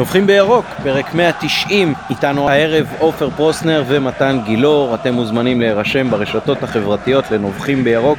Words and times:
נובחים 0.00 0.26
בירוק, 0.26 0.66
פרק 0.82 1.14
190, 1.14 1.94
איתנו 2.10 2.48
הערב 2.48 2.86
עופר 2.98 3.30
פרוסנר 3.30 3.84
ומתן 3.88 4.40
גילאור, 4.44 4.94
אתם 4.94 5.14
מוזמנים 5.14 5.60
להירשם 5.60 6.10
ברשתות 6.10 6.62
החברתיות 6.62 7.30
לנובחים 7.30 7.84
בירוק 7.84 8.18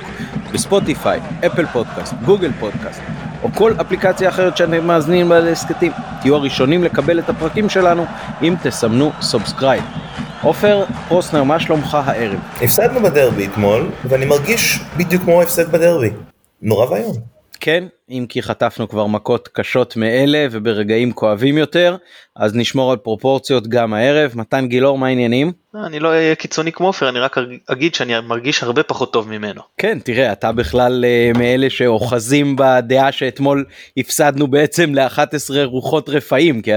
בספוטיפיי, 0.54 1.20
אפל 1.46 1.66
פודקאסט, 1.66 2.14
גוגל 2.26 2.52
פודקאסט, 2.60 3.02
או 3.44 3.50
כל 3.56 3.74
אפליקציה 3.82 4.30
אחרת 4.30 4.58
שאתם 4.58 4.88
מאזינים 4.88 5.30
בה 5.30 5.40
להסכתים. 5.40 5.92
תהיו 6.22 6.36
הראשונים 6.36 6.84
לקבל 6.84 7.20
את 7.20 7.30
הפרקים 7.30 7.70
שלנו 7.70 8.06
אם 8.42 8.56
תסמנו 8.64 9.12
subscribe. 9.22 9.84
עופר 10.42 10.86
פרוסנר, 11.08 11.44
מה 11.44 11.60
שלומך 11.60 11.98
הערב? 12.06 12.40
הפסדנו 12.62 13.00
בדרבי 13.04 13.46
אתמול, 13.46 13.90
ואני 14.06 14.26
מרגיש 14.26 14.80
בדיוק 14.98 15.24
כמו 15.24 15.42
הפסד 15.42 15.72
בדרבי. 15.72 16.10
נורא 16.62 16.86
ואיום. 16.86 17.31
כן, 17.62 17.84
אם 18.10 18.26
כי 18.30 18.42
חטפנו 18.42 18.90
כבר 18.90 19.08
מכות 19.08 19.48
קשות 19.48 19.96
מאלה 19.96 20.48
וברגעים 20.52 21.12
כואבים 21.12 21.58
יותר, 21.58 21.98
אז 22.36 22.56
נשמור 22.56 22.92
על 22.92 22.98
פרופורציות 22.98 23.68
גם 23.68 23.94
הערב. 23.94 24.32
מתן 24.36 24.68
גילאור, 24.68 24.98
מה 24.98 25.08
העניינים? 25.08 25.52
אני 25.76 26.00
לא 26.00 26.10
אהיה 26.10 26.36
קיצוני 26.36 26.72
כמו 26.72 26.88
עופר, 26.88 27.10
אני 27.10 27.20
רק 27.20 27.38
אגיד 27.68 27.96
שאני 27.96 28.20
מרגיש 28.20 28.64
הרבה 28.64 28.84
פחות 28.84 29.14
טוב 29.14 29.30
ממנו. 29.30 29.62
כן, 29.78 30.00
תראה, 30.00 30.32
אתה 30.32 30.52
בכלל 30.52 31.06
uh, 31.06 31.38
מאלה 31.38 31.70
שאוחזים 31.70 32.56
בדעה 32.56 33.12
שאתמול 33.12 33.66
הפסדנו 33.98 34.48
בעצם 34.48 34.96
ל-11 34.96 35.64
רוחות 35.64 36.10
רפאים, 36.10 36.62
כי 36.62 36.72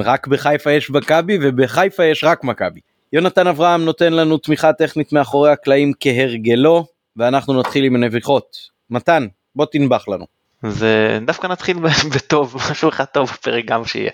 רק 0.00 0.26
בחיפה 0.26 0.72
יש 0.72 0.90
מכבי 0.90 1.38
ובחיפה 1.42 2.04
יש 2.04 2.24
רק 2.24 2.44
מכבי. 2.44 2.80
יונתן 3.12 3.46
אברהם 3.46 3.84
נותן 3.84 4.12
לנו 4.12 4.38
תמיכה 4.38 4.72
טכנית 4.72 5.12
מאחורי 5.12 5.50
הקלעים 5.50 5.92
כהרגלו, 6.00 6.86
ואנחנו 7.16 7.60
נתחיל 7.60 7.84
עם 7.84 7.94
הנביחות. 7.96 8.56
מתן, 8.90 9.26
בוא 9.58 9.66
תנבח 9.66 10.08
לנו. 10.08 10.26
ודווקא 10.62 11.46
נתחיל 11.46 11.76
בטוב, 12.14 12.56
משהו 12.70 12.88
אחד 12.88 13.04
טוב 13.04 13.30
בפרק 13.30 13.64
גם 13.64 13.84
שיהיה. 13.84 14.10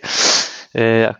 אה, 0.76 1.10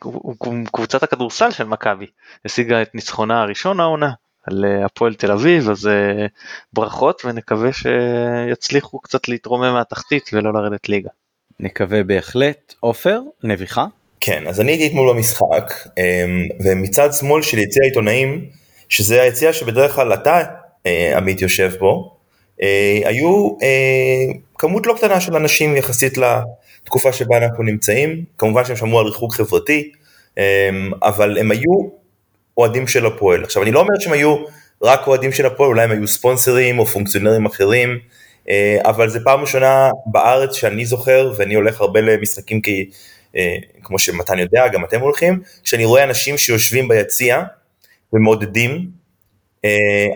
קבוצת 0.73 1.03
הכדורסל 1.03 1.51
של 1.51 1.65
מכבי 1.65 2.07
השיגה 2.45 2.83
את 2.83 2.95
ניצחונה 2.95 3.43
הראשון 3.43 3.81
העונה 3.81 4.11
על 4.47 4.65
אה, 4.65 4.85
הפועל 4.85 5.15
תל 5.15 5.33
אביב, 5.33 5.71
אז 5.71 5.87
אה, 5.87 6.27
ברכות 6.73 7.23
ונקווה 7.25 7.71
שיצליחו 7.73 8.99
קצת 8.99 9.29
להתרומם 9.29 9.73
מהתחתית 9.73 10.31
ולא 10.33 10.53
לרדת 10.53 10.89
ליגה. 10.89 11.11
נקווה 11.61 12.03
בהחלט. 12.03 12.75
עופר, 12.81 13.21
נביחה? 13.43 13.85
כן, 14.21 14.47
אז 14.47 14.61
אני 14.61 14.73
הייתי 14.73 14.87
אתמול 14.87 15.13
במשחק, 15.13 15.73
ומצד 16.65 17.13
שמאל 17.13 17.43
של 17.43 17.59
יציע 17.59 17.83
העיתונאים, 17.83 18.45
שזה 18.89 19.23
היציע 19.23 19.53
שבדרך 19.53 19.95
כלל 19.95 20.15
אתה, 20.15 20.43
עמית, 21.17 21.43
יושב 21.43 21.73
בו, 21.79 22.15
היו 23.05 23.57
אה, 23.63 24.33
כמות 24.59 24.87
לא 24.87 24.95
קטנה 24.97 25.21
של 25.21 25.37
אנשים 25.37 25.77
יחסית 25.77 26.19
לתקופה 26.19 27.13
שבה 27.13 27.37
אנחנו 27.37 27.65
נמצאים, 27.65 28.25
כמובן 28.39 28.65
שהם 28.65 28.77
שמעו 28.77 28.99
על 28.99 29.07
ריחוק 29.07 29.35
חברתי, 29.35 29.93
אה, 30.39 30.71
אבל 31.03 31.39
הם 31.39 31.51
היו 31.51 32.05
אוהדים 32.59 32.89
של 32.89 33.07
הפועל. 33.07 33.45
עכשיו 33.45 33.63
אני 33.63 33.73
לא 33.73 33.81
אומר 33.81 33.95
שהם 34.01 34.13
היו 34.13 34.37
רק 34.83 35.07
אוהדים 35.07 35.33
של 35.33 35.47
הפועל, 35.47 35.69
אולי 35.69 35.83
הם 35.83 35.91
היו 35.91 36.09
ספונסרים 36.09 36.79
או 36.79 36.87
פונקציונרים 36.87 37.47
אחרים, 37.47 37.99
אבל 38.85 39.09
זה 39.09 39.21
פעם 39.25 39.41
ראשונה 39.41 39.91
בארץ 40.07 40.55
שאני 40.55 40.87
זוכר, 40.87 41.33
ואני 41.37 41.55
הולך 41.55 41.81
הרבה 41.81 42.01
למשחקים 42.01 42.61
כי, 42.61 42.91
כמו 43.83 43.99
שמתן 43.99 44.39
יודע, 44.39 44.69
גם 44.69 44.85
אתם 44.85 45.01
הולכים, 45.01 45.41
שאני 45.65 45.85
רואה 45.85 46.05
אנשים 46.05 46.39
שיושבים 46.39 46.89
ביציע 46.89 47.43
ומעודדים 48.13 48.71
אה, 48.71 49.04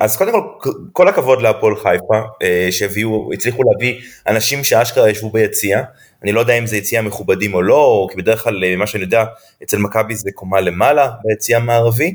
אז 0.00 0.16
קודם 0.16 0.32
כל, 0.32 0.70
כל 0.92 1.08
הכבוד 1.08 1.42
להפועל 1.42 1.76
חיפה, 1.76 2.20
אה, 2.42 2.68
שהביאו, 2.70 3.30
הצליחו 3.32 3.62
להביא 3.62 4.00
אנשים 4.26 4.64
שאשכרה 4.64 5.10
ישבו 5.10 5.30
ביציע, 5.30 5.82
אני 6.22 6.32
לא 6.32 6.40
יודע 6.40 6.54
אם 6.54 6.66
זה 6.66 6.76
יציע 6.76 7.02
מכובדים 7.02 7.54
או 7.54 7.62
לא, 7.62 8.06
כי 8.10 8.16
בדרך 8.16 8.44
כלל, 8.44 8.64
אה, 8.64 8.76
מה 8.76 8.86
שאני 8.86 9.04
יודע, 9.04 9.24
אצל 9.62 9.78
מכבי 9.78 10.14
זה 10.14 10.30
קומה 10.34 10.60
למעלה 10.60 11.10
ביציע 11.24 11.56
המערבי, 11.56 12.14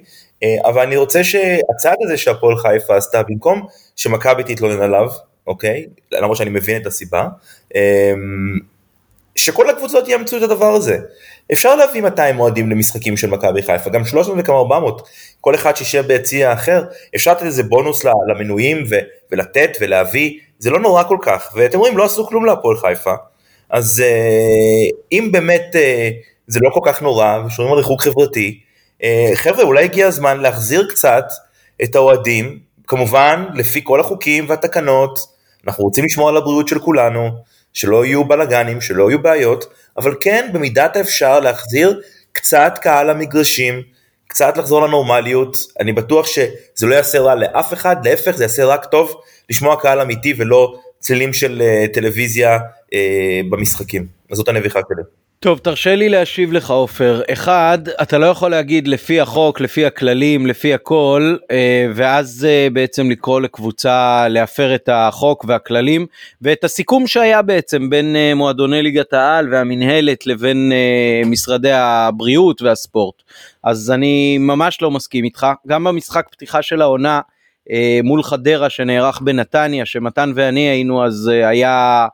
אבל 0.65 0.81
אני 0.81 0.95
רוצה 0.95 1.23
שהצעד 1.23 1.97
הזה 2.05 2.17
שהפועל 2.17 2.57
חיפה 2.57 2.97
עשתה, 2.97 3.23
במקום 3.23 3.67
שמכבי 3.95 4.43
תתלונן 4.43 4.81
עליו, 4.81 5.09
אוקיי? 5.47 5.85
למרות 6.11 6.37
שאני 6.37 6.49
מבין 6.49 6.81
את 6.81 6.87
הסיבה, 6.87 7.27
שכל 9.35 9.69
הקבוצות 9.69 10.07
יאמצו 10.07 10.37
את 10.37 10.41
הדבר 10.41 10.73
הזה. 10.73 10.97
אפשר 11.51 11.75
להביא 11.75 12.01
200 12.01 12.39
אוהדים 12.39 12.69
למשחקים 12.69 13.17
של 13.17 13.29
מכבי 13.29 13.61
חיפה, 13.61 13.89
גם 13.89 14.05
300 14.05 14.37
וכמה 14.39 14.57
400, 14.57 15.07
כל 15.41 15.55
אחד 15.55 15.75
שישב 15.75 16.07
ביציע 16.07 16.53
אחר, 16.53 16.83
אפשר 17.15 17.31
לתת 17.31 17.43
איזה 17.43 17.63
בונוס 17.63 18.05
למנויים 18.29 18.83
ו- 18.89 18.99
ולתת 19.31 19.77
ולהביא, 19.81 20.39
זה 20.59 20.69
לא 20.69 20.79
נורא 20.79 21.03
כל 21.03 21.17
כך, 21.21 21.53
ואתם 21.55 21.79
רואים, 21.79 21.97
לא 21.97 22.05
עשו 22.05 22.27
כלום 22.27 22.45
להפועל 22.45 22.77
חיפה, 22.77 23.13
אז 23.69 24.03
uh, 24.05 24.95
אם 25.11 25.29
באמת 25.31 25.65
uh, 25.73 25.77
זה 26.47 26.59
לא 26.63 26.69
כל 26.69 26.79
כך 26.83 27.01
נורא, 27.01 27.39
ושומעים 27.45 27.73
על 27.73 27.79
ריחוק 27.79 28.01
חברתי, 28.01 28.59
uh, 29.01 29.05
חבר'ה, 29.33 29.63
אולי 29.63 29.83
הגיע 29.83 30.07
הזמן 30.07 30.39
להחזיר 30.39 30.87
קצת 30.89 31.25
את 31.83 31.95
האוהדים, 31.95 32.59
כמובן, 32.87 33.45
לפי 33.53 33.81
כל 33.83 33.99
החוקים 33.99 34.45
והתקנות, 34.49 35.19
אנחנו 35.67 35.83
רוצים 35.83 36.05
לשמור 36.05 36.29
על 36.29 36.37
הבריאות 36.37 36.67
של 36.67 36.79
כולנו, 36.79 37.29
שלא 37.73 38.05
יהיו 38.05 38.25
בלאגנים, 38.25 38.81
שלא 38.81 39.09
יהיו 39.09 39.21
בעיות, 39.21 39.65
אבל 39.97 40.15
כן 40.21 40.49
במידת 40.53 40.95
האפשר 40.95 41.39
להחזיר 41.39 42.01
קצת 42.31 42.73
קהל 42.81 43.11
למגרשים, 43.11 43.81
קצת 44.27 44.57
לחזור 44.57 44.87
לנורמליות, 44.87 45.57
אני 45.79 45.93
בטוח 45.93 46.25
שזה 46.25 46.87
לא 46.87 46.95
יעשה 46.95 47.19
רע 47.19 47.35
לאף 47.35 47.73
אחד, 47.73 48.07
להפך 48.07 48.31
זה 48.31 48.43
יעשה 48.43 48.65
רק 48.65 48.85
טוב 48.85 49.21
לשמוע 49.49 49.81
קהל 49.81 49.99
אמיתי 49.99 50.33
ולא 50.37 50.75
צלילים 50.99 51.33
של 51.33 51.61
uh, 51.61 51.93
טלוויזיה 51.93 52.57
uh, 52.57 52.95
במשחקים. 53.49 54.07
אז 54.31 54.37
זאת 54.37 54.47
הנביכה 54.47 54.79
שלי. 54.87 55.22
טוב, 55.43 55.59
תרשה 55.59 55.95
לי 55.95 56.09
להשיב 56.09 56.53
לך 56.53 56.69
עופר. 56.69 57.21
אחד, 57.33 57.77
אתה 58.01 58.17
לא 58.17 58.25
יכול 58.25 58.51
להגיד 58.51 58.87
לפי 58.87 59.21
החוק, 59.21 59.61
לפי 59.61 59.85
הכללים, 59.85 60.47
לפי 60.47 60.73
הכל, 60.73 61.35
אה, 61.51 61.87
ואז 61.95 62.47
אה, 62.49 62.67
בעצם 62.73 63.09
לקרוא 63.09 63.41
לקבוצה 63.41 64.27
להפר 64.29 64.75
את 64.75 64.89
החוק 64.91 65.45
והכללים, 65.47 66.05
ואת 66.41 66.63
הסיכום 66.63 67.07
שהיה 67.07 67.41
בעצם 67.41 67.89
בין 67.89 68.15
אה, 68.15 68.35
מועדוני 68.35 68.81
ליגת 68.81 69.13
העל 69.13 69.53
והמינהלת 69.53 70.27
לבין 70.27 70.71
משרדי 71.25 71.71
הבריאות 71.71 72.61
והספורט. 72.61 73.15
אז 73.63 73.91
אני 73.91 74.37
ממש 74.37 74.81
לא 74.81 74.91
מסכים 74.91 75.23
איתך. 75.23 75.47
גם 75.67 75.83
במשחק 75.83 76.27
פתיחה 76.31 76.61
של 76.61 76.81
העונה 76.81 77.21
מול 78.03 78.23
חדרה 78.23 78.69
שנערך 78.69 79.21
בנתניה, 79.21 79.85
שמתן 79.85 80.31
ואני 80.35 80.59
היינו, 80.59 81.05
אז 81.05 81.27
היה... 81.27 82.07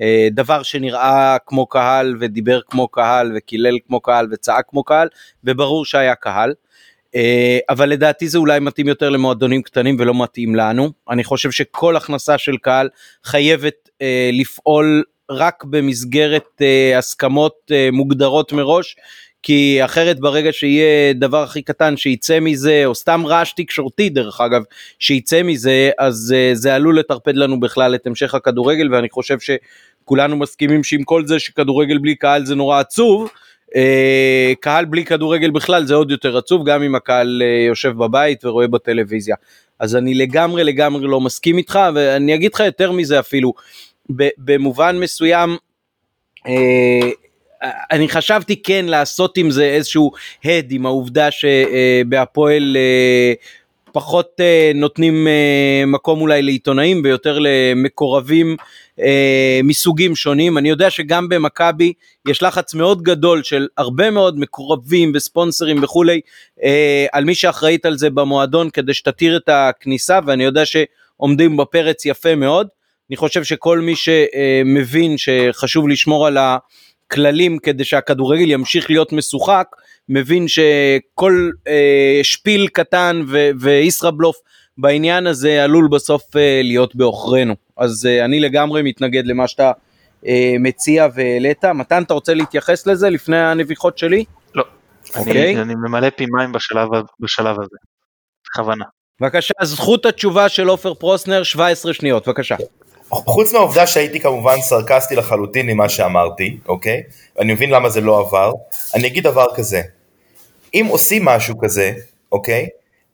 אה, 0.00 0.28
דבר 0.30 0.62
שנראה 0.62 1.36
כמו 1.46 1.66
קהל 1.66 2.16
ודיבר 2.20 2.60
כמו 2.60 2.88
קהל 2.88 3.32
וקילל 3.36 3.78
כמו 3.86 4.00
קהל 4.00 4.28
וצעק 4.30 4.64
כמו 4.68 4.84
קהל 4.84 5.08
וברור 5.44 5.84
שהיה 5.84 6.14
קהל. 6.14 6.54
אה, 7.14 7.58
אבל 7.68 7.88
לדעתי 7.88 8.28
זה 8.28 8.38
אולי 8.38 8.60
מתאים 8.60 8.88
יותר 8.88 9.10
למועדונים 9.10 9.62
קטנים 9.62 9.96
ולא 9.98 10.22
מתאים 10.22 10.54
לנו. 10.54 10.90
אני 11.10 11.24
חושב 11.24 11.50
שכל 11.50 11.96
הכנסה 11.96 12.38
של 12.38 12.56
קהל 12.56 12.88
חייבת 13.24 13.90
אה, 14.02 14.30
לפעול 14.32 15.04
רק 15.30 15.64
במסגרת 15.64 16.62
הסכמות 16.98 17.70
מוגדרות 17.92 18.52
מראש 18.52 18.96
כי 19.46 19.78
אחרת 19.84 20.20
ברגע 20.20 20.52
שיהיה 20.52 21.12
דבר 21.12 21.42
הכי 21.42 21.62
קטן 21.62 21.96
שיצא 21.96 22.40
מזה, 22.40 22.82
או 22.86 22.94
סתם 22.94 23.26
רעש 23.26 23.52
תקשורתי 23.52 24.08
דרך 24.08 24.40
אגב, 24.40 24.62
שיצא 24.98 25.42
מזה, 25.42 25.90
אז 25.98 26.34
uh, 26.34 26.54
זה 26.54 26.74
עלול 26.74 26.98
לטרפד 26.98 27.36
לנו 27.36 27.60
בכלל 27.60 27.94
את 27.94 28.06
המשך 28.06 28.34
הכדורגל, 28.34 28.94
ואני 28.94 29.08
חושב 29.10 29.36
שכולנו 29.40 30.36
מסכימים 30.36 30.84
שעם 30.84 31.02
כל 31.02 31.26
זה 31.26 31.38
שכדורגל 31.38 31.98
בלי 31.98 32.14
קהל 32.14 32.46
זה 32.46 32.54
נורא 32.54 32.80
עצוב, 32.80 33.30
uh, 33.68 33.72
קהל 34.60 34.84
בלי 34.84 35.04
כדורגל 35.04 35.50
בכלל 35.50 35.84
זה 35.86 35.94
עוד 35.94 36.10
יותר 36.10 36.36
עצוב, 36.36 36.68
גם 36.68 36.82
אם 36.82 36.94
הקהל 36.94 37.42
uh, 37.42 37.68
יושב 37.68 37.92
בבית 37.98 38.44
ורואה 38.44 38.66
בטלוויזיה. 38.66 39.36
אז 39.78 39.96
אני 39.96 40.14
לגמרי 40.14 40.64
לגמרי 40.64 41.06
לא 41.06 41.20
מסכים 41.20 41.58
איתך, 41.58 41.78
ואני 41.94 42.34
אגיד 42.34 42.54
לך 42.54 42.60
יותר 42.60 42.92
מזה 42.92 43.20
אפילו, 43.20 43.52
במובן 44.38 44.98
מסוים, 44.98 45.56
אני 47.62 48.08
חשבתי 48.08 48.62
כן 48.62 48.84
לעשות 48.88 49.38
עם 49.38 49.50
זה 49.50 49.64
איזשהו 49.64 50.12
הד 50.44 50.72
עם 50.72 50.86
העובדה 50.86 51.28
שבהפועל 51.30 52.76
אה, 52.76 53.32
פחות 53.92 54.40
אה, 54.40 54.72
נותנים 54.74 55.28
אה, 55.28 55.84
מקום 55.86 56.20
אולי 56.20 56.42
לעיתונאים 56.42 57.00
ויותר 57.04 57.38
למקורבים 57.40 58.56
מסוגים 59.64 60.16
שונים. 60.16 60.58
אני 60.58 60.68
יודע 60.68 60.90
שגם 60.90 61.28
במכבי 61.28 61.92
יש 62.28 62.42
לחץ 62.42 62.74
מאוד 62.74 63.02
גדול 63.02 63.42
של 63.42 63.68
הרבה 63.76 64.10
מאוד 64.10 64.38
מקורבים 64.38 65.12
וספונסרים 65.14 65.82
וכולי 65.82 66.20
על 67.12 67.24
מי 67.24 67.34
שאחראית 67.34 67.86
על 67.86 67.98
זה 67.98 68.10
במועדון 68.10 68.70
כדי 68.70 68.94
שתתיר 68.94 69.36
את 69.36 69.48
הכניסה 69.48 70.18
ואני 70.26 70.44
יודע 70.44 70.62
שעומדים 70.66 71.56
בפרץ 71.56 72.06
יפה 72.06 72.34
מאוד. 72.34 72.68
אני 73.10 73.16
חושב 73.16 73.44
שכל 73.44 73.78
מי 73.78 73.94
שמבין 73.96 75.16
שחשוב 75.18 75.88
לשמור 75.88 76.26
על 76.26 76.36
ה... 76.36 76.56
כללים 77.10 77.58
כדי 77.58 77.84
שהכדורגל 77.84 78.50
ימשיך 78.50 78.90
להיות 78.90 79.12
משוחק, 79.12 79.66
מבין 80.08 80.48
שכל 80.48 81.50
אה, 81.68 82.20
שפיל 82.22 82.68
קטן 82.68 83.22
וישראבלוף 83.60 84.36
בעניין 84.78 85.26
הזה 85.26 85.64
עלול 85.64 85.88
בסוף 85.88 86.36
אה, 86.36 86.60
להיות 86.64 86.96
בעוכרינו. 86.96 87.54
אז 87.76 88.06
אה, 88.06 88.24
אני 88.24 88.40
לגמרי 88.40 88.82
מתנגד 88.82 89.26
למה 89.26 89.48
שאתה 89.48 89.72
אה, 90.26 90.54
מציע 90.60 91.06
והעלית. 91.14 91.64
מתן, 91.64 92.02
אתה 92.02 92.14
רוצה 92.14 92.34
להתייחס 92.34 92.86
לזה 92.86 93.10
לפני 93.10 93.38
הנביחות 93.38 93.98
שלי? 93.98 94.24
לא. 94.54 94.64
אוקיי. 95.16 95.54
אני, 95.54 95.62
אני 95.62 95.74
ממלא 95.74 96.10
פי 96.10 96.26
מים 96.26 96.52
בשלב, 96.52 96.88
בשלב 97.20 97.60
הזה. 97.60 97.76
בכוונה. 98.46 98.84
בבקשה, 99.20 99.54
זכות 99.62 100.06
התשובה 100.06 100.48
של 100.48 100.68
עופר 100.68 100.94
פרוסנר, 100.94 101.42
17 101.42 101.92
שניות, 101.92 102.28
בבקשה. 102.28 102.56
חוץ 103.10 103.52
מהעובדה 103.52 103.86
שהייתי 103.86 104.20
כמובן 104.20 104.60
סרקסטי 104.60 105.16
לחלוטין 105.16 105.66
ממה 105.66 105.88
שאמרתי, 105.88 106.56
אוקיי? 106.68 107.02
אני 107.40 107.52
מבין 107.52 107.70
למה 107.70 107.90
זה 107.90 108.00
לא 108.00 108.18
עבר. 108.20 108.52
אני 108.94 109.06
אגיד 109.06 109.24
דבר 109.24 109.46
כזה, 109.54 109.82
אם 110.74 110.86
עושים 110.90 111.24
משהו 111.24 111.58
כזה, 111.58 111.92
אוקיי? 112.32 112.68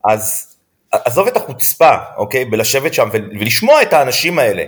אז 0.05 0.57
עזוב 0.93 1.27
את 1.27 1.37
החוצפה, 1.37 1.95
אוקיי? 2.17 2.45
בלשבת 2.45 2.95
שם 2.95 3.09
ולשמוע 3.13 3.83
את 3.83 3.93
האנשים 3.93 4.39
האלה, 4.39 4.65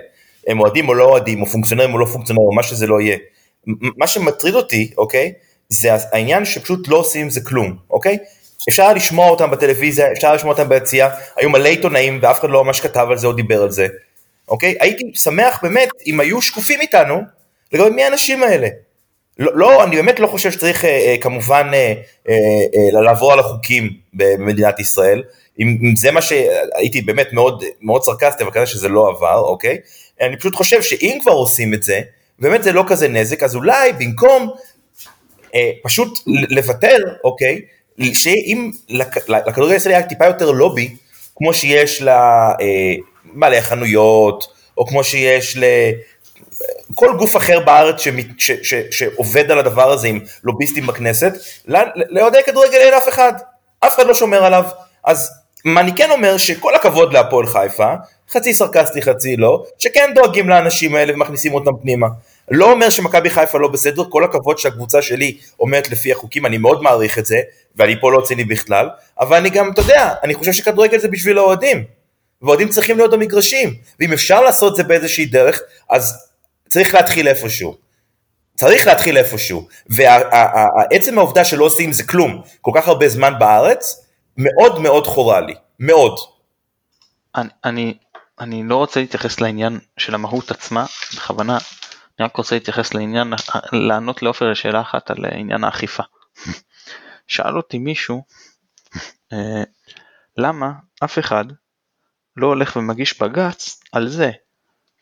הם 0.47 0.61
אוהדים 0.61 0.89
או 0.89 0.95
לא 0.95 1.05
אוהדים, 1.05 1.43
או 1.43 1.47
פונקציונרים 1.47 1.95
או 1.95 1.99
לא 1.99 2.07
פונקציונרים, 2.07 2.49
או 2.49 2.55
מה 2.55 2.63
שזה 2.63 2.87
לא 2.87 3.01
יהיה. 3.01 3.17
מה 3.97 4.07
שמטריד 4.07 4.55
אותי, 4.55 4.91
אוקיי? 4.99 5.33
זה 5.69 5.89
העניין 6.13 6.45
שפשוט 6.45 6.89
לא 6.89 6.97
עושים 6.97 7.23
עם 7.23 7.31
זה 7.31 7.41
כלום, 7.45 7.77
אוקיי? 7.91 8.19
אפשר 8.69 8.93
לשמוע 8.93 9.29
אותם 9.29 9.51
בטלוויזיה, 9.51 10.13
אפשר 10.13 10.35
לשמוע 10.35 10.53
אותם 10.53 10.69
ביציאה, 10.69 11.09
היו 11.37 11.51
מלא 11.51 11.69
עיתונאים 11.69 12.19
ואף 12.23 12.41
אחד 12.41 12.51
לא 12.51 12.65
ממש 12.65 12.81
כתב 12.81 13.07
על 13.11 13.19
זה 13.19 13.27
או 13.27 13.33
דיבר 13.33 13.63
על 13.63 13.71
זה, 13.71 13.87
אוקיי? 14.49 14.77
הייתי 14.81 15.11
שמח 15.15 15.59
באמת 15.63 15.89
אם 16.07 16.21
היו 16.21 16.43
שקופים 16.43 16.81
איתנו 16.81 17.21
לגבי 17.73 17.91
מי 17.91 18.05
האנשים 18.05 18.43
האלה. 18.43 18.69
לא, 19.39 19.53
לא, 19.55 19.85
אני 19.85 19.97
באמת 19.97 20.21
לא 20.21 20.27
חושב 20.27 20.51
שצריך 20.51 20.85
אה, 20.85 20.91
אה, 20.91 21.17
כמובן 21.21 21.71
אה, 21.75 21.93
אה, 22.29 22.35
אה, 22.97 23.01
לעבור 23.01 23.33
על 23.33 23.39
החוקים 23.39 23.91
במדינת 24.15 24.81
ישראל. 24.81 25.23
אם, 25.61 25.79
אם 25.83 25.97
זה 25.97 26.11
מה 26.11 26.23
שהייתי 26.23 27.01
באמת 27.01 27.33
מאוד, 27.33 27.65
מאוד 27.81 28.03
סרקסטי, 28.03 28.43
אבל 28.43 28.53
כנראה 28.53 28.67
שזה 28.67 28.89
לא 28.89 29.09
עבר, 29.09 29.39
אוקיי? 29.39 29.79
אני 30.21 30.37
פשוט 30.37 30.55
חושב 30.55 30.83
שאם 30.83 31.19
כבר 31.23 31.33
עושים 31.33 31.75
את 31.75 31.83
זה, 31.83 32.01
באמת 32.39 32.63
זה 32.63 32.73
לא 32.73 32.85
כזה 32.87 33.09
נזק, 33.09 33.43
אז 33.43 33.57
אולי 33.57 33.93
במקום 33.93 34.51
אה, 35.55 35.71
פשוט 35.83 36.19
לוותר, 36.27 36.97
אוקיי? 37.25 37.61
שאם 38.13 38.71
לכדורגל 38.89 39.73
הישראלי 39.73 39.97
היה 39.97 40.07
טיפה 40.07 40.27
יותר 40.27 40.51
לובי, 40.51 40.97
כמו 41.37 41.55
שיש 41.55 42.03
לבעלי 42.03 42.15
אה, 42.61 42.95
החנויות, 43.43 44.47
או 44.79 44.87
כמו 44.87 45.05
שיש 45.05 45.57
לכל 46.91 47.17
גוף 47.19 47.37
אחר 47.37 47.61
בארץ 47.61 48.01
שמת, 48.01 48.27
ש, 48.39 48.51
ש, 48.51 48.75
שעובד 48.91 49.51
על 49.51 49.59
הדבר 49.59 49.91
הזה 49.91 50.09
עם 50.09 50.21
לוביסטים 50.45 50.87
בכנסת, 50.87 51.33
לאוהדי 52.11 52.39
כדורגל 52.47 52.79
אין 52.79 52.95
אף 52.95 53.09
אחד, 53.09 53.33
אף 53.81 53.97
אחד 53.97 54.07
לא 54.07 54.15
שומר 54.15 54.45
עליו, 54.45 54.65
אז 55.05 55.31
מה 55.65 55.81
אני 55.81 55.93
כן 55.97 56.11
אומר 56.11 56.39
שכל 56.39 56.75
הכבוד 56.75 57.13
להפועל 57.13 57.47
חיפה, 57.47 57.95
חצי 58.31 58.55
סרקסטי 58.55 59.03
חצי 59.03 59.37
לא, 59.37 59.65
שכן 59.79 60.11
דואגים 60.15 60.49
לאנשים 60.49 60.95
האלה 60.95 61.15
ומכניסים 61.15 61.55
אותם 61.55 61.71
פנימה. 61.83 62.07
לא 62.51 62.73
אומר 62.73 62.91
שמכבי 62.91 63.31
חיפה 63.31 63.59
לא 63.59 63.69
בסדר, 63.69 64.05
כל 64.09 64.25
הכבוד 64.25 64.59
שהקבוצה 64.59 65.03
שלי 65.03 65.39
עומדת 65.57 65.91
לפי 65.91 66.13
החוקים, 66.13 66.47
אני 66.47 66.59
מאוד 66.59 66.83
מעריך 66.83 67.19
את 67.19 67.27
זה, 67.27 67.41
ואני 67.77 68.01
פה 68.01 68.13
לא 68.13 68.21
ציני 68.21 68.45
בכלל, 68.45 68.89
אבל 69.21 69.37
אני 69.37 69.51
גם, 69.51 69.71
אתה 69.73 69.81
יודע, 69.81 70.15
אני 70.23 70.35
חושב 70.35 70.53
שכדורגל 70.53 70.99
זה 70.99 71.09
בשביל 71.09 71.39
האוהדים, 71.39 71.85
ואוהדים 72.45 72.69
צריכים 72.69 72.97
להיות 72.97 73.11
במגרשים, 73.11 73.75
ואם 74.01 74.13
אפשר 74.13 74.41
לעשות 74.41 74.73
את 74.73 74.77
זה 74.77 74.85
באיזושהי 74.85 75.27
דרך, 75.27 75.61
אז 75.91 76.29
צריך 76.69 76.95
להתחיל 76.95 77.29
איפשהו. 77.29 77.77
צריך 78.57 78.87
להתחיל 78.87 79.19
איפשהו, 79.19 79.69
ועצם 79.87 81.19
העובדה 81.19 81.45
שלא 81.45 81.65
עושים 81.65 81.93
זה 81.93 82.05
כלום 82.07 82.43
כל 82.61 82.71
כך 82.75 82.89
הרבה 82.89 83.09
זמן 83.09 83.33
בארץ, 83.39 84.07
מאוד 84.37 84.81
מאוד 84.81 85.07
חורה 85.07 85.41
לי, 85.41 85.55
מאוד. 85.81 86.19
אני, 87.35 87.49
אני, 87.65 87.95
אני 88.41 88.63
לא 88.63 88.77
רוצה 88.77 89.01
להתייחס 89.01 89.41
לעניין 89.41 89.79
של 89.99 90.15
המהות 90.15 90.51
עצמה, 90.51 90.87
בכוונה, 91.17 91.59
אני 92.19 92.27
רק 92.27 92.37
רוצה 92.37 92.55
להתייחס 92.55 92.95
לעניין, 92.95 93.33
לענות 93.73 94.23
לעופר 94.23 94.51
לשאלה 94.51 94.81
אחת 94.81 95.11
על 95.11 95.25
עניין 95.25 95.65
האכיפה. 95.65 96.03
שאל 97.27 97.57
אותי 97.57 97.79
מישהו, 97.79 98.23
אה, 99.33 99.63
למה 100.37 100.73
אף 101.05 101.19
אחד 101.19 101.45
לא 102.37 102.47
הולך 102.47 102.77
ומגיש 102.77 103.23
בג"ץ 103.23 103.81
על 103.93 104.09
זה 104.09 104.31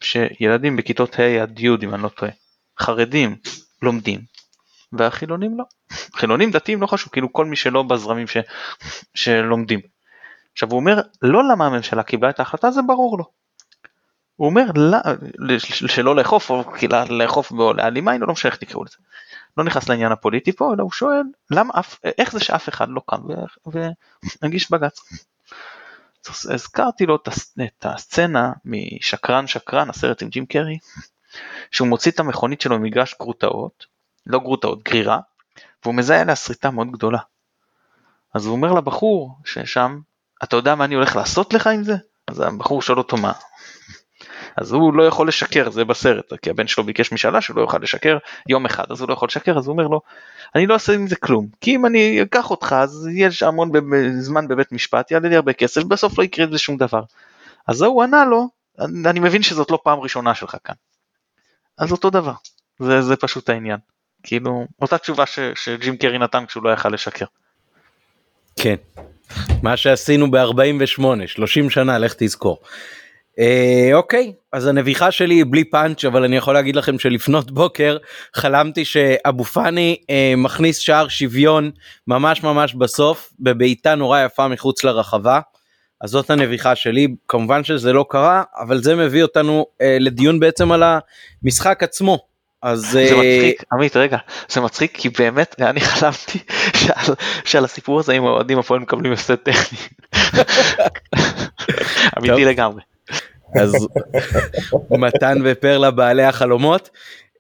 שילדים 0.00 0.76
בכיתות 0.76 1.18
ה' 1.18 1.42
עד 1.42 1.60
י', 1.60 1.68
אם 1.82 1.94
אני 1.94 2.02
לא 2.02 2.08
טועה, 2.08 2.32
חרדים 2.80 3.36
לומדים, 3.82 4.20
והחילונים 4.92 5.58
לא. 5.58 5.64
חילונים 6.14 6.50
דתיים 6.50 6.82
לא 6.82 6.86
חשוב, 6.86 7.12
כאילו 7.12 7.32
כל 7.32 7.46
מי 7.46 7.56
שלא 7.56 7.82
בזרמים 7.82 8.26
ש, 8.26 8.36
שלומדים. 9.14 9.80
עכשיו 10.52 10.70
הוא 10.70 10.80
אומר, 10.80 11.00
לא 11.22 11.48
למה 11.48 11.66
הממשלה 11.66 12.02
קיבלה 12.02 12.30
את 12.30 12.38
ההחלטה, 12.38 12.70
זה 12.70 12.82
ברור 12.82 13.18
לו. 13.18 13.24
הוא 14.36 14.48
אומר 14.48 14.64
לא, 14.74 14.98
שלא 15.66 16.16
לאכוף, 16.16 16.50
או 16.50 16.64
לאכוף 17.08 17.52
להעלימה, 17.76 18.18
לא 18.18 18.32
משנה 18.32 18.50
איך 18.50 18.60
תקראו 18.60 18.84
לזה. 18.84 18.96
לא 19.56 19.64
נכנס 19.64 19.88
לעניין 19.88 20.12
הפוליטי 20.12 20.52
פה, 20.52 20.74
אלא 20.74 20.82
הוא 20.82 20.90
שואל, 20.90 21.22
למה, 21.50 21.74
איך 22.18 22.32
זה 22.32 22.40
שאף 22.40 22.68
אחד 22.68 22.88
לא 22.88 23.02
קם 23.06 23.20
והגיש 24.42 24.70
בג"ץ. 24.70 25.00
הזכרתי 26.28 27.06
לו 27.06 27.16
את 27.16 27.86
הסצנה 27.86 28.52
משקרן 28.64 29.46
שקרן, 29.46 29.90
הסרט 29.90 30.22
עם 30.22 30.28
ג'ים 30.28 30.46
קרי, 30.46 30.78
שהוא 31.70 31.88
מוציא 31.88 32.10
את 32.10 32.20
המכונית 32.20 32.60
שלו 32.60 32.78
ממגרש 32.78 33.14
גרוטאות, 33.20 33.86
לא 34.26 34.38
גרוטאות, 34.38 34.82
גרירה, 34.82 35.20
והוא 35.82 35.94
מזהה 35.94 36.20
עליה 36.20 36.36
שריטה 36.36 36.70
מאוד 36.70 36.90
גדולה. 36.90 37.18
אז 38.34 38.46
הוא 38.46 38.52
אומר 38.52 38.72
לבחור 38.72 39.38
ששם, 39.44 40.00
אתה 40.42 40.56
יודע 40.56 40.74
מה 40.74 40.84
אני 40.84 40.94
הולך 40.94 41.16
לעשות 41.16 41.54
לך 41.54 41.66
עם 41.66 41.84
זה? 41.84 41.96
אז 42.26 42.40
הבחור 42.40 42.82
שואל 42.82 42.98
אותו 42.98 43.16
מה. 43.16 43.32
אז 44.56 44.72
הוא 44.72 44.94
לא 44.94 45.02
יכול 45.02 45.28
לשקר, 45.28 45.70
זה 45.70 45.84
בסרט, 45.84 46.32
כי 46.42 46.50
הבן 46.50 46.66
שלו 46.66 46.84
ביקש 46.84 47.12
משאלה 47.12 47.40
שהוא 47.40 47.56
לא 47.56 47.62
יוכל 47.62 47.78
לשקר 47.82 48.18
יום 48.48 48.66
אחד, 48.66 48.84
אז 48.90 49.00
הוא 49.00 49.08
לא 49.08 49.14
יכול 49.14 49.26
לשקר, 49.26 49.58
אז 49.58 49.66
הוא 49.66 49.72
אומר 49.72 49.86
לו, 49.86 50.00
אני 50.54 50.66
לא 50.66 50.74
אעשה 50.74 50.94
עם 50.94 51.06
זה 51.06 51.16
כלום, 51.16 51.46
כי 51.60 51.74
אם 51.76 51.86
אני 51.86 52.22
אקח 52.22 52.50
אותך, 52.50 52.76
אז 52.78 53.08
יש 53.12 53.42
המון 53.42 53.70
זמן 54.20 54.48
בבית 54.48 54.72
משפט, 54.72 55.10
יעלה 55.10 55.28
לי 55.28 55.36
הרבה 55.36 55.52
כסף, 55.52 55.82
בסוף 55.82 56.18
לא 56.18 56.24
יקרה 56.24 56.46
לזה 56.46 56.58
שום 56.58 56.76
דבר. 56.76 57.02
אז 57.68 57.82
הוא 57.82 58.02
ענה 58.02 58.24
לו, 58.24 58.48
אני 59.06 59.20
מבין 59.20 59.42
שזאת 59.42 59.70
לא 59.70 59.78
פעם 59.84 59.98
ראשונה 59.98 60.34
שלך 60.34 60.56
כאן. 60.64 60.74
אז 61.78 61.92
אותו 61.92 62.10
דבר, 62.10 62.34
זה, 62.78 63.02
זה 63.02 63.16
פשוט 63.16 63.50
העניין. 63.50 63.78
כאילו, 64.22 64.66
אותה 64.82 64.98
תשובה 64.98 65.26
ש, 65.26 65.38
שג'ים 65.54 65.96
קרי 65.96 66.18
נתן 66.18 66.46
כשהוא 66.46 66.64
לא 66.64 66.70
יכל 66.70 66.88
לשקר. 66.88 67.26
כן, 68.60 68.76
מה 69.62 69.76
שעשינו 69.76 70.30
ב-48, 70.30 71.26
30 71.26 71.70
שנה, 71.70 71.98
לך 71.98 72.14
תזכור. 72.18 72.58
אה, 73.38 73.90
אוקיי, 73.94 74.32
אז 74.52 74.66
הנביחה 74.66 75.10
שלי 75.10 75.34
היא 75.34 75.44
בלי 75.50 75.64
פאנץ', 75.64 76.04
אבל 76.04 76.24
אני 76.24 76.36
יכול 76.36 76.54
להגיד 76.54 76.76
לכם 76.76 76.98
שלפנות 76.98 77.50
בוקר 77.50 77.96
חלמתי 78.36 78.84
שאבו 78.84 79.44
פאני 79.44 79.96
אה, 80.10 80.34
מכניס 80.36 80.78
שער 80.78 81.08
שוויון 81.08 81.70
ממש 82.06 82.42
ממש 82.42 82.74
בסוף, 82.74 83.32
בבעיטה 83.40 83.94
נורא 83.94 84.20
יפה 84.20 84.48
מחוץ 84.48 84.84
לרחבה. 84.84 85.40
אז 86.00 86.10
זאת 86.10 86.30
הנביחה 86.30 86.74
שלי, 86.74 87.08
כמובן 87.28 87.64
שזה 87.64 87.92
לא 87.92 88.04
קרה, 88.08 88.42
אבל 88.60 88.82
זה 88.82 88.96
מביא 88.96 89.22
אותנו 89.22 89.66
אה, 89.80 89.96
לדיון 90.00 90.40
בעצם 90.40 90.72
על 90.72 90.82
המשחק 91.42 91.82
עצמו. 91.82 92.18
אז 92.62 92.80
זה 92.80 93.00
אה, 93.00 93.16
מצחיק 93.16 93.62
עמית 93.72 93.96
רגע 93.96 94.18
זה 94.48 94.60
מצחיק 94.60 94.96
כי 94.96 95.08
באמת 95.08 95.60
אני 95.60 95.80
חלמתי 95.80 96.38
שעל, 96.76 97.14
שעל 97.44 97.64
הסיפור 97.64 98.00
הזה 98.00 98.12
עם 98.12 98.24
האוהדים 98.24 98.58
הפועל 98.58 98.80
מקבלים 98.80 99.12
הפסד 99.12 99.34
טכני. 99.34 99.78
אמיתי 102.18 102.44
לגמרי. 102.44 102.91
אז 103.60 103.88
מתן 104.90 105.38
ופרלה 105.44 105.90
בעלי 105.90 106.24
החלומות. 106.24 106.90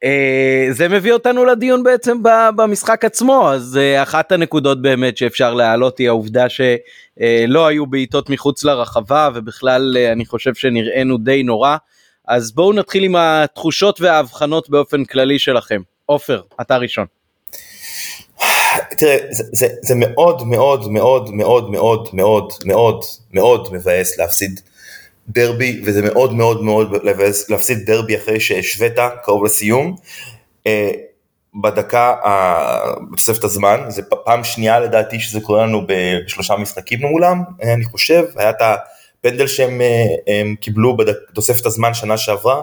Uh, 0.04 0.72
זה 0.72 0.88
מביא 0.88 1.12
אותנו 1.12 1.44
לדיון 1.44 1.82
בעצם 1.82 2.18
במשחק 2.56 3.04
עצמו 3.04 3.50
אז 3.52 3.78
uh, 3.78 4.02
אחת 4.02 4.32
הנקודות 4.32 4.82
באמת 4.82 5.16
שאפשר 5.16 5.54
להעלות 5.54 5.98
היא 5.98 6.08
העובדה 6.08 6.48
שלא 6.48 7.66
uh, 7.66 7.68
היו 7.68 7.86
בעיטות 7.86 8.30
מחוץ 8.30 8.64
לרחבה 8.64 9.28
ובכלל 9.34 9.96
אני 10.12 10.26
חושב 10.26 10.54
שנראינו 10.54 11.18
די 11.18 11.42
נורא 11.42 11.76
אז 12.28 12.52
בואו 12.52 12.72
נתחיל 12.72 13.04
עם 13.04 13.16
התחושות 13.16 14.00
וההבחנות 14.00 14.70
באופן 14.70 15.04
כללי 15.04 15.38
שלכם. 15.38 15.80
עופר, 16.06 16.40
אתה 16.60 16.76
ראשון. 16.76 17.06
תראה, 18.98 19.16
זה, 19.30 19.66
זה 19.82 19.94
מאוד 19.94 20.46
מאוד 20.46 20.90
מאוד 20.90 21.30
מאוד 21.30 21.70
מאוד 21.70 22.08
מאוד 22.12 22.52
מאוד 22.64 23.04
מאוד 23.32 23.68
מבאס 23.72 24.18
להפסיד 24.18 24.60
דרבי, 25.28 25.82
וזה 25.84 26.02
מאוד 26.02 26.34
מאוד 26.34 26.62
מאוד 26.62 26.96
להפסיד 27.48 27.78
דרבי 27.86 28.16
אחרי 28.16 28.40
שהשווית 28.40 28.92
קרוב 29.22 29.44
לסיום. 29.44 29.96
אה, 30.66 30.90
בדקה, 31.62 32.14
בתוספת 33.10 33.44
הזמן, 33.44 33.80
זה 33.88 34.02
פעם 34.02 34.44
שנייה 34.44 34.80
לדעתי 34.80 35.20
שזה 35.20 35.40
קורה 35.40 35.66
לנו 35.66 35.82
בשלושה 35.86 36.56
משחקים 36.56 37.00
מולם, 37.00 37.42
אני 37.62 37.84
חושב, 37.84 38.24
היה 38.36 38.50
את 38.50 38.56
הפנדל 38.60 39.46
שהם 39.46 39.80
אה, 39.80 40.42
קיבלו 40.60 40.96
בתוספת 40.96 41.66
הזמן 41.66 41.94
שנה 41.94 42.16
שעברה. 42.18 42.62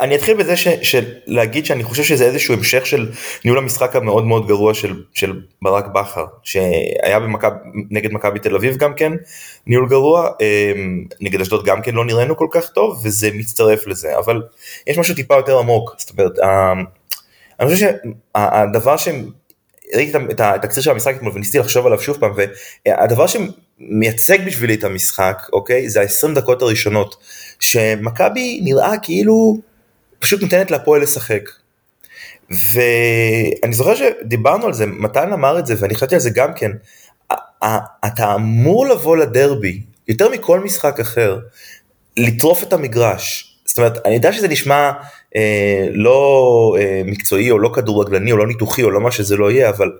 אני 0.00 0.14
אתחיל 0.14 0.36
בזה 0.36 0.56
ש, 0.56 0.68
של 0.82 1.04
להגיד 1.26 1.66
שאני 1.66 1.84
חושב 1.84 2.02
שזה 2.02 2.24
איזשהו 2.24 2.54
המשך 2.54 2.86
של 2.86 3.10
ניהול 3.44 3.58
המשחק 3.58 3.96
המאוד 3.96 4.24
מאוד 4.24 4.46
גרוע 4.46 4.74
של, 4.74 5.02
של 5.14 5.40
ברק 5.62 5.86
בכר 5.86 6.24
שהיה 6.42 7.20
במכב, 7.20 7.50
נגד 7.90 8.12
מכבי 8.12 8.38
תל 8.38 8.56
אביב 8.56 8.76
גם 8.76 8.94
כן 8.94 9.12
ניהול 9.66 9.88
גרוע 9.88 10.28
אמ, 10.40 11.04
נגד 11.20 11.40
אשדוד 11.40 11.64
גם 11.64 11.82
כן 11.82 11.94
לא 11.94 12.04
נראינו 12.04 12.36
כל 12.36 12.48
כך 12.50 12.68
טוב 12.68 13.00
וזה 13.04 13.30
מצטרף 13.34 13.86
לזה. 13.86 14.18
אבל 14.18 14.42
יש 14.86 14.98
משהו 14.98 15.14
טיפה 15.14 15.34
יותר 15.34 15.58
עמוק 15.58 15.94
זאת 15.98 16.10
אומרת 16.10 16.32
אני 17.60 17.74
חושב 17.74 17.86
שהדבר 17.86 18.96
שהם 18.96 19.30
ראיתי 19.94 20.18
את 20.30 20.40
התקציר 20.40 20.82
של 20.82 20.90
המשחק 20.90 21.14
אתמול 21.16 21.32
וניסיתי 21.34 21.58
לחשוב 21.58 21.86
עליו 21.86 22.00
שוב 22.00 22.16
פעם 22.20 22.32
והדבר 22.86 23.26
שמייצג 23.26 24.46
בשבילי 24.46 24.74
את 24.74 24.84
המשחק 24.84 25.42
אוקיי 25.52 25.88
זה 25.88 26.00
ה-20 26.00 26.34
דקות 26.34 26.62
הראשונות 26.62 27.16
שמכבי 27.60 28.60
נראה 28.64 28.94
כאילו 29.02 29.56
פשוט 30.20 30.42
נותנת 30.42 30.70
להפועל 30.70 31.02
לשחק. 31.02 31.50
ואני 32.50 33.72
זוכר 33.72 33.94
שדיברנו 33.94 34.66
על 34.66 34.72
זה 34.72 34.86
מתן 34.86 35.32
אמר 35.32 35.58
את 35.58 35.66
זה 35.66 35.74
ואני 35.78 35.94
חשבתי 35.94 36.14
על 36.14 36.20
זה 36.20 36.30
גם 36.30 36.54
כן 36.54 36.70
אתה 38.06 38.34
אמור 38.34 38.86
לבוא 38.86 39.16
לדרבי 39.16 39.82
יותר 40.08 40.28
מכל 40.28 40.60
משחק 40.60 41.00
אחר 41.00 41.38
לטרוף 42.16 42.62
את 42.62 42.72
המגרש 42.72 43.56
זאת 43.64 43.78
אומרת 43.78 44.06
אני 44.06 44.14
יודע 44.14 44.32
שזה 44.32 44.48
נשמע 44.48 44.90
אה, 45.36 45.86
לא 45.90 46.76
אה, 46.78 47.02
מקצועי 47.04 47.50
או 47.50 47.58
לא 47.58 47.70
כדורגלני 47.74 48.32
או 48.32 48.36
לא 48.36 48.46
ניתוחי 48.46 48.82
או 48.82 48.90
לא 48.90 49.00
מה 49.00 49.10
שזה 49.10 49.36
לא 49.36 49.50
יהיה 49.50 49.68
אבל 49.68 49.92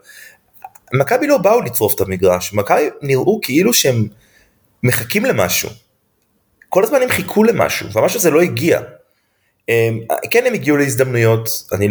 מכבי 0.94 1.26
לא 1.26 1.38
באו 1.38 1.60
לצרוף 1.60 1.94
את 1.94 2.00
המגרש 2.00 2.52
מכבי 2.52 2.90
נראו 3.02 3.40
כאילו 3.42 3.74
שהם 3.74 4.06
מחכים 4.82 5.24
למשהו. 5.24 5.70
כל 6.68 6.84
הזמן 6.84 7.02
הם 7.02 7.08
חיכו 7.08 7.44
למשהו 7.44 7.92
והמשהו 7.92 8.18
הזה 8.18 8.30
לא 8.30 8.40
הגיע. 8.40 8.80
אה, 9.70 9.88
כן 10.30 10.46
הם 10.46 10.54
הגיעו 10.54 10.76
להזדמנויות 10.76 11.48
אני, 11.72 11.88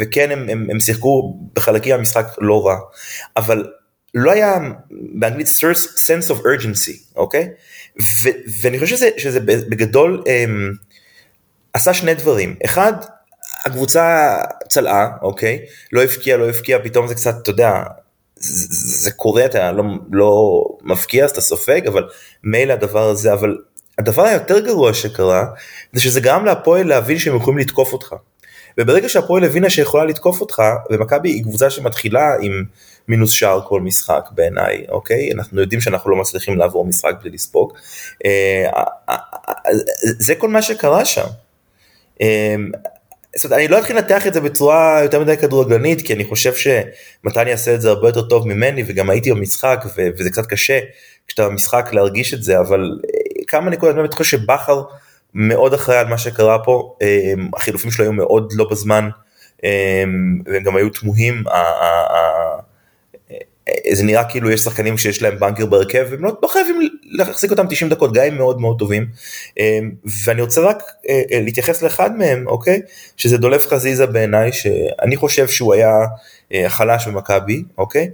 וכן 0.00 0.30
הם, 0.30 0.48
הם, 0.48 0.66
הם 0.70 0.80
שיחקו 0.80 1.38
בחלקים 1.54 1.94
מהמשחק 1.94 2.26
לא 2.38 2.66
רע 2.66 2.76
אבל 3.36 3.66
לא 4.14 4.30
היה 4.30 4.58
באנגלית 4.90 5.46
sense 5.46 6.30
of 6.30 6.38
urgency 6.38 7.16
אוקיי? 7.16 7.48
ו, 8.00 8.28
ואני 8.62 8.78
חושב 8.78 8.96
שזה, 8.96 9.08
שזה 9.16 9.40
בגדול 9.40 10.22
הם, 10.26 10.72
עשה 11.72 11.94
שני 11.94 12.14
דברים, 12.14 12.56
אחד, 12.64 12.92
הקבוצה 13.64 14.36
צלעה, 14.68 15.08
אוקיי, 15.22 15.58
לא 15.92 16.02
הבקיע, 16.02 16.36
לא 16.36 16.48
הבקיע, 16.48 16.78
פתאום 16.84 17.08
זה 17.08 17.14
קצת, 17.14 17.34
אתה 17.42 17.50
יודע, 17.50 17.82
זה, 18.36 18.66
זה 19.02 19.10
קורה, 19.10 19.44
אתה 19.44 19.72
לא, 19.72 19.82
לא 20.12 20.62
מבקיע 20.82 21.24
אז 21.24 21.30
אתה 21.30 21.40
סופג, 21.40 21.86
אבל 21.86 22.08
מילא 22.44 22.72
הדבר 22.72 23.08
הזה, 23.08 23.32
אבל 23.32 23.56
הדבר 23.98 24.22
היותר 24.22 24.58
גרוע 24.58 24.94
שקרה, 24.94 25.46
זה 25.92 26.00
שזה 26.00 26.20
גרם 26.20 26.44
להפועל 26.44 26.86
להבין 26.86 27.18
שהם 27.18 27.36
יכולים 27.36 27.58
לתקוף 27.58 27.92
אותך. 27.92 28.14
וברגע 28.78 29.08
שהפועל 29.08 29.44
הבינה 29.44 29.70
שיכולה 29.70 30.04
לתקוף 30.04 30.40
אותך, 30.40 30.62
ומכבי 30.90 31.30
היא 31.30 31.42
קבוצה 31.42 31.70
שמתחילה 31.70 32.34
עם 32.40 32.64
מינוס 33.08 33.32
שער 33.32 33.60
כל 33.68 33.80
משחק 33.80 34.24
בעיניי, 34.30 34.84
אוקיי? 34.88 35.32
אנחנו 35.32 35.60
יודעים 35.60 35.80
שאנחנו 35.80 36.10
לא 36.10 36.16
מצליחים 36.16 36.58
לעבור 36.58 36.86
משחק 36.86 37.14
בלי 37.22 37.30
לספוג. 37.30 37.72
אה, 38.24 38.70
אה, 39.08 39.14
אה, 39.66 39.72
זה 40.02 40.34
כל 40.34 40.48
מה 40.48 40.62
שקרה 40.62 41.04
שם. 41.04 41.26
זאת 43.36 43.44
אומרת, 43.44 43.58
אני 43.58 43.68
לא 43.68 43.78
אתחיל 43.78 43.96
לנתח 43.96 44.26
את 44.26 44.34
זה 44.34 44.40
בצורה 44.40 45.00
יותר 45.02 45.20
מדי 45.20 45.36
כדורגלנית, 45.36 46.02
כי 46.02 46.12
אני 46.12 46.24
חושב 46.24 46.52
שמתן 46.54 47.48
יעשה 47.48 47.74
את 47.74 47.80
זה 47.80 47.88
הרבה 47.88 48.08
יותר 48.08 48.22
טוב 48.22 48.48
ממני, 48.48 48.82
וגם 48.86 49.10
הייתי 49.10 49.30
במשחק, 49.30 49.84
וזה 50.18 50.30
קצת 50.30 50.46
קשה 50.46 50.80
כשאתה 51.26 51.48
במשחק 51.48 51.88
להרגיש 51.92 52.34
את 52.34 52.42
זה, 52.42 52.60
אבל 52.60 52.98
כמה 53.44 53.70
נקודות, 53.70 53.98
אני 53.98 54.08
חושב 54.08 54.38
שבכר 54.38 54.82
מאוד 55.34 55.74
אחראי 55.74 55.98
על 55.98 56.06
מה 56.06 56.18
שקרה 56.18 56.58
פה, 56.58 56.96
אמ, 57.02 57.50
החילופים 57.54 57.90
שלו 57.90 58.04
היו 58.04 58.12
מאוד 58.12 58.52
לא 58.56 58.68
בזמן, 58.70 59.08
אמ, 59.64 60.40
והם 60.46 60.62
גם 60.62 60.76
היו 60.76 60.90
תמוהים, 60.90 61.44
זה 63.92 64.04
נראה 64.04 64.24
כאילו 64.24 64.50
יש 64.50 64.60
שחקנים 64.60 64.98
שיש 64.98 65.22
להם 65.22 65.38
בנקר 65.38 65.66
בהרכב 65.66 66.06
והם 66.10 66.24
לא, 66.24 66.32
לא 66.42 66.48
חייבים 66.48 66.88
להחזיק 67.04 67.50
אותם 67.50 67.66
90 67.70 67.90
דקות 67.90 68.12
גם 68.12 68.24
אם 68.24 68.36
מאוד 68.36 68.60
מאוד 68.60 68.78
טובים 68.78 69.06
אמ, 69.58 69.90
ואני 70.24 70.42
רוצה 70.42 70.60
רק 70.60 70.82
אה, 71.08 71.22
אה, 71.32 71.40
להתייחס 71.40 71.82
לאחד 71.82 72.16
מהם 72.18 72.46
אוקיי? 72.46 72.80
שזה 73.16 73.38
דולף 73.38 73.66
חזיזה 73.66 74.06
בעיניי 74.06 74.52
שאני 74.52 75.16
חושב 75.16 75.48
שהוא 75.48 75.74
היה 75.74 75.92
אה, 76.52 76.68
חלש 76.68 77.08
במכבי 77.08 77.64
אוקיי 77.78 78.10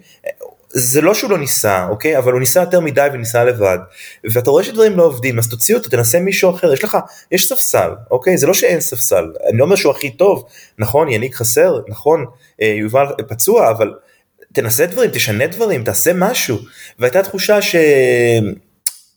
זה 0.72 1.00
לא 1.00 1.14
שהוא 1.14 1.30
לא 1.30 1.38
ניסה 1.38 1.86
אוקיי? 1.88 2.18
אבל 2.18 2.32
הוא 2.32 2.40
ניסה 2.40 2.60
יותר 2.60 2.80
מדי 2.80 3.08
וניסה 3.12 3.44
לבד. 3.44 3.78
ואתה 4.24 4.50
רואה 4.50 4.64
שדברים 4.64 4.96
לא 4.96 5.02
עובדים 5.02 5.38
אז 5.38 5.48
תוציא 5.48 5.74
אותו 5.74 5.90
תנסה 5.90 6.20
מישהו 6.20 6.50
אחר. 6.50 6.72
יש 6.72 6.84
לך 6.84 6.98
יש 7.32 7.48
ספסל 7.48 7.90
אוקיי? 8.10 8.38
זה 8.38 8.46
לא 8.46 8.54
שאין 8.54 8.80
ספסל. 8.80 9.32
אני 9.48 9.58
לא 9.58 9.64
אומר 9.64 9.76
שהוא 9.76 9.92
הכי 9.92 10.10
טוב. 10.10 10.44
נכון 10.78 11.08
יניק 11.08 11.34
חסר 11.34 11.80
נכון 11.88 12.24
יובל 12.58 13.06
פצוע 13.28 13.70
אבל. 13.70 13.94
תנסה 14.52 14.86
דברים, 14.86 15.10
תשנה 15.10 15.46
דברים, 15.46 15.84
תעשה 15.84 16.12
משהו. 16.14 16.58
והייתה 16.98 17.22
תחושה 17.22 17.62
ש... 17.62 17.76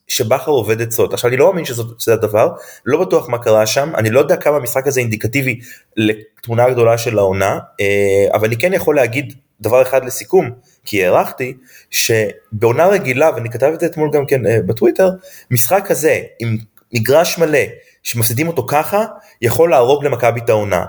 שבכר 0.08 0.52
עובד 0.52 0.82
עצות. 0.82 1.14
עכשיו 1.14 1.30
אני 1.30 1.38
לא 1.38 1.50
מאמין 1.50 1.66
שזה 1.66 2.14
הדבר, 2.14 2.50
לא 2.86 3.02
בטוח 3.02 3.30
מה 3.30 3.38
קרה 3.38 3.66
שם, 3.66 3.92
אני 3.96 4.10
לא 4.10 4.20
יודע 4.20 4.36
כמה 4.36 4.56
המשחק 4.58 4.88
הזה 4.88 5.00
אינדיקטיבי 5.00 5.60
לתמונה 5.98 6.64
הגדולה 6.64 6.98
של 6.98 7.18
העונה, 7.18 7.60
אה, 7.82 8.28
אבל 8.34 8.48
אני 8.48 8.58
כן 8.58 8.74
יכול 8.74 8.96
להגיד 8.96 9.34
דבר 9.62 9.82
אחד 9.82 10.06
לסיכום, 10.06 10.52
כי 10.86 11.06
הערכתי 11.06 11.54
שבעונה 11.92 12.88
רגילה, 12.88 13.32
ואני 13.36 13.50
כתבתי 13.50 13.74
את 13.74 13.80
זה 13.80 13.86
אתמול 13.86 14.10
גם 14.13 14.25
כן 14.25 14.46
אה, 14.46 14.58
בטוויטר, 14.66 15.10
משחק 15.52 15.84
כזה 15.88 16.22
עם 16.40 16.58
מגרש 16.94 17.38
מלא, 17.38 17.60
שמפסידים 18.04 18.48
אותו 18.48 18.66
ככה, 18.68 19.06
יכול 19.42 19.70
להרוג 19.70 20.06
למכבי 20.06 20.40
את 20.40 20.50
העונה. 20.50 20.86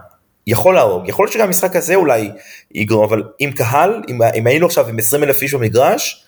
יכול 0.46 0.74
להרוג, 0.74 1.08
יכול 1.08 1.24
להיות 1.24 1.32
שגם 1.32 1.46
המשחק 1.46 1.76
הזה 1.76 1.94
אולי 1.94 2.30
יגרום, 2.74 3.04
אבל 3.04 3.22
עם 3.38 3.52
קהל, 3.52 4.02
אם, 4.08 4.22
אם 4.34 4.46
היינו 4.46 4.66
עכשיו 4.66 4.88
עם 4.88 4.98
20 4.98 5.22
אלף 5.24 5.42
איש 5.42 5.54
במגרש, 5.54 6.24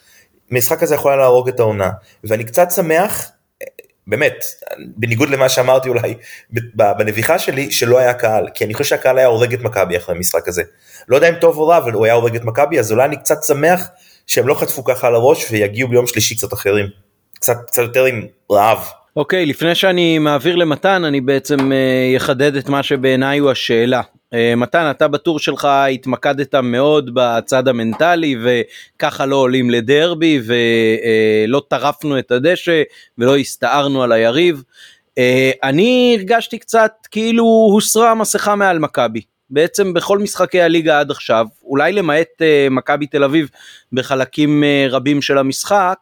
משחק 0.50 0.82
הזה 0.82 0.94
יכול 0.94 1.16
להרוג 1.16 1.48
את 1.48 1.60
העונה. 1.60 1.90
ואני 2.24 2.44
קצת 2.44 2.70
שמח, 2.70 3.30
באמת, 4.06 4.44
בניגוד 4.78 5.28
למה 5.30 5.48
שאמרתי 5.48 5.88
אולי 5.88 6.14
בנביחה 6.74 7.38
שלי, 7.38 7.72
שלא 7.72 7.98
היה 7.98 8.14
קהל, 8.14 8.48
כי 8.54 8.64
אני 8.64 8.74
חושב 8.74 8.88
שהקהל 8.88 9.18
היה 9.18 9.26
הורג 9.26 9.54
את 9.54 9.62
מכבי 9.62 9.96
אחרי 9.96 10.16
המשחק 10.16 10.48
הזה. 10.48 10.62
לא 11.08 11.16
יודע 11.16 11.28
אם 11.28 11.34
טוב 11.34 11.58
או 11.58 11.66
רע, 11.66 11.76
אבל 11.76 11.92
הוא 11.92 12.04
היה 12.04 12.14
הורג 12.14 12.36
את 12.36 12.44
מכבי, 12.44 12.78
אז 12.78 12.92
אולי 12.92 13.04
אני 13.04 13.16
קצת 13.16 13.44
שמח 13.44 13.88
שהם 14.26 14.48
לא 14.48 14.54
חטפו 14.54 14.84
ככה 14.84 15.06
על 15.06 15.14
הראש 15.14 15.46
ויגיעו 15.50 15.88
ביום 15.88 16.06
שלישי 16.06 16.36
קצת 16.36 16.52
אחרים. 16.52 16.86
קצת, 17.34 17.56
קצת 17.66 17.82
יותר 17.82 18.04
עם 18.04 18.26
רעב. 18.52 18.78
אוקיי, 19.16 19.44
okay, 19.44 19.48
לפני 19.48 19.74
שאני 19.74 20.18
מעביר 20.18 20.56
למתן, 20.56 21.04
אני 21.04 21.20
בעצם 21.20 21.56
uh, 21.56 22.16
אחדד 22.16 22.56
את 22.56 22.68
מה 22.68 22.82
שבעיניי 22.82 23.38
הוא 23.38 23.50
השאלה. 23.50 24.00
Uh, 24.34 24.56
מתן, 24.56 24.90
אתה 24.90 25.08
בטור 25.08 25.38
שלך 25.38 25.68
התמקדת 25.94 26.54
מאוד 26.54 27.10
בצד 27.14 27.68
המנטלי, 27.68 28.36
וככה 28.44 29.26
לא 29.26 29.36
עולים 29.36 29.70
לדרבי, 29.70 30.40
ולא 30.44 31.58
uh, 31.58 31.68
טרפנו 31.68 32.18
את 32.18 32.30
הדשא, 32.30 32.82
ולא 33.18 33.36
הסתערנו 33.36 34.02
על 34.02 34.12
היריב. 34.12 34.62
Uh, 35.10 35.22
אני 35.62 36.16
הרגשתי 36.18 36.58
קצת 36.58 36.92
כאילו 37.10 37.44
הוסרה 37.44 38.10
המסכה 38.10 38.54
מעל 38.54 38.78
מכבי. 38.78 39.20
בעצם 39.50 39.92
בכל 39.94 40.18
משחקי 40.18 40.60
הליגה 40.60 41.00
עד 41.00 41.10
עכשיו, 41.10 41.46
אולי 41.64 41.92
למעט 41.92 42.42
מכבי 42.70 43.06
תל 43.06 43.24
אביב 43.24 43.48
בחלקים 43.92 44.64
רבים 44.90 45.22
של 45.22 45.38
המשחק, 45.38 45.98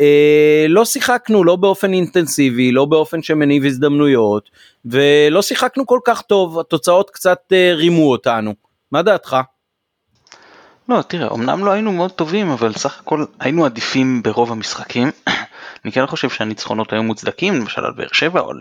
אה, 0.00 0.66
לא 0.68 0.84
שיחקנו 0.84 1.44
לא 1.44 1.56
באופן 1.56 1.92
אינטנסיבי, 1.92 2.72
לא 2.72 2.84
באופן 2.84 3.22
שמניב 3.22 3.64
הזדמנויות, 3.64 4.50
ולא 4.84 5.42
שיחקנו 5.42 5.86
כל 5.86 6.00
כך 6.04 6.22
טוב, 6.22 6.58
התוצאות 6.58 7.10
קצת 7.10 7.38
אה, 7.52 7.74
רימו 7.74 8.10
אותנו. 8.10 8.54
מה 8.92 9.02
דעתך? 9.02 9.36
לא, 10.88 11.02
תראה, 11.08 11.28
אמנם 11.34 11.64
לא 11.64 11.70
היינו 11.70 11.92
מאוד 11.92 12.10
טובים, 12.10 12.50
אבל 12.50 12.72
סך 12.72 13.00
הכל 13.00 13.24
היינו 13.40 13.64
עדיפים 13.64 14.22
ברוב 14.22 14.52
המשחקים. 14.52 15.10
אני 15.84 15.92
כן 15.92 16.06
חושב 16.06 16.30
שהניצחונות 16.30 16.92
היו 16.92 17.02
מוצדקים, 17.02 17.54
למשל 17.54 17.84
על 17.84 17.92
באר 17.92 18.12
שבע 18.12 18.40
או 18.40 18.52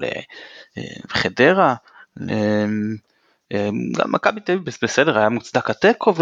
לחדרה. 1.16 1.76
אה, 2.30 2.66
גם 3.98 4.12
מכבי 4.12 4.42
תל 4.42 4.52
אביב 4.52 4.76
בסדר, 4.82 5.18
היה 5.18 5.30
מוצדק. 5.30 5.70
התיקו, 5.70 6.14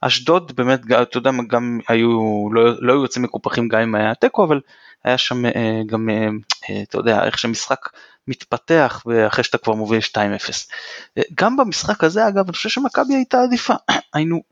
אשדוד 0.00 0.52
באמת, 0.56 0.80
אתה 1.02 1.18
יודע, 1.18 1.30
גם 1.48 1.80
היו, 1.88 2.08
לא, 2.52 2.62
לא 2.78 2.92
היו 2.92 3.02
יוצאים 3.02 3.24
מקופחים 3.24 3.68
גם 3.68 3.80
אם 3.80 3.94
היה 3.94 4.14
תיקו, 4.14 4.44
אבל 4.44 4.60
היה 5.04 5.18
שם 5.18 5.46
אה, 5.46 5.80
גם, 5.86 6.10
אה, 6.10 6.28
אה, 6.70 6.82
אתה 6.82 6.98
יודע, 6.98 7.24
איך 7.24 7.38
שמשחק 7.38 7.88
מתפתח 8.28 9.02
ואחרי 9.06 9.44
שאתה 9.44 9.58
כבר 9.58 9.74
מוביל 9.74 10.00
2-0. 10.00 11.20
גם 11.34 11.56
במשחק 11.56 12.04
הזה 12.04 12.28
אגב, 12.28 12.44
אני 12.44 12.52
חושב 12.52 12.68
שמכבי 12.68 13.14
הייתה 13.14 13.42
עדיפה, 13.42 13.74
היינו 14.14 14.42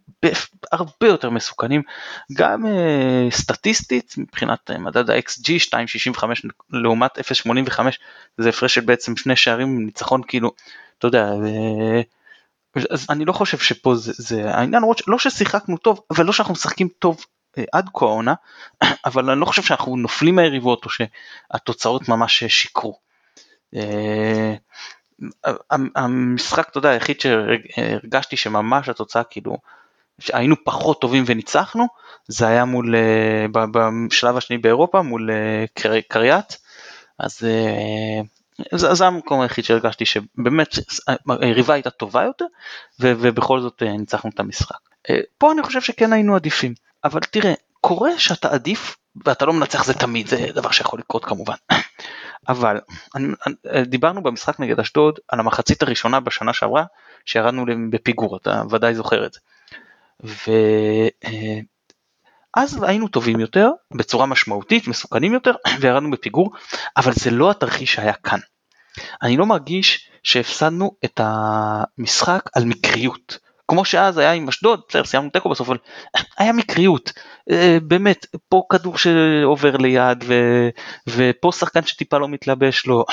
הרבה 0.73 1.07
יותר 1.07 1.31
מסוכנים, 1.31 1.83
גם 2.33 2.65
סטטיסטית 3.31 4.15
מבחינת 4.19 4.71
מדד 4.71 5.11
ה-XG 5.11 5.75
2.65 6.17 6.25
לעומת 6.71 7.19
0.85, 7.19 7.81
זה 8.39 8.49
הפרש 8.49 8.75
של 8.75 8.81
בעצם 8.81 9.17
שני 9.17 9.37
שערים 9.37 9.87
ניצחון 9.87 10.23
כאילו, 10.29 10.51
אתה 10.99 11.07
יודע, 11.07 11.31
אז 12.91 13.07
אני 13.11 13.25
לא 13.25 13.33
חושב 13.33 13.59
שפה 13.59 13.95
זה, 13.95 14.13
זה 14.17 14.55
העניין, 14.55 14.83
לא 15.07 15.19
ששיחקנו 15.19 15.77
טוב, 15.77 16.01
אבל 16.11 16.25
לא 16.25 16.33
שאנחנו 16.33 16.53
משחקים 16.55 16.89
טוב 16.99 17.25
אה, 17.59 17.65
עד 17.73 17.89
כה 17.95 18.07
העונה, 18.07 18.35
אבל 19.07 19.31
אני 19.31 19.41
לא 19.41 19.47
חושב 19.47 19.63
שאנחנו 19.63 19.97
נופלים 19.97 20.35
מהיריבות 20.37 20.85
או 20.85 20.91
שהתוצאות 20.91 22.09
ממש 22.09 22.45
שיקרו. 22.45 22.99
אה, 23.77 24.55
המשחק, 25.97 26.69
אתה 26.69 26.79
יודע, 26.79 26.91
היחיד 26.91 27.21
שהרגשתי 27.21 28.37
שממש 28.37 28.89
התוצאה 28.89 29.25
כאילו, 29.25 29.57
שהיינו 30.19 30.57
פחות 30.65 31.01
טובים 31.01 31.25
וניצחנו, 31.27 31.87
זה 32.29 32.47
היה 32.47 32.65
מול, 32.65 32.95
אה, 32.97 33.47
בשלב 33.73 34.37
השני 34.37 34.59
באירופה, 34.59 35.03
מול 35.03 35.31
אה, 35.31 35.65
קריית, 36.09 36.59
אז 37.19 37.39
זה, 38.73 38.95
זה 38.95 39.07
המקום 39.07 39.41
היחיד 39.41 39.65
שהרגשתי 39.65 40.05
שבאמת 40.05 40.69
היריבה 41.41 41.75
הייתה 41.75 41.91
טובה 41.91 42.23
יותר, 42.23 42.45
ובכל 43.01 43.61
זאת 43.61 43.83
ניצחנו 43.83 44.31
את 44.35 44.41
המשחק. 44.41 44.79
פה 45.39 45.53
אני 45.53 45.63
חושב 45.63 45.81
שכן 45.81 46.13
היינו 46.13 46.37
עדיפים, 46.37 46.75
אבל 47.05 47.21
תראה, 47.21 47.53
קורה 47.81 48.19
שאתה 48.19 48.49
עדיף 48.49 48.97
ואתה 49.25 49.45
לא 49.47 49.53
מנצח 49.53 49.85
זה 49.85 49.95
תמיד, 49.95 50.27
זה 50.27 50.47
דבר 50.55 50.71
שיכול 50.71 50.99
לקרות 50.99 51.25
כמובן. 51.25 51.55
אבל 52.49 52.81
אני, 53.15 53.29
דיברנו 53.87 54.23
במשחק 54.23 54.61
נגד 54.61 54.81
אשדוד 54.81 55.19
על 55.29 55.41
המחצית 55.41 55.83
הראשונה 55.83 56.21
בשנה 56.21 56.53
שעברה 56.53 56.85
שירדנו 57.25 57.65
בפיגור, 57.91 58.37
אתה 58.37 58.63
ודאי 58.71 58.95
זוכר 58.95 59.27
את 59.27 59.33
זה. 59.33 59.41
ואז 62.57 62.83
היינו 62.83 63.09
טובים 63.09 63.41
יותר, 63.41 63.71
בצורה 63.97 64.27
משמעותית, 64.27 64.89
מסוכנים 64.89 65.33
יותר, 65.33 65.55
וירדנו 65.81 66.11
בפיגור, 66.11 66.53
אבל 66.97 67.13
זה 67.13 67.31
לא 67.31 67.51
התרחיש 67.51 67.95
שהיה 67.95 68.13
כאן. 68.13 68.39
אני 69.23 69.37
לא 69.37 69.47
מרגיש 69.47 70.11
שהפסדנו 70.23 70.97
את 71.05 71.21
המשחק 71.25 72.51
על 72.55 72.65
מקריות. 72.65 73.44
כמו 73.69 73.85
שאז 73.85 74.19
היה 74.19 74.33
עם 74.33 74.49
אשדוד, 74.49 74.81
בסדר 74.89 75.05
סיימנו 75.05 75.31
תיקו 75.31 75.49
בסוף, 75.49 75.69
אבל 75.69 75.79
היה 76.39 76.53
מקריות, 76.53 77.13
אה, 77.51 77.79
באמת, 77.83 78.27
פה 78.49 78.63
כדור 78.71 78.99
שעובר 78.99 79.77
ליד, 79.77 80.25
ו, 80.27 80.35
ופה 81.09 81.53
שחקן 81.53 81.83
שטיפה 81.83 82.19
לא 82.19 82.29
מתלבש 82.29 82.87
לו, 82.87 83.05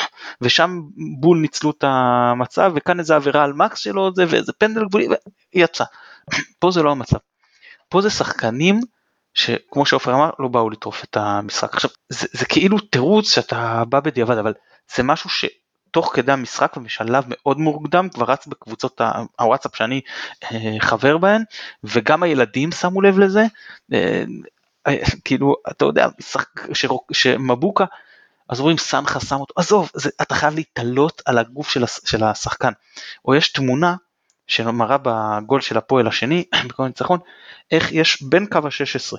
ושם 0.42 0.82
בול 1.20 1.38
ניצלו 1.38 1.72
את 1.72 1.84
המצב, 1.88 2.72
וכאן 2.76 3.00
איזה 3.00 3.16
עבירה 3.16 3.44
על 3.44 3.54
מקס 3.54 3.80
שלו, 3.80 4.12
זה, 4.16 4.26
ואיזה 4.30 4.54
פנדל 4.54 4.86
גבולי, 4.86 5.08
ויצא. 5.56 5.84
פה 6.60 6.72
זה 6.72 6.84
לא 6.84 6.92
המצב. 6.92 7.18
פה 7.90 8.02
זה 8.02 8.10
שחקנים 8.10 8.82
שכמו 9.34 9.86
שעופר 9.86 10.14
אמר, 10.14 10.30
לא 10.40 10.48
באו 10.48 10.70
לטרוף 10.70 11.04
את 11.04 11.18
המשחק. 11.18 11.74
עכשיו, 11.74 11.90
זה, 12.10 12.28
זה 12.32 12.46
כאילו 12.46 12.80
תירוץ 12.80 13.34
שאתה 13.34 13.84
בא 13.90 14.00
בדיעבד, 14.00 14.38
אבל 14.38 14.54
זה 14.96 15.04
משהו 15.04 15.30
ש... 15.30 15.46
תוך 15.92 16.12
כדי 16.16 16.32
המשחק 16.32 16.78
ומשלב 16.78 17.24
מאוד 17.28 17.60
מוקדם 17.60 18.10
כבר 18.10 18.32
רץ 18.32 18.48
בקבוצות 18.48 19.02
הוואטסאפ 19.40 19.76
שאני 19.76 20.02
אה, 20.44 20.76
חבר 20.80 21.18
בהן 21.18 21.44
וגם 21.84 22.24
הילדים 22.24 22.72
שמו 22.72 23.02
לב 23.02 23.20
לזה. 23.20 23.46
אה, 23.94 24.24
אה, 24.88 24.98
כאילו 25.26 25.56
אתה 25.72 25.86
יודע 25.86 26.08
שמבוקה 27.12 27.86
אז 28.50 28.60
אומרים 28.60 28.78
סנחה 28.78 29.20
שם 29.20 29.36
אותו 29.36 29.54
עזוב 29.58 29.92
זה, 29.94 30.10
אתה 30.22 30.36
חייב 30.36 30.56
להתעלות 30.56 31.22
על 31.26 31.38
הגוף 31.38 31.70
של, 31.70 31.84
של 32.06 32.24
השחקן. 32.24 32.72
או 33.26 33.36
יש 33.36 33.52
תמונה 33.52 33.96
שמראה 34.48 34.98
בגול 35.02 35.62
של 35.62 35.78
הפועל 35.78 36.08
השני 36.08 36.44
בכל 36.70 36.88
ניצחון 36.88 37.20
איך 37.72 37.92
יש 37.92 38.24
בין 38.24 38.46
קו 38.46 38.58
ה-16 38.58 39.18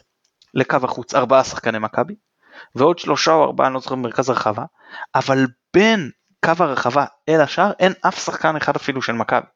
לקו 0.54 0.76
החוץ 0.82 1.14
ארבעה 1.14 1.44
שחקני 1.44 1.78
מכבי 1.78 2.14
ועוד 2.74 2.98
שלושה 2.98 3.32
או 3.32 3.44
ארבעה 3.44 3.66
אני 3.66 3.74
לא 3.74 3.80
זוכר 3.80 3.94
במרכז 3.94 4.28
הרחבה 4.28 4.64
אבל 5.14 5.46
בין 5.74 6.10
קו 6.44 6.52
הרחבה 6.58 7.04
אל 7.28 7.40
השאר 7.40 7.72
אין 7.78 7.92
אף 8.00 8.25
שחקן 8.25 8.56
אחד 8.56 8.76
אפילו 8.76 9.02
של 9.02 9.12
מכבי. 9.12 9.46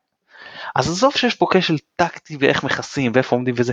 אז 0.77 0.89
עזוב 0.89 1.13
שיש 1.17 1.35
פה 1.35 1.47
כשל 1.51 1.77
טקטי 1.97 2.37
ואיך 2.41 2.65
מכסים 2.65 3.13
ואיפה 3.15 3.37
עומדים 3.37 3.55
וזה, 3.59 3.73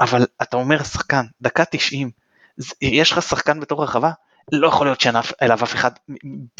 אבל 0.00 0.26
אתה 0.42 0.56
אומר 0.56 0.82
שחקן, 0.82 1.24
דקה 1.42 1.64
90, 1.64 2.10
יש 2.82 3.12
לך 3.12 3.22
שחקן 3.22 3.60
בתור 3.60 3.82
רחבה? 3.82 4.10
לא 4.52 4.68
יכול 4.68 4.86
להיות 4.86 5.00
שאין 5.00 5.14
אליו 5.42 5.58
אף 5.62 5.74
אחד 5.74 5.90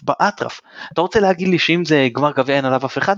באטרף. 0.02 0.60
אתה 0.92 1.00
רוצה 1.00 1.20
להגיד 1.20 1.48
לי 1.48 1.58
שאם 1.58 1.84
זה 1.84 2.08
גמר 2.12 2.32
גביע 2.32 2.56
אין 2.56 2.64
עליו 2.64 2.86
אף 2.86 2.98
אחד? 2.98 3.16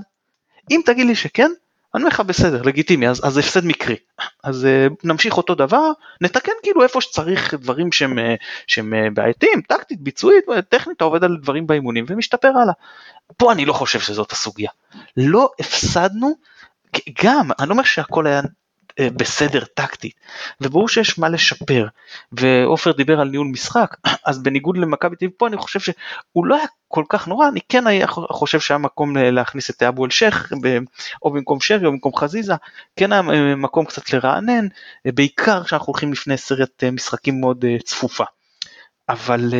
אם 0.70 0.80
תגיד 0.86 1.06
לי 1.06 1.14
שכן, 1.14 1.50
אני 1.94 2.02
אומר 2.02 2.08
לך 2.08 2.20
בסדר, 2.20 2.62
לגיטימי, 2.62 3.08
אז, 3.08 3.26
אז 3.26 3.38
הפסד 3.38 3.64
מקרי. 3.64 3.96
אז 4.44 4.66
uh, 4.66 4.94
נמשיך 5.04 5.36
אותו 5.36 5.54
דבר, 5.54 5.92
נתקן 6.20 6.52
כאילו 6.62 6.82
איפה 6.82 7.00
שצריך 7.00 7.54
דברים 7.54 7.92
שהם, 7.92 8.18
uh, 8.18 8.22
שהם 8.66 8.92
uh, 8.92 9.14
בעייתיים, 9.14 9.60
טקטית, 9.60 10.00
ביצועית, 10.00 10.44
טכנית, 10.68 11.00
עובד 11.00 11.24
על 11.24 11.36
דברים 11.42 11.66
באימונים 11.66 12.04
ומשתפר 12.08 12.48
הלאה. 12.48 12.74
פה 13.36 13.52
אני 13.52 13.64
לא 13.64 13.72
חושב 13.72 14.00
שזאת 14.00 14.32
הסוגיה. 14.32 14.70
לא 15.16 15.50
הפסדנו, 15.60 16.34
גם, 17.22 17.50
אני 17.58 17.68
לא 17.68 17.72
אומר 17.72 17.82
שהכל 17.82 18.26
היה 18.26 18.38
אה, 18.38 18.42
בסדר 19.00 19.64
טקטית 19.64 20.14
וברור 20.60 20.88
שיש 20.88 21.18
מה 21.18 21.28
לשפר. 21.28 21.86
ועופר 22.32 22.92
דיבר 22.92 23.20
על 23.20 23.28
ניהול 23.28 23.46
משחק 23.46 23.96
אז 24.26 24.42
בניגוד 24.42 24.78
למכבי 24.78 25.16
תל 25.16 25.28
פה 25.36 25.46
אני 25.46 25.56
חושב 25.56 25.80
שהוא 25.80 26.46
לא 26.46 26.56
היה 26.56 26.64
כל 26.88 27.04
כך 27.08 27.28
נורא 27.28 27.48
אני 27.48 27.60
כן 27.68 27.86
היה 27.86 28.06
חושב 28.06 28.60
שהיה 28.60 28.78
מקום 28.78 29.16
להכניס 29.16 29.70
את 29.70 29.82
אבו 29.82 30.04
אל-שייח 30.04 30.52
או 31.22 31.30
במקום 31.30 31.60
שרי 31.60 31.86
או 31.86 31.92
במקום 31.92 32.16
חזיזה. 32.16 32.54
כן 32.96 33.12
היה 33.12 33.22
אה, 33.30 33.56
מקום 33.56 33.84
קצת 33.84 34.12
לרענן 34.12 34.66
אה, 35.06 35.12
בעיקר 35.12 35.64
כשאנחנו 35.64 35.86
הולכים 35.86 36.12
לפני 36.12 36.36
סרט 36.36 36.84
משחקים 36.84 37.40
מאוד 37.40 37.64
צפופה. 37.84 38.24
אבל 39.08 39.54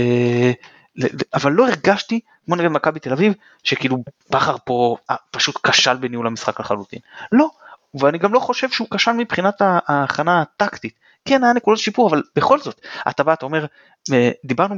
אבל 1.35 1.53
לא 1.53 1.68
הרגשתי 1.68 2.20
כמו 2.46 2.57
נגד 2.57 2.68
מכבי 2.68 3.01
תל 3.01 3.12
אביב 3.12 3.33
שכאילו 3.64 3.96
בכר 4.31 4.57
פה 4.64 4.96
פשוט 5.31 5.66
כשל 5.66 5.96
בניהול 5.96 6.27
המשחק 6.27 6.61
לחלוטין. 6.61 6.98
לא 7.33 7.51
ואני 7.94 8.18
גם 8.18 8.35
לא 8.35 8.38
חושב 8.38 8.70
שהוא 8.70 8.88
כשל 8.94 9.12
מבחינת 9.12 9.55
ההכנה 9.61 10.42
הטקטית. 10.42 10.98
כן 11.24 11.44
היה 11.44 11.53
נקודות 11.53 11.79
שיפור 11.79 12.11
אבל 12.11 12.22
בכל 12.37 12.59
זאת 12.61 12.81
אתה 13.09 13.22
בא 13.22 13.33
אתה 13.33 13.46
אומר 13.46 13.66
אה, 14.12 14.31
דיברנו 14.44 14.74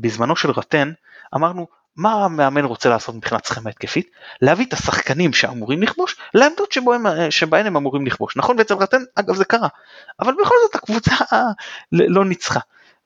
בזמנו 0.00 0.36
של 0.36 0.50
רטן 0.50 0.92
אמרנו 1.34 1.66
מה 1.96 2.24
המאמן 2.24 2.64
רוצה 2.64 2.88
לעשות 2.88 3.14
מבחינת 3.14 3.46
סכמה 3.46 3.70
התקפית? 3.70 4.10
להביא 4.42 4.66
את 4.66 4.72
השחקנים 4.72 5.32
שאמורים 5.32 5.82
לכבוש 5.82 6.16
לעמדות 6.34 6.72
שבהם, 6.72 7.06
אה, 7.06 7.30
שבהן 7.30 7.66
הם 7.66 7.76
אמורים 7.76 8.06
לכבוש. 8.06 8.36
נכון 8.36 8.58
ואצל 8.58 8.74
רטן 8.74 9.02
אגב 9.14 9.34
זה 9.34 9.44
קרה 9.44 9.68
אבל 10.20 10.32
בכל 10.42 10.54
זאת 10.64 10.74
הקבוצה 10.74 11.14
לא 11.92 12.24
ניצחה. 12.24 12.60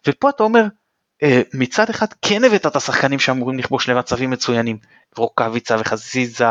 ופה 0.06 0.30
אתה 0.30 0.42
אומר 0.42 0.60
אה, 0.62 0.68
מצד 1.54 1.90
אחד 1.90 2.06
כן 2.22 2.44
הבאת 2.44 2.66
את 2.66 2.76
השחקנים 2.76 3.18
שאמורים 3.18 3.58
לכבוש 3.58 3.88
למצבים 3.88 4.30
מצוינים, 4.30 4.78
רוקאביצה 5.16 5.76
וחזיזה 5.78 6.44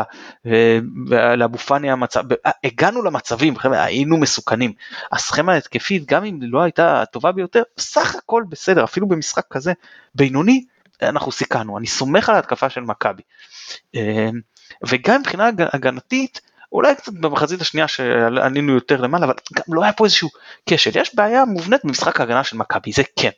ולאבו 1.08 1.58
פאני 1.58 1.90
המצב, 1.90 2.32
אה, 2.46 2.50
הגענו 2.64 3.02
למצבים, 3.02 3.56
חבר'ה, 3.56 3.84
היינו 3.84 4.16
מסוכנים. 4.16 4.72
הסכמה 5.12 5.52
ההתקפית 5.52 6.06
גם 6.06 6.24
אם 6.24 6.38
לא 6.42 6.62
הייתה 6.62 7.02
הטובה 7.02 7.32
ביותר, 7.32 7.62
סך 7.78 8.14
הכל 8.14 8.44
בסדר, 8.48 8.84
אפילו 8.84 9.08
במשחק 9.08 9.44
כזה 9.50 9.72
בינוני, 10.14 10.64
אנחנו 11.02 11.32
סיכנו, 11.32 11.78
אני 11.78 11.86
סומך 11.86 12.28
על 12.28 12.34
ההתקפה 12.34 12.70
של 12.70 12.80
מכבי. 12.80 13.22
אה, 13.94 14.30
וגם 14.86 15.20
מבחינה 15.20 15.50
הגנתית, 15.72 16.40
אולי 16.72 16.94
קצת 16.94 17.12
במחצית 17.12 17.60
השנייה 17.60 17.88
שעלינו 17.88 18.72
יותר 18.72 19.00
למעלה, 19.00 19.26
אבל 19.26 19.34
גם 19.54 19.74
לא 19.74 19.82
היה 19.82 19.92
פה 19.92 20.04
איזשהו 20.04 20.28
כשל, 20.66 20.90
יש 21.00 21.14
בעיה 21.14 21.44
מובנית 21.44 21.84
במשחק 21.84 22.20
ההגנה 22.20 22.44
של 22.44 22.56
מכבי, 22.56 22.92
זה 22.92 23.02
כן. 23.16 23.30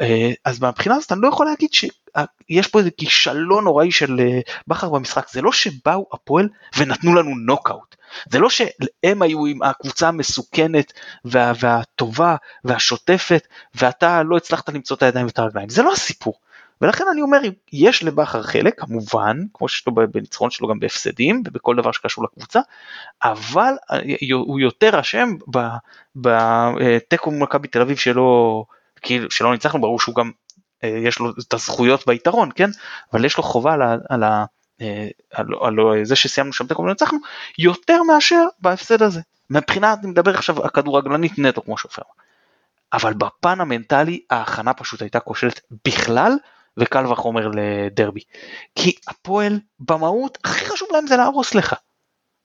אה, 0.00 0.30
אז 0.44 0.60
מהבחינה 0.60 0.94
הזאת 0.94 1.12
אני 1.12 1.20
לא 1.20 1.28
יכול 1.28 1.46
להגיד 1.46 1.70
שיש 1.72 2.66
פה 2.66 2.78
איזה 2.78 2.90
כישלון 2.90 3.64
נוראי 3.64 3.92
של 3.92 4.20
אה, 4.20 4.40
בכר 4.66 4.88
במשחק. 4.88 5.28
זה 5.28 5.42
לא 5.42 5.52
שבאו 5.52 6.06
הפועל 6.12 6.48
ונתנו 6.76 7.14
לנו 7.14 7.30
נוקאוט 7.46 7.96
זה 8.30 8.38
לא 8.38 8.50
שהם 8.50 9.22
היו 9.22 9.46
עם 9.46 9.62
הקבוצה 9.62 10.08
המסוכנת 10.08 10.92
וה, 11.24 11.52
והטובה 11.60 12.36
והשוטפת 12.64 13.46
ואתה 13.74 14.22
לא 14.22 14.36
הצלחת 14.36 14.68
למצוא 14.68 14.96
את 14.96 15.02
הידיים 15.02 15.26
ואת 15.26 15.38
הרגליים. 15.38 15.68
זה 15.68 15.82
לא 15.82 15.92
הסיפור. 15.92 16.34
ולכן 16.80 17.04
אני 17.12 17.22
אומר 17.22 17.38
יש 17.72 18.04
לבכר 18.04 18.42
חלק 18.42 18.80
כמובן 18.80 19.36
כמו 19.54 19.68
שיש 19.68 19.86
לו 19.86 19.92
בניצחון 19.94 20.50
שלו 20.50 20.68
גם 20.68 20.80
בהפסדים 20.80 21.42
ובכל 21.46 21.76
דבר 21.76 21.92
שקשור 21.92 22.24
לקבוצה 22.24 22.60
אבל 23.24 23.72
אה, 23.92 23.98
הוא 24.32 24.60
יותר 24.60 25.00
אשם 25.00 25.34
בתיקו 26.16 27.30
מכבי 27.30 27.68
תל 27.68 27.80
אביב 27.80 27.96
שלא 27.96 28.64
כאילו 29.02 29.30
שלא 29.30 29.52
ניצחנו 29.52 29.80
ברור 29.80 30.00
שהוא 30.00 30.14
גם 30.14 30.30
אה, 30.84 30.88
יש 30.88 31.18
לו 31.18 31.30
את 31.30 31.54
הזכויות 31.54 32.06
ביתרון 32.06 32.50
כן 32.54 32.70
אבל 33.12 33.24
יש 33.24 33.36
לו 33.36 33.42
חובה 33.42 33.72
על, 33.74 33.82
על, 33.82 34.24
אה, 34.24 34.44
על, 35.34 35.46
על, 35.60 35.80
על 35.80 36.04
זה 36.04 36.16
שסיימנו 36.16 36.52
שם 36.52 36.66
תיקו 36.66 36.82
וניצחנו 36.82 37.18
יותר 37.58 38.02
מאשר 38.02 38.44
בהפסד 38.58 39.02
הזה. 39.02 39.20
מבחינה 39.50 39.94
אני 40.02 40.10
מדבר 40.10 40.34
עכשיו 40.34 40.66
הכדורגלנית 40.66 41.38
נטו 41.38 41.62
כמו 41.62 41.78
שאופר. 41.78 42.02
אבל 42.92 43.14
בפן 43.14 43.60
המנטלי 43.60 44.20
ההכנה 44.30 44.74
פשוט 44.74 45.02
הייתה 45.02 45.20
כושלת 45.20 45.60
בכלל 45.84 46.32
וקל 46.76 47.06
וחומר 47.06 47.50
לדרבי. 47.54 48.20
כי 48.74 48.94
הפועל 49.08 49.60
במהות 49.80 50.38
הכי 50.44 50.64
חשוב 50.64 50.88
להם 50.92 51.06
זה 51.06 51.16
להרוס 51.16 51.54
לך. 51.54 51.74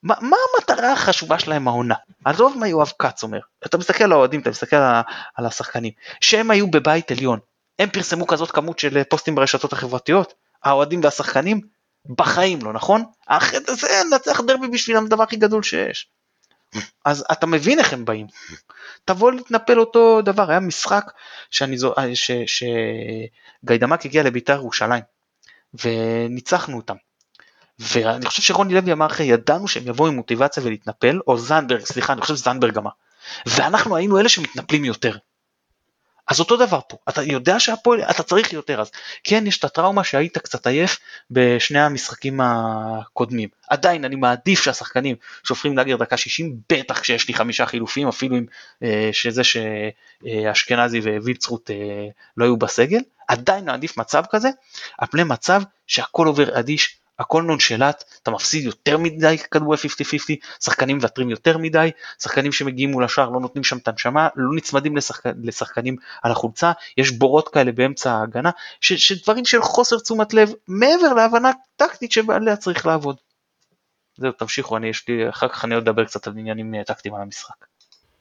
מה, 0.06 0.16
מה 0.22 0.38
המטרה 0.54 0.94
החשובה 0.94 1.40
שלהם 1.40 1.68
העונה? 1.68 1.96
עזוב 2.26 2.58
מה 2.58 2.68
יואב 2.68 2.92
כץ 3.00 3.24
אומר, 3.24 3.40
אתה 3.66 3.78
מסתכל 3.78 4.04
על 4.04 4.12
האוהדים, 4.12 4.42
אתה 4.42 4.50
מסתכל 4.50 4.76
על, 4.76 5.02
על 5.36 5.46
השחקנים, 5.46 5.92
שהם 6.22 6.52
היו 6.52 6.72
בבית 6.72 7.12
עליון, 7.12 7.40
הם 7.80 7.90
פרסמו 7.90 8.28
כזאת 8.28 8.52
כמות 8.52 8.80
של 8.80 9.04
פוסטים 9.04 9.36
ברשתות 9.36 9.74
החברתיות, 9.74 10.34
האוהדים 10.64 11.00
והשחקנים? 11.04 11.62
בחיים 12.10 12.60
לא, 12.62 12.74
נכון? 12.74 13.04
אחרי 13.28 13.60
זה 13.60 13.88
לנצח 14.12 14.42
דרבי 14.42 14.68
בשבילם 14.68 15.06
הדבר 15.06 15.24
הכי 15.24 15.36
גדול 15.36 15.64
שיש. 15.64 16.10
אז 17.06 17.26
אתה 17.32 17.46
מבין 17.46 17.80
איך 17.80 17.94
הם 17.94 18.06
באים. 18.06 18.28
תבוא 19.06 19.32
להתנפל 19.32 19.80
אותו 19.80 20.22
דבר, 20.22 20.50
היה 20.50 20.60
משחק 20.60 21.12
שגיידמק 23.64 24.06
הגיע 24.06 24.24
לביתר 24.24 24.54
ירושלים 24.54 25.04
וניצחנו 25.74 26.78
אותם. 26.78 26.96
ואני 27.80 28.26
חושב 28.26 28.42
שרוני 28.42 28.74
לוי 28.74 28.92
אמר 28.92 29.06
אחרי 29.06 29.26
ידענו 29.26 29.68
שהם 29.68 29.88
יבואו 29.88 30.08
עם 30.08 30.16
מוטיבציה 30.16 30.64
ולהתנפל, 30.64 31.20
או 31.28 31.38
זנדברג, 31.38 31.86
סליחה, 31.86 32.14
אני 32.14 32.22
חושב 32.22 32.36
שזנדברג 32.36 32.78
אמר. 32.78 32.92
ואנחנו 33.46 33.96
היינו 33.96 34.20
אלה 34.20 34.30
שמתנפלים 34.30 34.86
יותר. 34.86 35.18
אז 36.28 36.40
אותו 36.40 36.58
דבר 36.58 36.80
פה, 36.90 36.98
אתה 37.10 37.24
יודע 37.24 37.60
שהפועל, 37.60 38.02
אתה 38.02 38.24
צריך 38.24 38.54
יותר, 38.54 38.82
אז 38.82 38.92
כן 39.24 39.48
יש 39.48 39.60
את 39.60 39.64
הטראומה 39.64 40.04
שהיית 40.04 40.38
קצת 40.38 40.68
עייף 40.68 41.00
בשני 41.32 41.80
המשחקים 41.80 42.40
הקודמים. 42.44 43.50
עדיין 43.70 44.06
אני 44.06 44.16
מעדיף 44.16 44.64
שהשחקנים 44.64 45.16
שהופכים 45.44 45.78
לאגר 45.78 45.96
דקה 45.96 46.18
60, 46.18 46.58
בטח 46.70 47.00
כשיש 47.00 47.28
לי 47.28 47.34
חמישה 47.34 47.66
חילופים, 47.66 48.08
אפילו 48.08 48.38
אם 48.38 48.46
אה, 48.84 49.10
שזה 49.12 49.42
שאשכנזי 49.44 51.00
ווילצרוט 51.00 51.72
אה, 51.72 51.76
לא 52.38 52.46
היו 52.46 52.58
בסגל, 52.58 53.02
עדיין 53.28 53.66
מעדיף 53.66 53.98
מצב 53.98 54.24
כזה, 54.32 54.50
על 54.98 55.08
פני 55.12 55.24
מצב 55.24 55.62
שהכל 55.88 56.28
עובר 56.28 56.60
אדיש, 56.60 56.98
הכל 57.20 57.44
נונשלט, 57.44 58.04
אתה 58.24 58.32
מפסיד 58.32 58.64
יותר 58.64 58.98
מדי 58.98 59.38
כדורי 59.52 59.78
50-50, 59.78 59.82
שחקנים 60.64 60.98
מוותרים 60.98 61.30
יותר 61.30 61.58
מדי, 61.58 61.92
שחקנים 62.24 62.52
שמגיעים 62.52 62.92
מול 62.92 63.04
השער 63.04 63.30
לא 63.30 63.40
נותנים 63.40 63.64
שם 63.64 63.78
את 63.78 63.88
הנשמה, 63.88 64.28
לא 64.36 64.56
נצמדים 64.56 64.98
לשחק, 64.98 65.26
לשחקנים 65.44 65.96
על 66.24 66.32
החולצה, 66.32 66.72
יש 66.98 67.12
בורות 67.12 67.50
כאלה 67.50 67.72
באמצע 67.72 68.12
ההגנה, 68.12 68.50
ש, 68.82 68.94
שדברים 68.94 69.46
של 69.46 69.62
חוסר 69.62 70.00
תשומת 70.00 70.34
לב 70.34 70.50
מעבר 70.68 71.14
להבנה 71.14 71.52
טקטית 71.76 72.12
שעליה 72.12 72.56
צריך 72.56 72.86
לעבוד. 72.86 73.16
זהו, 74.18 74.32
תמשיכו, 74.32 74.78
אני 74.78 74.88
יש 74.88 75.08
לי, 75.08 75.30
אחר 75.30 75.48
כך 75.48 75.66
אני 75.66 75.76
עוד 75.76 75.88
אדבר 75.88 76.06
קצת 76.06 76.28
על 76.28 76.34
עניינים 76.38 76.76
אה, 76.76 76.84
טקטיים 76.84 77.16
על 77.16 77.22
המשחק. 77.22 77.66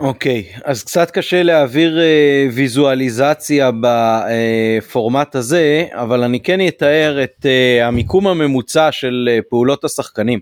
אוקיי, 0.04 0.44
okay, 0.54 0.60
אז 0.64 0.84
קצת 0.84 1.10
קשה 1.10 1.42
להעביר 1.42 2.00
אה, 2.00 2.46
ויזואליזציה 2.52 3.70
בפורמט 3.80 5.34
הזה, 5.34 5.86
אבל 5.92 6.22
אני 6.22 6.40
כן 6.40 6.66
אתאר 6.68 7.24
את 7.24 7.46
אה, 7.46 7.86
המיקום 7.86 8.26
הממוצע 8.26 8.92
של 8.92 9.28
אה, 9.32 9.38
פעולות 9.50 9.84
השחקנים. 9.84 10.40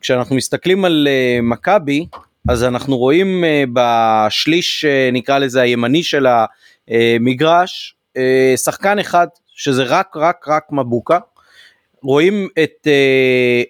כשאנחנו 0.00 0.36
מסתכלים 0.36 0.84
על 0.84 1.08
אה, 1.10 1.38
מכבי, 1.42 2.06
אז 2.48 2.64
אנחנו 2.64 2.98
רואים 2.98 3.44
אה, 3.44 3.64
בשליש, 3.72 4.84
אה, 4.84 5.10
נקרא 5.12 5.38
לזה 5.38 5.60
הימני 5.62 6.02
של 6.02 6.26
המגרש, 6.88 7.94
אה, 8.16 8.54
שחקן 8.56 8.98
אחד, 8.98 9.26
שזה 9.54 9.82
רק 9.82 10.16
רק 10.16 10.48
רק 10.48 10.62
מבוקה. 10.70 11.18
רואים 12.02 12.48
את 12.62 12.86
אה, 12.86 13.62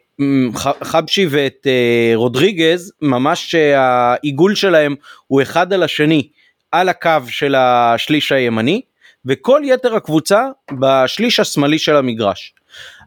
חבשי 0.83 1.27
ואת 1.31 1.67
uh, 1.67 2.17
רודריגז 2.17 2.93
ממש 3.03 3.55
העיגול 3.55 4.55
שלהם 4.55 4.95
הוא 5.27 5.43
אחד 5.43 5.73
על 5.73 5.83
השני 5.83 6.29
על 6.73 6.89
הקו 6.89 7.11
של 7.29 7.55
השליש 7.55 8.33
הימני 8.33 8.81
וכל 9.27 9.63
יתר 9.65 9.95
הקבוצה 9.95 10.47
בשליש 10.81 11.41
השמאלי 11.41 11.79
של 11.79 11.97
המגרש. 11.97 12.55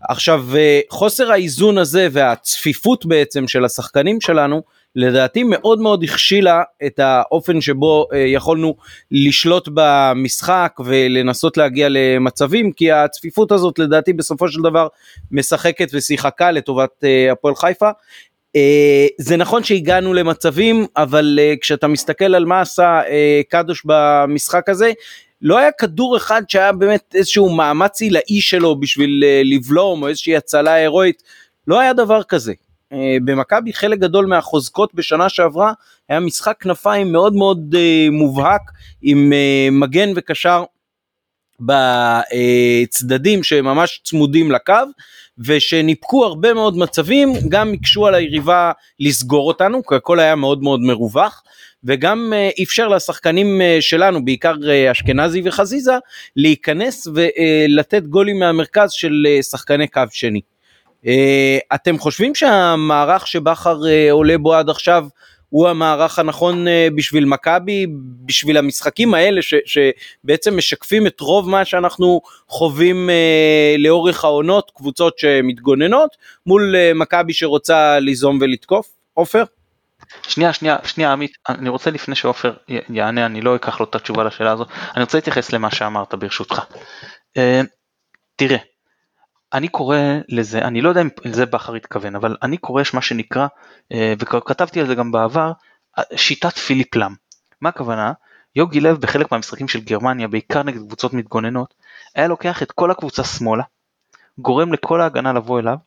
עכשיו 0.09 0.45
אה, 0.55 0.79
חוסר 0.89 1.31
האיזון 1.31 1.77
הזה 1.77 2.07
והצפיפות 2.11 3.05
בעצם 3.05 3.47
של 3.47 3.65
השחקנים 3.65 4.21
שלנו 4.21 4.63
לדעתי 4.95 5.43
מאוד 5.43 5.79
מאוד 5.79 6.03
הכשילה 6.03 6.63
את 6.85 6.99
האופן 6.99 7.61
שבו 7.61 8.07
אה, 8.13 8.17
יכולנו 8.17 8.75
לשלוט 9.11 9.69
במשחק 9.73 10.73
ולנסות 10.85 11.57
להגיע 11.57 11.87
למצבים 11.89 12.71
כי 12.71 12.91
הצפיפות 12.91 13.51
הזאת 13.51 13.79
לדעתי 13.79 14.13
בסופו 14.13 14.47
של 14.47 14.61
דבר 14.61 14.87
משחקת 15.31 15.87
ושיחקה 15.93 16.51
לטובת 16.51 17.03
אה, 17.03 17.31
הפועל 17.31 17.55
חיפה. 17.55 17.89
אה, 18.55 19.07
זה 19.17 19.37
נכון 19.37 19.63
שהגענו 19.63 20.13
למצבים 20.13 20.85
אבל 20.97 21.39
כשאתה 21.61 21.87
מסתכל 21.87 22.35
על 22.35 22.45
מה 22.45 22.61
עשה 22.61 23.01
קדוש 23.49 23.81
במשחק 23.85 24.69
הזה 24.69 24.91
לא 25.41 25.57
היה 25.57 25.71
כדור 25.71 26.17
אחד 26.17 26.41
שהיה 26.47 26.71
באמת 26.71 27.15
איזשהו 27.15 27.49
מאמץ 27.49 28.01
עילאי 28.01 28.41
שלו 28.41 28.79
בשביל 28.79 29.23
לבלום 29.43 30.03
או 30.03 30.07
איזושהי 30.07 30.35
הצלה 30.35 30.73
הירואית 30.73 31.23
לא 31.67 31.79
היה 31.79 31.93
דבר 31.93 32.23
כזה 32.23 32.53
במכבי 32.93 33.73
חלק 33.73 33.99
גדול 33.99 34.25
מהחוזקות 34.25 34.93
בשנה 34.93 35.29
שעברה 35.29 35.73
היה 36.09 36.19
משחק 36.19 36.55
כנפיים 36.59 37.11
מאוד 37.11 37.33
מאוד 37.33 37.75
אה, 37.77 38.07
מובהק 38.11 38.61
עם 39.01 39.33
אה, 39.33 39.67
מגן 39.71 40.09
וקשר 40.15 40.63
בצדדים 41.59 43.43
שממש 43.43 44.01
צמודים 44.03 44.51
לקו 44.51 44.73
ושניפקו 45.37 46.25
הרבה 46.25 46.53
מאוד 46.53 46.77
מצבים 46.77 47.33
גם 47.49 47.73
הקשו 47.73 48.07
על 48.07 48.13
היריבה 48.15 48.71
לסגור 48.99 49.47
אותנו 49.47 49.85
כי 49.85 49.95
הכל 49.95 50.19
היה 50.19 50.35
מאוד 50.35 50.63
מאוד 50.63 50.79
מרווח 50.79 51.43
וגם 51.83 52.33
אפשר 52.63 52.87
לשחקנים 52.87 53.61
שלנו 53.79 54.25
בעיקר 54.25 54.53
אשכנזי 54.91 55.41
וחזיזה 55.45 55.93
להיכנס 56.35 57.07
ולתת 57.07 58.03
גולים 58.03 58.39
מהמרכז 58.39 58.91
של 58.91 59.25
שחקני 59.41 59.87
קו 59.87 60.01
שני. 60.11 60.41
אה, 61.07 61.57
אתם 61.75 61.97
חושבים 61.97 62.35
שהמערך 62.35 63.27
שבכר 63.27 63.87
אה, 63.87 64.11
עולה 64.11 64.37
בו 64.37 64.53
עד 64.53 64.69
עכשיו 64.69 65.05
הוא 65.49 65.67
המערך 65.67 66.19
הנכון 66.19 66.67
אה, 66.67 66.87
בשביל 66.95 67.25
מכבי, 67.25 67.87
בשביל 68.25 68.57
המשחקים 68.57 69.13
האלה 69.13 69.41
ש, 69.41 69.53
שבעצם 69.65 70.57
משקפים 70.57 71.07
את 71.07 71.19
רוב 71.19 71.49
מה 71.49 71.65
שאנחנו 71.65 72.21
חווים 72.47 73.09
לאורך 73.77 74.23
העונות, 74.23 74.71
קבוצות 74.75 75.19
שמתגוננות, 75.19 76.15
מול 76.45 76.75
מכבי 76.95 77.33
שרוצה 77.33 77.99
ליזום 77.99 78.37
ולתקוף? 78.41 78.87
עופר? 79.13 79.43
שנייה 80.21 80.53
שנייה 80.53 80.77
שנייה 80.83 81.11
עמית 81.11 81.37
אני 81.49 81.69
רוצה 81.69 81.91
לפני 81.91 82.15
שעופר 82.15 82.53
יענה 82.89 83.25
אני 83.25 83.41
לא 83.41 83.55
אקח 83.55 83.79
לו 83.79 83.85
את 83.85 83.95
התשובה 83.95 84.23
לשאלה 84.23 84.51
הזאת 84.51 84.67
אני 84.95 85.03
רוצה 85.03 85.17
להתייחס 85.17 85.53
למה 85.53 85.71
שאמרת 85.71 86.13
ברשותך. 86.13 86.61
תראה 88.35 88.57
אני 89.53 89.67
קורא 89.67 89.97
לזה, 90.29 90.59
אני 90.59 90.81
לא 90.81 90.89
יודע 90.89 91.01
אם 91.01 91.09
לזה 91.25 91.45
בכר 91.45 91.73
התכוון, 91.73 92.15
אבל 92.15 92.37
אני 92.43 92.57
קורא 92.57 92.83
מה 92.93 93.01
שנקרא, 93.01 93.47
אה, 93.91 94.13
וכתבתי 94.19 94.79
על 94.79 94.87
זה 94.87 94.95
גם 94.95 95.11
בעבר, 95.11 95.51
שיטת 96.15 96.57
פיליפ 96.57 96.95
לאם. 96.95 97.11
מה 97.61 97.69
הכוונה? 97.69 98.13
יוגי 98.55 98.79
לב 98.79 98.97
בחלק 98.97 99.31
מהמשחקים 99.31 99.67
של 99.67 99.79
גרמניה, 99.79 100.27
בעיקר 100.27 100.63
נגד 100.63 100.79
קבוצות 100.79 101.13
מתגוננות, 101.13 101.73
היה 102.15 102.27
לוקח 102.27 102.63
את 102.63 102.71
כל 102.71 102.91
הקבוצה 102.91 103.23
שמאלה, 103.23 103.63
גורם 104.37 104.73
לכל 104.73 105.01
ההגנה 105.01 105.33
לבוא 105.33 105.59
אליו, 105.59 105.77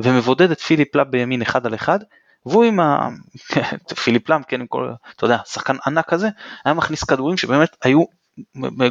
ומבודד 0.00 0.50
את 0.50 0.60
פיליפ 0.60 0.96
לאם 0.96 1.10
בימין 1.10 1.42
אחד 1.42 1.66
על 1.66 1.74
אחד, 1.74 1.98
והוא 2.46 2.64
עם 2.64 2.80
ה... 2.80 3.08
פיליפ 4.04 4.28
לאם, 4.28 4.42
כן, 4.42 4.60
עם 4.60 4.66
כל, 4.66 4.90
אתה 5.16 5.24
יודע, 5.24 5.38
שחקן 5.46 5.76
ענק 5.86 6.08
כזה, 6.08 6.28
היה 6.64 6.74
מכניס 6.74 7.04
כדורים 7.04 7.36
שבאמת 7.36 7.76
היו 7.82 8.04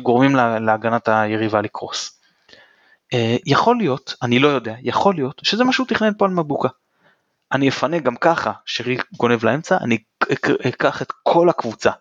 גורמים 0.03 0.35
להגנת 0.35 1.07
היריבה 1.07 1.61
לקרוס. 1.61 2.18
אה, 3.13 3.37
יכול 3.45 3.77
להיות, 3.77 4.13
אני 4.21 4.39
לא 4.39 4.47
יודע, 4.47 4.75
יכול 4.81 5.15
להיות 5.15 5.41
שזה 5.43 5.63
מה 5.63 5.73
שהוא 5.73 5.87
תכנן 5.87 6.11
פה 6.17 6.25
על 6.25 6.31
מבוקה. 6.31 6.69
אני 7.51 7.69
אפנה 7.69 7.99
גם 7.99 8.15
ככה 8.15 8.51
שריק 8.65 9.05
גונב 9.17 9.45
לאמצע, 9.45 9.77
אני 9.77 9.97
אקח 10.67 11.01
את 11.01 11.11
כל 11.23 11.49
הקבוצה. 11.49 11.91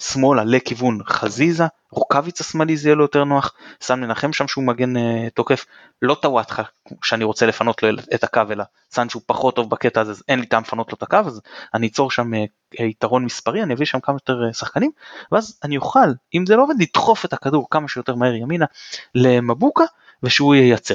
שמאלה 0.00 0.44
לכיוון 0.44 0.98
חזיזה, 1.06 1.64
רוקאביץ 1.92 2.40
השמאלי 2.40 2.76
זה 2.76 2.88
יהיה 2.88 2.96
לו 2.96 3.04
יותר 3.04 3.24
נוח, 3.24 3.54
שם 3.80 4.00
מנחם 4.00 4.32
שם 4.32 4.48
שהוא 4.48 4.64
מגן 4.64 4.96
uh, 4.96 5.00
תוקף, 5.34 5.66
לא 6.02 6.14
טוואטחה 6.14 6.62
שאני 7.02 7.24
רוצה 7.24 7.46
לפנות 7.46 7.82
לו 7.82 7.88
את 8.14 8.24
הקו 8.24 8.42
אלא 8.50 8.64
שהוא 9.08 9.22
פחות 9.26 9.56
טוב 9.56 9.70
בקטע 9.70 10.00
הזה 10.00 10.10
אז 10.10 10.22
אין 10.28 10.40
לי 10.40 10.46
טעם 10.46 10.62
לפנות 10.62 10.92
לו 10.92 10.96
את 10.96 11.02
הקו 11.02 11.16
אז 11.16 11.40
אני 11.74 11.86
אצור 11.86 12.10
שם 12.10 12.34
uh, 12.34 12.82
יתרון 12.82 13.24
מספרי, 13.24 13.62
אני 13.62 13.74
אביא 13.74 13.86
שם 13.86 14.00
כמה 14.00 14.16
יותר 14.16 14.48
uh, 14.50 14.52
שחקנים 14.52 14.90
ואז 15.32 15.58
אני 15.64 15.76
אוכל, 15.76 16.08
אם 16.34 16.46
זה 16.46 16.56
לא 16.56 16.62
עובד, 16.62 16.74
לדחוף 16.78 17.24
את 17.24 17.32
הכדור 17.32 17.66
כמה 17.70 17.88
שיותר 17.88 18.14
מהר 18.14 18.34
ימינה 18.34 18.66
למבוקה 19.14 19.84
ושהוא 20.22 20.54
ייצר. 20.54 20.94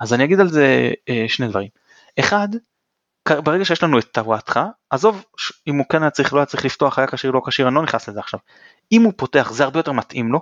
אז 0.00 0.14
אני 0.14 0.24
אגיד 0.24 0.40
על 0.40 0.48
זה 0.48 0.90
אה, 1.08 1.24
שני 1.28 1.48
דברים. 1.48 1.68
אחד, 2.18 2.48
ברגע 3.28 3.64
שיש 3.64 3.82
לנו 3.82 3.98
את 3.98 4.04
טוואטחה, 4.12 4.66
עזוב 4.90 5.24
אם 5.66 5.78
הוא 5.78 5.86
כן 5.88 6.02
היה 6.02 6.10
צריך, 6.10 6.32
לא 6.32 6.38
היה 6.38 6.46
צריך 6.46 6.64
לפתוח, 6.64 6.98
היה 6.98 7.06
כשיר, 7.06 7.30
לא 7.30 7.42
כשיר, 7.46 7.68
אני 7.68 7.74
לא 7.74 7.82
נכנס 7.82 8.08
לזה 8.08 8.20
עכשיו. 8.20 8.40
אם 8.92 9.02
הוא 9.02 9.12
פותח 9.16 9.50
זה 9.52 9.64
הרבה 9.64 9.78
יותר 9.78 9.92
מתאים 9.92 10.32
לו, 10.32 10.40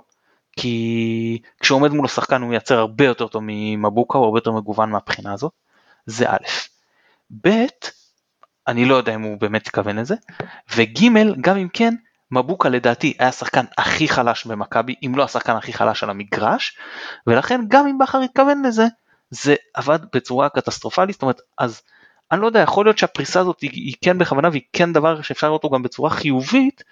כי 0.57 1.41
כשעומד 1.59 1.91
מולו 1.91 2.07
שחקן 2.09 2.41
הוא 2.41 2.49
מייצר 2.49 2.79
הרבה 2.79 3.05
יותר 3.05 3.27
טוב 3.27 3.41
ממבוקה, 3.45 4.17
הוא 4.17 4.25
הרבה 4.25 4.37
יותר 4.37 4.51
מגוון 4.51 4.91
מהבחינה 4.91 5.33
הזאת, 5.33 5.51
זה 6.05 6.29
א', 6.29 6.47
ב', 7.41 7.49
אני 8.67 8.85
לא 8.85 8.95
יודע 8.95 9.15
אם 9.15 9.21
הוא 9.21 9.37
באמת 9.37 9.67
התכוון 9.67 9.99
לזה, 9.99 10.15
וג', 10.75 10.99
גם 11.41 11.57
אם 11.57 11.67
כן, 11.73 11.95
מבוקה 12.31 12.69
לדעתי 12.69 13.13
היה 13.19 13.29
השחקן 13.29 13.65
הכי 13.77 14.07
חלש 14.07 14.45
במכבי, 14.45 14.95
אם 15.05 15.13
לא 15.15 15.23
השחקן 15.23 15.55
הכי 15.55 15.73
חלש 15.73 16.03
על 16.03 16.09
המגרש, 16.09 16.77
ולכן 17.27 17.61
גם 17.67 17.87
אם 17.87 17.97
בכר 17.97 18.19
התכוון 18.21 18.65
לזה, 18.65 18.85
זה 19.29 19.55
עבד 19.73 19.99
בצורה 20.13 20.49
קטסטרופלית, 20.49 21.13
זאת 21.13 21.21
אומרת, 21.21 21.41
אז 21.57 21.81
אני 22.31 22.41
לא 22.41 22.45
יודע, 22.45 22.59
יכול 22.59 22.85
להיות 22.85 22.97
שהפריסה 22.97 23.39
הזאת 23.39 23.61
היא, 23.61 23.69
היא 23.73 23.93
כן 24.01 24.17
בכוונה 24.17 24.49
והיא 24.49 24.61
כן 24.73 24.93
דבר 24.93 25.21
שאפשר 25.21 25.47
לראות 25.47 25.63
אותו 25.63 25.75
גם 25.75 25.83
בצורה 25.83 26.09
חיובית, 26.09 26.83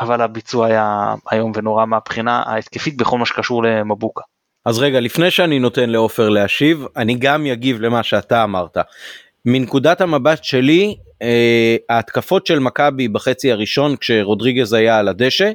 אבל 0.00 0.20
הביצוע 0.20 0.66
היה 0.66 1.14
איום 1.32 1.52
ונורא 1.54 1.86
מהבחינה 1.86 2.42
ההתקפית 2.46 2.96
בכל 2.96 3.18
מה 3.18 3.26
שקשור 3.26 3.62
למבוקה. 3.62 4.22
אז 4.64 4.78
רגע, 4.78 5.00
לפני 5.00 5.30
שאני 5.30 5.58
נותן 5.58 5.90
לעופר 5.90 6.28
להשיב, 6.28 6.86
אני 6.96 7.14
גם 7.14 7.46
אגיב 7.46 7.80
למה 7.80 8.02
שאתה 8.02 8.44
אמרת. 8.44 8.76
מנקודת 9.44 10.00
המבט 10.00 10.44
שלי, 10.44 10.96
ההתקפות 11.88 12.46
של 12.46 12.58
מכבי 12.58 13.08
בחצי 13.08 13.52
הראשון 13.52 13.96
כשרודריגז 13.96 14.72
היה 14.72 14.98
על 14.98 15.08
הדשא 15.08 15.50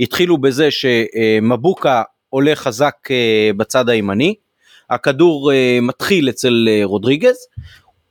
התחילו 0.00 0.38
בזה 0.38 0.68
שמבוקה 0.70 2.02
עולה 2.30 2.54
חזק 2.54 2.94
אה, 3.10 3.50
בצד 3.56 3.88
הימני, 3.88 4.34
הכדור 4.90 5.52
אה, 5.52 5.78
מתחיל 5.82 6.28
אצל 6.28 6.68
רודריגז, 6.84 7.36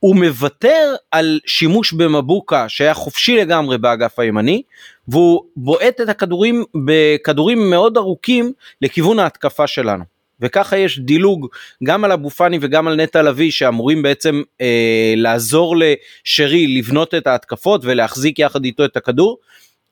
הוא 0.02 0.16
מוותר 0.16 0.94
על 1.10 1.40
שימוש 1.46 1.92
במבוקה 1.92 2.68
שהיה 2.68 2.94
חופשי 2.94 3.36
לגמרי 3.36 3.78
באגף 3.78 4.18
הימני 4.18 4.62
והוא 5.08 5.42
בועט 5.56 6.00
את 6.00 6.08
הכדורים 6.08 6.64
בכדורים 6.86 7.70
מאוד 7.70 7.96
ארוכים 7.96 8.52
לכיוון 8.82 9.18
ההתקפה 9.18 9.66
שלנו. 9.66 10.11
וככה 10.42 10.76
יש 10.76 10.98
דילוג 10.98 11.48
גם 11.84 12.04
על 12.04 12.12
אבו 12.12 12.30
פאני 12.30 12.58
וגם 12.60 12.88
על 12.88 12.94
נטע 12.96 13.22
לביא 13.22 13.50
שאמורים 13.50 14.02
בעצם 14.02 14.42
אה, 14.60 15.14
לעזור 15.16 15.76
לשרי 15.76 16.66
לבנות 16.66 17.14
את 17.14 17.26
ההתקפות 17.26 17.80
ולהחזיק 17.84 18.38
יחד 18.38 18.64
איתו 18.64 18.84
את 18.84 18.96
הכדור. 18.96 19.38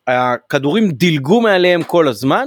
הכדורים 0.06 0.90
דילגו 0.90 1.40
מעליהם 1.40 1.82
כל 1.82 2.08
הזמן 2.08 2.46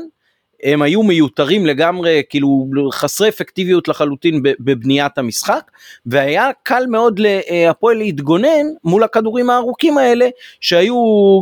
הם 0.64 0.82
היו 0.82 1.04
מיותרים 1.04 1.66
לגמרי, 1.66 2.22
כאילו 2.30 2.70
חסרי 2.92 3.30
אפקטיביות 3.30 3.88
לחלוטין 3.88 4.42
בבניית 4.44 5.18
המשחק, 5.18 5.72
והיה 6.06 6.50
קל 6.64 6.84
מאוד 6.88 7.20
להפועל 7.20 7.98
להתגונן 7.98 8.66
מול 8.84 9.04
הכדורים 9.04 9.50
הארוכים 9.50 9.98
האלה, 9.98 10.28
שהיו 10.60 10.96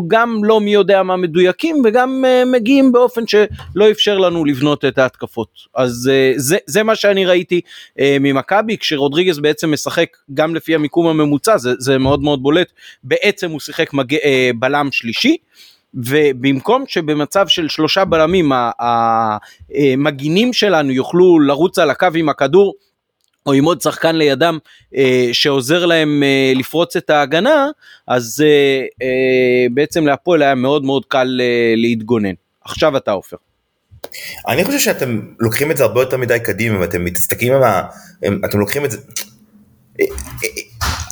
גם 0.08 0.44
לא 0.44 0.62
מי 0.62 0.74
יודע 0.74 1.04
מה 1.04 1.18
מדויקים, 1.18 1.82
וגם 1.86 2.26
אה, 2.28 2.44
מגיעים 2.46 2.92
באופן 2.92 3.28
שלא 3.28 3.92
אפשר 3.92 4.18
לנו 4.18 4.46
לבנות 4.46 4.86
את 4.86 4.98
ההתקפות. 4.98 5.50
אז 5.76 6.10
אה, 6.14 6.34
זה, 6.36 6.58
זה 6.66 6.84
מה 6.84 6.96
שאני 6.96 7.26
ראיתי 7.26 7.62
אה, 8.00 8.18
ממכבי, 8.20 8.78
כשרודריגז 8.78 9.40
בעצם 9.40 9.72
משחק 9.72 10.18
גם 10.34 10.56
לפי 10.56 10.76
המיקום 10.76 11.08
הממוצע, 11.08 11.58
זה, 11.58 11.74
זה 11.80 11.98
מאוד 11.98 12.22
מאוד 12.22 12.44
בולט, 12.44 12.72
בעצם 13.04 13.52
הוא 13.52 13.60
שיחק 13.60 13.94
מג... 13.94 14.16
בלם 14.60 14.90
שלישי. 14.92 15.38
ובמקום 15.93 16.84
שבמצב 16.88 17.47
של 17.47 17.69
שלושה 17.69 18.06
בלמים 18.06 18.51
המגינים 18.80 20.54
שלנו 20.54 20.91
יוכלו 20.91 21.39
לרוץ 21.39 21.80
על 21.80 21.89
הקו 21.89 22.08
עם 22.15 22.30
הכדור 22.30 22.73
או 23.45 23.54
עם 23.54 23.65
עוד 23.65 23.82
שחקן 23.82 24.15
לידם 24.15 24.58
אה, 24.95 25.30
שעוזר 25.32 25.86
להם 25.86 26.23
אה, 26.23 26.54
לפרוץ 26.56 26.95
את 26.95 27.10
ההגנה, 27.10 27.67
אז 28.08 28.43
אה, 28.45 28.86
אה, 29.01 29.67
בעצם 29.73 30.08
להפועל 30.08 30.41
היה 30.41 30.56
מאוד 30.56 30.84
מאוד 30.84 31.06
קל 31.06 31.39
אה, 31.41 31.73
להתגונן. 31.77 32.34
עכשיו 32.65 32.97
אתה 32.97 33.12
עופר. 33.12 33.38
אני 34.47 34.63
חושב 34.63 34.80
שאתם 34.80 35.21
לוקחים 35.39 35.71
את 35.71 35.77
זה 35.77 35.84
הרבה 35.84 36.01
יותר 36.01 36.17
מדי 36.17 36.39
קדימה 36.39 36.80
ואתם 36.80 37.06
מתסתכלים 37.06 37.54
על 37.54 37.63
ה... 37.63 37.84
אתם 38.45 38.60
לוקחים 38.60 38.86
את 38.86 38.91
זה... 38.91 38.97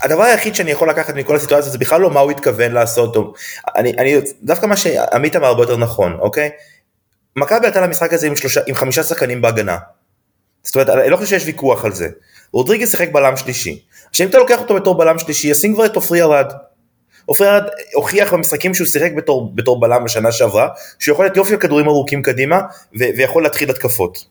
הדבר 0.03 0.23
היחיד 0.23 0.55
שאני 0.55 0.71
יכול 0.71 0.89
לקחת 0.89 1.15
מכל 1.15 1.35
הסיטואציה 1.35 1.71
זה 1.71 1.77
בכלל 1.77 2.01
לא 2.01 2.12
מה 2.12 2.19
הוא 2.19 2.31
התכוון 2.31 2.71
לעשות, 2.71 3.15
או, 3.15 3.33
אני, 3.75 3.93
אני, 3.97 4.15
דווקא 4.43 4.65
מה 4.65 4.77
שעמית 4.77 5.35
אמר 5.35 5.47
הרבה 5.47 5.63
יותר 5.63 5.77
נכון, 5.77 6.17
אוקיי? 6.19 6.49
מכבי 7.35 7.65
עלתה 7.65 7.81
למשחק 7.81 8.13
הזה 8.13 8.27
עם, 8.27 8.35
שלושה, 8.35 8.62
עם 8.67 8.75
חמישה 8.75 9.03
שחקנים 9.03 9.41
בהגנה. 9.41 9.77
זאת 10.63 10.75
אומרת, 10.75 10.89
אני 10.89 11.09
לא 11.09 11.17
חושב 11.17 11.29
שיש 11.29 11.45
ויכוח 11.45 11.85
על 11.85 11.93
זה. 11.93 12.07
רודריגז 12.51 12.91
שיחק 12.91 13.12
בלם 13.12 13.38
שלישי. 13.38 13.81
עכשיו 14.09 14.25
אם 14.25 14.29
אתה 14.29 14.38
לוקח 14.38 14.59
אותו 14.59 14.75
בתור 14.75 14.97
בלם 14.97 15.19
שלישי, 15.19 15.47
ישים 15.47 15.73
כבר 15.73 15.85
את 15.85 15.95
עופרי 15.95 16.21
ארד. 16.21 16.51
עופרי 17.25 17.47
ארד 17.49 17.63
הוכיח 17.93 18.33
במשחקים 18.33 18.73
שהוא 18.73 18.88
שיחק 18.88 19.12
בתור, 19.17 19.51
בתור 19.55 19.79
בלם 19.79 20.03
בשנה 20.03 20.31
שעברה, 20.31 20.67
שהוא 20.99 21.13
יכול 21.13 21.25
להיות 21.25 21.38
יופי 21.38 21.49
של 21.49 21.57
כדורים 21.57 21.88
ארוכים 21.88 22.21
קדימה, 22.21 22.62
ו- 22.99 23.09
ויכול 23.17 23.43
להתחיל 23.43 23.69
התקפות. 23.69 24.25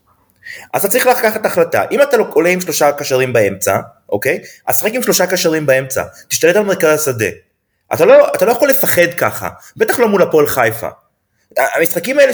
אז 0.73 0.81
אתה 0.81 0.91
צריך 0.91 1.07
לקחת 1.07 1.45
החלטה, 1.45 1.83
אם 1.91 2.01
אתה 2.01 2.17
עולה 2.33 2.49
עם 2.49 2.61
שלושה 2.61 2.91
קשרים 2.91 3.33
באמצע, 3.33 3.77
אוקיי? 4.11 4.39
אז 4.67 4.79
שחק 4.79 4.91
עם 4.93 5.03
שלושה 5.03 5.27
קשרים 5.27 5.65
באמצע, 5.65 6.03
תשתלט 6.27 6.55
על 6.55 6.63
מרכז 6.63 6.99
השדה. 6.99 7.29
אתה 7.93 8.05
לא, 8.05 8.27
אתה 8.35 8.45
לא 8.45 8.51
יכול 8.51 8.69
לפחד 8.69 9.13
ככה, 9.17 9.49
בטח 9.77 9.99
לא 9.99 10.07
מול 10.07 10.21
הפועל 10.21 10.47
חיפה. 10.47 10.87
המשחקים 11.57 12.19
האלה, 12.19 12.31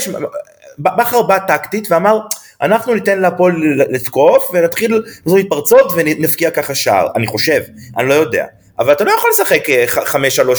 בכר 0.78 1.22
בא 1.22 1.38
טקטית 1.38 1.92
ואמר, 1.92 2.18
אנחנו 2.62 2.94
ניתן 2.94 3.18
להפועל 3.18 3.54
לתקוף 3.90 4.50
ונתחיל 4.54 5.02
לעשות 5.26 5.40
מתפרצות 5.40 5.92
ונפקיע 5.96 6.50
ככה 6.50 6.74
שער, 6.74 7.08
אני 7.16 7.26
חושב, 7.26 7.60
אני 7.96 8.08
לא 8.08 8.14
יודע. 8.14 8.46
אבל 8.78 8.92
אתה 8.92 9.04
לא 9.04 9.10
יכול 9.10 9.30
לשחק 9.30 9.66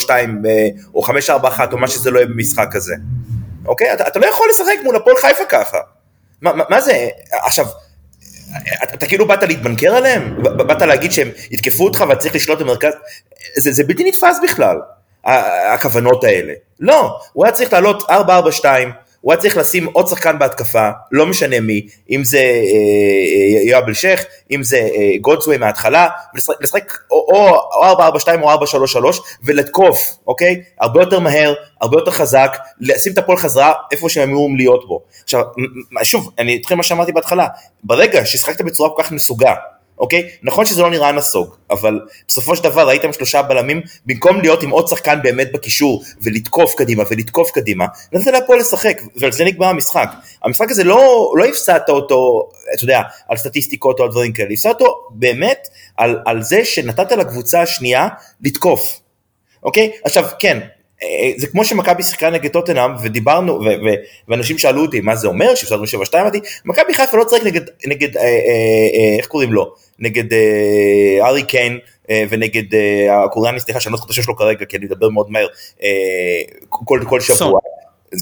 5-3-2 0.08 0.10
אה, 0.10 0.16
אה, 0.46 0.68
או 0.96 1.06
5-4-1 1.06 1.12
או 1.72 1.78
מה 1.78 1.88
שזה 1.88 2.12
לא 2.12 2.20
יהיה 2.20 2.28
במשחק 2.28 2.76
הזה. 2.76 2.96
אוקיי? 3.66 3.94
אתה, 3.94 4.08
אתה 4.08 4.20
לא 4.20 4.26
יכול 4.26 4.48
לשחק 4.50 4.84
מול 4.84 4.96
הפועל 4.96 5.16
חיפה 5.18 5.46
ככה. 5.50 5.78
מה, 6.42 6.54
מה, 6.54 6.64
מה 6.70 6.82
זה? 6.82 7.08
עכשיו, 7.32 7.66
אתה, 8.84 8.94
אתה 8.94 9.06
כאילו 9.06 9.28
באת 9.28 9.44
להתבנקר 9.44 9.96
עליהם? 9.96 10.38
באת 10.42 10.82
להגיד 10.82 11.12
שהם 11.12 11.30
יתקפו 11.52 11.84
אותך 11.84 12.04
ואתה 12.10 12.20
צריך 12.20 12.36
לשלוט 12.36 12.60
במרכז? 12.60 12.94
זה, 13.58 13.72
זה 13.72 13.84
בלתי 13.84 14.04
נתפס 14.04 14.40
בכלל, 14.44 14.78
הכוונות 15.74 16.24
האלה. 16.24 16.54
לא, 16.80 17.20
הוא 17.34 17.46
היה 17.46 17.52
צריך 17.52 17.74
לעלות 17.74 18.04
4-4-2, 18.04 18.64
הוא 19.28 19.34
היה 19.34 19.42
צריך 19.42 19.58
לשים 19.58 19.86
עוד 19.86 20.08
שחקן 20.08 20.40
בהתקפה, 20.40 20.90
לא 21.12 21.26
משנה 21.26 21.60
מי, 21.60 21.88
אם 22.10 22.24
זה 22.24 22.38
אה, 22.38 22.44
אה, 22.44 23.64
יואב 23.64 23.84
אלשיך, 23.88 24.26
אם 24.52 24.64
זה 24.64 24.78
אה, 24.78 25.18
גודסווי 25.22 25.58
מההתחלה, 25.58 26.08
ולשחק 26.34 26.94
או 27.12 27.62
4-4-2 27.94 28.42
או 28.42 28.66
4-3-3 29.16 29.20
ולתקוף, 29.44 30.18
אוקיי? 30.28 30.62
הרבה 30.80 31.02
יותר 31.02 31.20
מהר, 31.20 31.54
הרבה 31.82 31.98
יותר 31.98 32.12
חזק, 32.12 32.58
לשים 32.80 33.14
את 33.14 33.18
הפועל 33.18 33.38
חזרה 33.38 33.74
איפה 33.92 34.10
שהם 34.10 34.30
אמורים 34.30 34.56
להיות 34.56 34.88
בו. 34.88 35.02
עכשיו, 35.24 35.44
שוב, 36.04 36.32
אני 36.40 36.58
אתחיל 36.62 36.78
מה 36.78 36.84
שאמרתי 36.84 37.12
בהתחלה, 37.12 37.48
ברגע 37.84 38.26
ששחקת 38.26 38.62
בצורה 38.62 38.90
כל 38.90 39.04
כך 39.04 39.12
מסוגה, 39.12 39.54
אוקיי? 40.00 40.30
נכון 40.44 40.66
שזה 40.66 40.82
לא 40.82 40.90
נראה 40.90 41.12
נסוג, 41.12 41.56
אבל 41.70 42.00
בסופו 42.28 42.56
של 42.56 42.64
דבר 42.64 42.88
ראיתם 42.88 43.14
שלושה 43.14 43.42
בלמים, 43.42 43.82
במקום 44.06 44.42
להיות 44.42 44.64
עם 44.64 44.70
עוד 44.70 44.88
שחקן 44.88 45.20
באמת 45.24 45.52
בקישור 45.52 46.04
ולתקוף 46.22 46.76
קדימה 46.76 47.04
ולתקוף 47.10 47.52
קדימה, 47.52 47.86
נתת 48.14 48.28
להפועל 48.28 48.60
לשחק, 48.60 49.02
ועל 49.16 49.32
זה 49.32 49.46
נגמר 49.46 49.68
המשחק. 49.68 50.10
המשחק 50.44 50.72
הזה 50.72 50.84
לא, 50.84 51.34
לא 51.38 51.46
הפסדת 51.46 51.90
אותו, 51.90 52.50
אתה 52.74 52.84
יודע, 52.84 53.02
על 53.28 53.38
סטטיסטיקות 53.38 54.00
או 54.00 54.04
על 54.04 54.12
דברים 54.12 54.34
כאלה, 54.34 54.54
הפסדת 54.54 54.82
אותו 54.82 55.08
באמת 55.12 55.68
על, 55.98 56.20
על 56.26 56.42
זה 56.42 56.66
שנתת 56.66 57.12
לקבוצה 57.12 57.62
השנייה 57.62 58.08
לתקוף. 58.42 59.00
אוקיי? 59.64 59.92
עכשיו, 60.06 60.26
כן, 60.40 60.60
זה 61.38 61.48
כמו 61.48 61.66
שמכבי 61.66 62.04
שיחקה 62.04 62.30
נגד 62.30 62.52
טוטנאם 62.52 62.92
ודיברנו 63.04 63.60
ואנשים 64.28 64.58
שאלו 64.58 64.82
אותי 64.82 65.02
מה 65.02 65.16
זה 65.16 65.28
אומר? 65.28 65.56
שהפסדנו 65.56 65.84
7-2 65.84 66.16
אמרתי 66.16 66.40
מכבי 66.66 66.94
חיפה 66.94 67.18
לא 67.18 67.24
צריך 67.24 67.44
נגד 67.44 67.62
נגד 67.88 68.18
אה, 68.18 68.24
אה, 68.24 68.28
אה, 68.28 69.18
איך 69.18 69.28
קוראים 69.28 69.54
לו? 69.54 69.74
נגד 70.00 70.34
אה, 70.34 71.28
ארי 71.28 71.44
קיין 71.44 71.80
אה, 72.10 72.24
ונגד 72.30 72.76
אה, 72.76 73.24
הקוריאני 73.24 73.60
סליחה 73.60 73.80
שאני 73.80 73.92
לא 73.92 73.98
זוכר 73.98 74.06
את 74.06 74.12
השם 74.12 74.22
שלו 74.22 74.36
כרגע 74.36 74.66
כי 74.66 74.78
אני 74.78 74.86
מדבר 74.86 75.10
מאוד 75.10 75.32
מהר 75.32 75.48
אה, 75.84 75.90
כל, 76.70 77.00
כל 77.10 77.22
שבוע. 77.22 77.60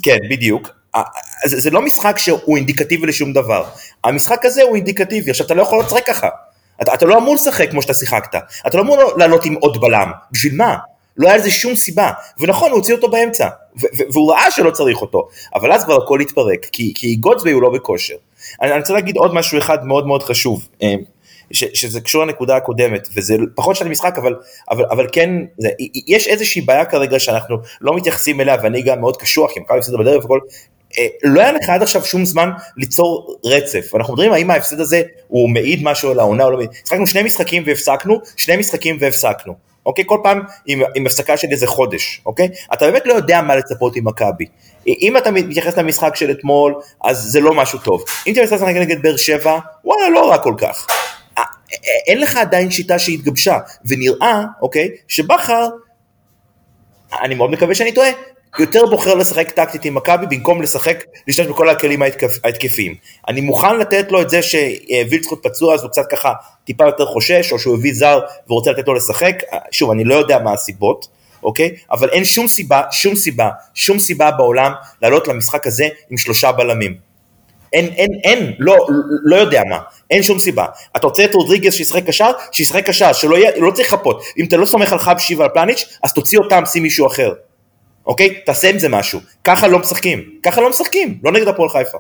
כן 0.04 0.18
בדיוק. 0.30 0.70
זה, 1.46 1.60
זה 1.60 1.70
לא 1.70 1.82
משחק 1.82 2.18
שהוא 2.18 2.58
אינדיקטיבי 2.58 3.08
לשום 3.08 3.34
דבר. 3.34 3.64
המשחק 4.04 4.46
הזה 4.46 4.64
הוא 4.64 4.76
אינדיקטיבי 4.76 5.32
עכשיו 5.32 5.46
אתה 5.46 5.54
לא 5.54 5.62
יכול 5.62 5.80
לשחק 5.80 6.06
ככה. 6.08 6.30
אתה, 6.82 6.94
אתה 6.94 7.06
לא 7.06 7.18
אמור 7.18 7.36
לשחק 7.36 7.72
כמו 7.72 7.82
שאתה 7.82 7.94
שיחקת. 7.94 8.40
אתה 8.68 8.78
לא 8.78 8.82
אמור 8.82 8.98
לעלות 9.18 9.46
עם 9.46 9.54
עוד 9.54 9.82
בלם. 9.82 10.12
בשביל 10.32 10.56
מה 10.56 10.76
לא 11.18 11.28
היה 11.28 11.38
לזה 11.38 11.52
שום 11.52 11.76
סיבה, 11.76 12.12
ונכון 12.40 12.72
הוא 12.72 12.78
הוציא 12.78 12.96
אותו 12.96 13.10
באמצע, 13.10 13.48
והוא 14.14 14.32
ראה 14.32 14.52
שלא 14.52 14.72
צריך 14.72 15.02
אותו, 15.02 15.28
אבל 15.56 15.72
אז 15.72 15.84
כבר 15.84 16.04
הכל 16.04 16.22
התפרק, 16.22 16.66
כי, 16.72 16.94
כי 16.96 17.16
גודסביי 17.16 17.54
הוא 17.54 17.62
לא 17.62 17.70
בכושר. 17.70 18.16
אני, 18.62 18.72
אני 18.72 18.80
רוצה 18.80 18.94
להגיד 18.94 19.18
עוד 19.18 19.34
משהו 19.34 19.58
אחד 19.58 19.86
מאוד 19.86 20.08
מאוד 20.08 20.24
חשוב, 20.24 20.68
אה, 20.84 20.94
ש, 21.52 21.64
שזה 21.74 22.02
קשור 22.02 22.26
לנקודה 22.26 22.56
הקודמת, 22.56 23.08
וזה 23.16 23.36
פחות 23.56 23.76
של 23.76 23.86
המשחק, 23.86 24.18
אבל, 24.18 24.36
אבל, 24.70 24.86
אבל 24.86 25.08
כן, 25.12 25.30
זה, 25.58 25.70
יש 26.08 26.28
איזושהי 26.28 26.62
בעיה 26.62 26.86
כרגע 26.86 27.20
שאנחנו 27.20 27.58
לא 27.82 27.96
מתייחסים 27.96 28.42
אליה, 28.42 28.58
ואני 28.64 28.82
גם 28.82 29.00
מאוד 29.00 29.18
קשוח, 29.18 29.52
כי 29.54 29.60
מכבי 29.60 29.78
הפסידה 29.78 29.98
בדרך 29.98 30.26
וכל, 30.26 30.40
אה, 31.00 31.08
לא 31.24 31.42
היה 31.42 31.52
לך 31.52 31.70
עד 31.70 31.82
עכשיו 31.82 32.06
שום 32.06 32.26
זמן 32.26 32.50
ליצור 32.78 33.38
רצף. 33.46 33.96
אנחנו 33.96 34.14
מדברים 34.14 34.32
האם 34.32 34.52
ההפסד 34.52 34.80
הזה 34.80 35.02
הוא 35.28 35.50
מעיד 35.50 35.80
משהו 35.84 36.12
על 36.12 36.20
העונה 36.20 36.44
או 36.44 36.52
לא 36.52 36.58
מעיד. 36.58 36.70
שחקנו 36.86 37.08
שני 37.08 37.24
משחקים 37.24 37.64
והפסקנו, 37.66 38.20
שני 38.38 38.58
משחקים 38.58 38.98
והפסקנו. 39.00 39.56
אוקיי? 39.86 40.04
כל 40.08 40.20
פעם 40.24 40.42
עם, 40.66 40.82
עם 40.96 41.06
הפסקה 41.06 41.38
של 41.38 41.48
איזה 41.52 41.68
חודש, 41.68 42.22
אוקיי? 42.26 42.50
אתה 42.74 42.86
באמת 42.86 43.06
לא 43.06 43.14
יודע 43.14 43.42
מה 43.42 43.56
לצפות 43.56 43.96
עם 43.96 44.08
מכבי. 44.08 44.46
אם 44.88 45.18
אתה 45.18 45.32
מתייחס 45.32 45.78
למשחק 45.78 46.16
של 46.16 46.32
אתמול, 46.32 46.76
אז 47.04 47.18
זה 47.18 47.40
לא 47.40 47.54
משהו 47.54 47.80
טוב. 47.80 48.04
אם 48.28 48.34
אתה 48.34 48.42
מתייחס 48.42 48.62
נגד 48.62 49.02
באר 49.02 49.18
שבע, 49.18 49.60
וואלה, 49.84 50.10
לא 50.10 50.30
רע 50.30 50.38
כל 50.38 50.54
כך. 50.58 50.88
אין 52.08 52.22
לך 52.22 52.38
עדיין 52.38 52.72
שיטה 52.72 53.00
שהתגבשה, 53.00 53.58
ונראה, 53.86 54.44
אוקיי, 54.62 54.90
שבכר, 55.08 55.68
אני 57.22 57.36
מאוד 57.36 57.52
מקווה 57.52 57.76
שאני 57.76 57.92
טועה, 57.92 58.10
יותר 58.60 58.86
בוחר 58.86 59.16
לשחק 59.16 59.52
טקטית 59.52 59.86
עם 59.86 59.96
מכבי 59.96 60.26
במקום 60.30 60.62
לשחק, 60.62 61.04
להשתמש 61.28 61.48
בכל 61.48 61.70
הכלים 61.70 62.02
ההתקפיים. 62.44 62.96
אני 63.28 63.42
מוכן 63.42 63.80
לתת 63.80 64.12
לו 64.12 64.22
את 64.22 64.30
זה 64.30 64.40
שווילצחוט 64.42 65.48
פצוע 65.48 65.74
אז 65.74 65.84
הוא 65.84 65.92
קצת 65.92 66.06
ככה 66.12 66.34
טיפה 66.66 66.86
יותר 66.86 67.06
חושש, 67.06 67.52
או 67.52 67.60
שהוא 67.60 67.76
הביא 67.76 67.94
זר 67.94 68.20
ורוצה 68.50 68.72
לתת 68.72 68.88
לו 68.88 68.94
לשחק, 68.94 69.36
שוב 69.72 69.92
אני 69.92 70.04
לא 70.04 70.16
יודע 70.16 70.40
מה 70.40 70.54
הסיבות, 70.54 71.08
אוקיי? 71.44 71.76
אבל 71.92 72.10
אין 72.10 72.26
שום 72.26 72.48
סיבה, 72.48 72.82
שום 72.92 73.16
סיבה, 73.16 73.50
שום 73.74 74.00
סיבה 74.00 74.32
בעולם 74.32 74.72
לעלות 75.02 75.28
למשחק 75.28 75.68
הזה 75.68 75.88
עם 76.10 76.18
שלושה 76.18 76.52
בלמים. 76.52 76.96
אין, 77.74 77.86
אין, 77.86 78.10
אין, 78.24 78.54
לא, 78.60 78.88
לא 79.24 79.36
יודע 79.36 79.62
מה, 79.70 79.80
אין 80.12 80.24
שום 80.24 80.40
סיבה. 80.40 80.66
אתה 80.98 81.08
רוצה 81.08 81.26
את 81.26 81.34
רודריגז 81.34 81.74
שישחק 81.74 82.08
קשר? 82.08 82.32
שישחק 82.52 82.86
קשר, 82.86 83.14
שלא 83.14 83.36
יהיה, 83.36 83.52
לא 83.58 83.72
צריך 83.72 83.94
לחפות. 83.94 84.24
אם 84.38 84.46
אתה 84.46 84.58
לא 84.58 84.66
סומך 84.66 84.94
על 84.94 85.00
חבשי 85.00 85.36
ועל 85.36 85.50
פלניץ', 85.54 85.98
אז 86.04 86.14
תוציא 86.14 86.40
אותם, 86.40 86.64
שים 86.66 86.84
מישהו 86.84 87.08
אחר. 87.08 87.34
אוקיי? 88.08 88.42
תעשה 88.46 88.70
עם 88.70 88.80
זה 88.80 88.90
משהו. 88.90 89.20
ככה 89.44 89.68
לא 89.68 89.80
משחקים. 89.80 90.40
ככה 90.44 90.62
לא 90.62 90.70
משחקים, 90.70 91.20
לא 91.24 91.32
נגד 91.32 91.48
הפועל 91.48 91.70
חיפה. 91.70 91.98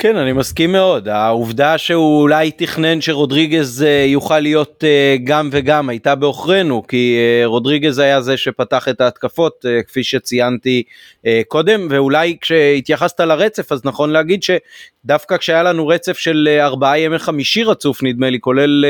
כן 0.00 0.16
אני 0.16 0.32
מסכים 0.32 0.72
מאוד 0.72 1.08
העובדה 1.08 1.78
שהוא 1.78 2.22
אולי 2.22 2.50
תכנן 2.50 3.00
שרודריגז 3.00 3.82
אה, 3.82 4.04
יוכל 4.06 4.40
להיות 4.40 4.84
אה, 4.84 5.16
גם 5.24 5.48
וגם 5.52 5.88
הייתה 5.88 6.14
בעוכרינו 6.14 6.86
כי 6.86 7.18
אה, 7.18 7.46
רודריגז 7.46 7.98
היה 7.98 8.20
זה 8.20 8.36
שפתח 8.36 8.88
את 8.88 9.00
ההתקפות 9.00 9.64
כפי 9.86 10.04
שציינתי 10.04 10.82
קודם 11.48 11.86
ואולי 11.90 12.36
כשהתייחסת 12.40 13.20
לרצף 13.20 13.72
אז 13.72 13.80
נכון 13.84 14.10
להגיד 14.10 14.40
שדווקא 14.42 15.36
כשהיה 15.36 15.62
לנו 15.62 15.88
רצף 15.88 16.18
של 16.18 16.58
ארבעה 16.60 16.98
ימי 16.98 17.18
חמישי 17.18 17.62
רצוף 17.62 18.02
נדמה 18.02 18.30
לי 18.30 18.40
כולל 18.40 18.84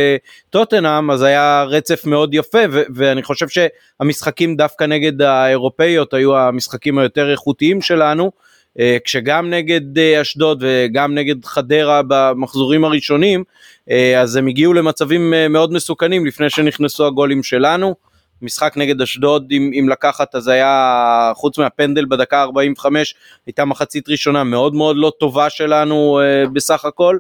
טוטנאם 0.51 1.11
אז 1.11 1.23
היה 1.23 1.65
רצף 1.69 2.07
מאוד 2.07 2.35
יפה 2.35 2.63
ואני 2.95 3.23
חושב 3.23 3.47
שהמשחקים 3.49 4.57
דווקא 4.57 4.85
נגד 4.85 5.23
האירופאיות 5.23 6.15
היו 6.15 6.37
המשחקים 6.37 6.99
היותר 6.99 7.31
איכותיים 7.31 7.83
שלנו. 7.83 8.49
אה, 8.79 8.97
כשגם 9.05 9.51
נגד 9.51 9.99
אה, 9.99 10.21
אשדוד 10.21 10.65
וגם 10.67 11.15
נגד 11.15 11.45
חדרה 11.45 12.03
במחזורים 12.09 12.85
הראשונים, 12.85 13.45
אה, 13.91 14.21
אז 14.21 14.37
הם 14.37 14.47
הגיעו 14.47 14.73
למצבים 14.75 15.35
מאוד 15.51 15.73
מסוכנים 15.73 16.27
לפני 16.27 16.51
שנכנסו 16.51 17.07
הגולים 17.07 17.43
שלנו. 17.43 17.95
משחק 18.43 18.73
נגד 18.77 19.01
אשדוד 19.03 19.47
אם, 19.51 19.71
אם 19.81 19.89
לקחת 19.89 20.35
אז 20.35 20.49
היה 20.49 21.33
חוץ 21.35 21.59
מהפנדל 21.59 22.05
בדקה 22.05 22.43
45 22.43 23.15
הייתה 23.47 23.65
מחצית 23.65 24.09
ראשונה 24.09 24.45
מאוד 24.45 24.75
מאוד 24.75 24.97
לא 24.97 25.13
טובה 25.21 25.51
שלנו 25.51 26.21
בסך 26.53 26.85
הכל 26.85 27.19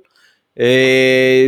אה, 0.61 1.47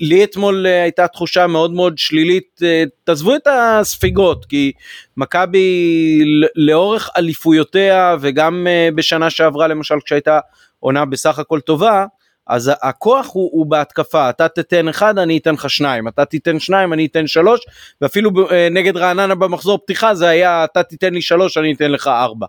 לי 0.00 0.24
אתמול 0.24 0.66
אה, 0.66 0.82
הייתה 0.82 1.08
תחושה 1.08 1.46
מאוד 1.46 1.72
מאוד 1.72 1.98
שלילית, 1.98 2.60
אה, 2.62 2.84
תעזבו 3.04 3.34
את 3.34 3.46
הספיגות, 3.46 4.44
כי 4.44 4.72
מכבי 5.16 6.20
לאורך 6.56 7.10
אליפויותיה 7.16 8.16
וגם 8.20 8.66
בשנה 8.94 9.30
שעברה 9.30 9.66
למשל 9.66 9.94
כשהייתה 10.04 10.40
עונה 10.80 11.04
בסך 11.04 11.38
הכל 11.38 11.60
טובה, 11.60 12.06
אז 12.46 12.72
הכוח 12.82 13.30
הוא, 13.32 13.50
הוא 13.52 13.66
בהתקפה, 13.66 14.30
אתה 14.30 14.48
תתן 14.48 14.88
אחד 14.88 15.18
אני 15.18 15.38
אתן 15.38 15.54
לך 15.54 15.70
שניים, 15.70 16.08
אתה 16.08 16.24
תיתן 16.24 16.58
שניים 16.58 16.92
אני 16.92 17.06
אתן 17.06 17.26
שלוש, 17.26 17.60
ואפילו 18.00 18.30
נגד 18.70 18.96
רעננה 18.96 19.34
במחזור 19.34 19.78
פתיחה 19.78 20.14
זה 20.14 20.28
היה 20.28 20.64
אתה 20.64 20.82
תיתן 20.82 21.14
לי 21.14 21.22
שלוש 21.22 21.56
אני 21.56 21.72
אתן 21.72 21.90
לך 21.90 22.06
ארבע. 22.06 22.46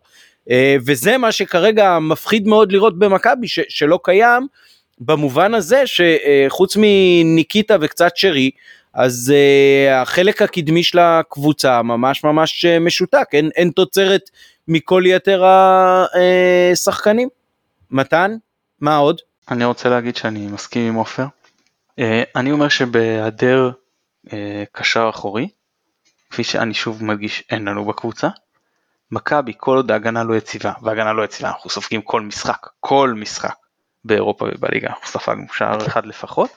וזה 0.85 1.17
מה 1.17 1.31
שכרגע 1.31 1.99
מפחיד 1.99 2.47
מאוד 2.47 2.71
לראות 2.71 2.99
במכבי 2.99 3.47
שלא 3.47 3.99
קיים. 4.03 4.47
במובן 4.99 5.53
הזה 5.53 5.83
שחוץ 5.85 6.77
מניקיטה 6.79 7.75
וקצת 7.81 8.17
שרי, 8.17 8.51
אז 8.93 9.33
uh, 9.33 9.93
החלק 9.93 10.41
הקדמי 10.41 10.83
של 10.83 10.99
הקבוצה 10.99 11.81
ממש 11.81 12.23
ממש 12.23 12.65
uh, 12.65 12.79
משותק, 12.79 13.27
אין, 13.33 13.49
אין 13.55 13.71
תוצרת 13.71 14.29
מכל 14.67 15.03
יתר 15.05 15.43
השחקנים. 15.45 17.29
מתן, 17.91 18.35
מה 18.81 18.97
עוד? 18.97 19.21
אני 19.51 19.65
רוצה 19.65 19.89
להגיד 19.89 20.15
שאני 20.15 20.47
מסכים 20.47 20.87
עם 20.87 20.95
עופר. 20.95 21.25
Uh, 21.99 22.03
אני 22.35 22.51
אומר 22.51 22.69
שבהיעדר 22.69 23.71
uh, 24.27 24.31
קשר 24.71 25.09
אחורי, 25.09 25.49
כפי 26.29 26.43
שאני 26.43 26.73
שוב 26.73 27.03
מדגיש 27.03 27.43
אין 27.49 27.67
לנו 27.67 27.85
בקבוצה, 27.85 28.27
מכבי 29.11 29.53
כל 29.57 29.75
עוד 29.75 29.91
ההגנה 29.91 30.23
לא 30.23 30.35
יציבה, 30.35 30.73
והגנה 30.81 31.13
לא 31.13 31.23
יציבה 31.23 31.49
אנחנו 31.49 31.69
סופגים 31.69 32.01
כל 32.01 32.21
משחק, 32.21 32.67
כל 32.79 33.13
משחק, 33.17 33.55
באירופה 34.05 34.45
ובליגה, 34.45 34.87
אנחנו 34.87 35.07
ספגנו 35.07 35.45
שער 35.53 35.87
אחד 35.87 36.05
לפחות. 36.05 36.49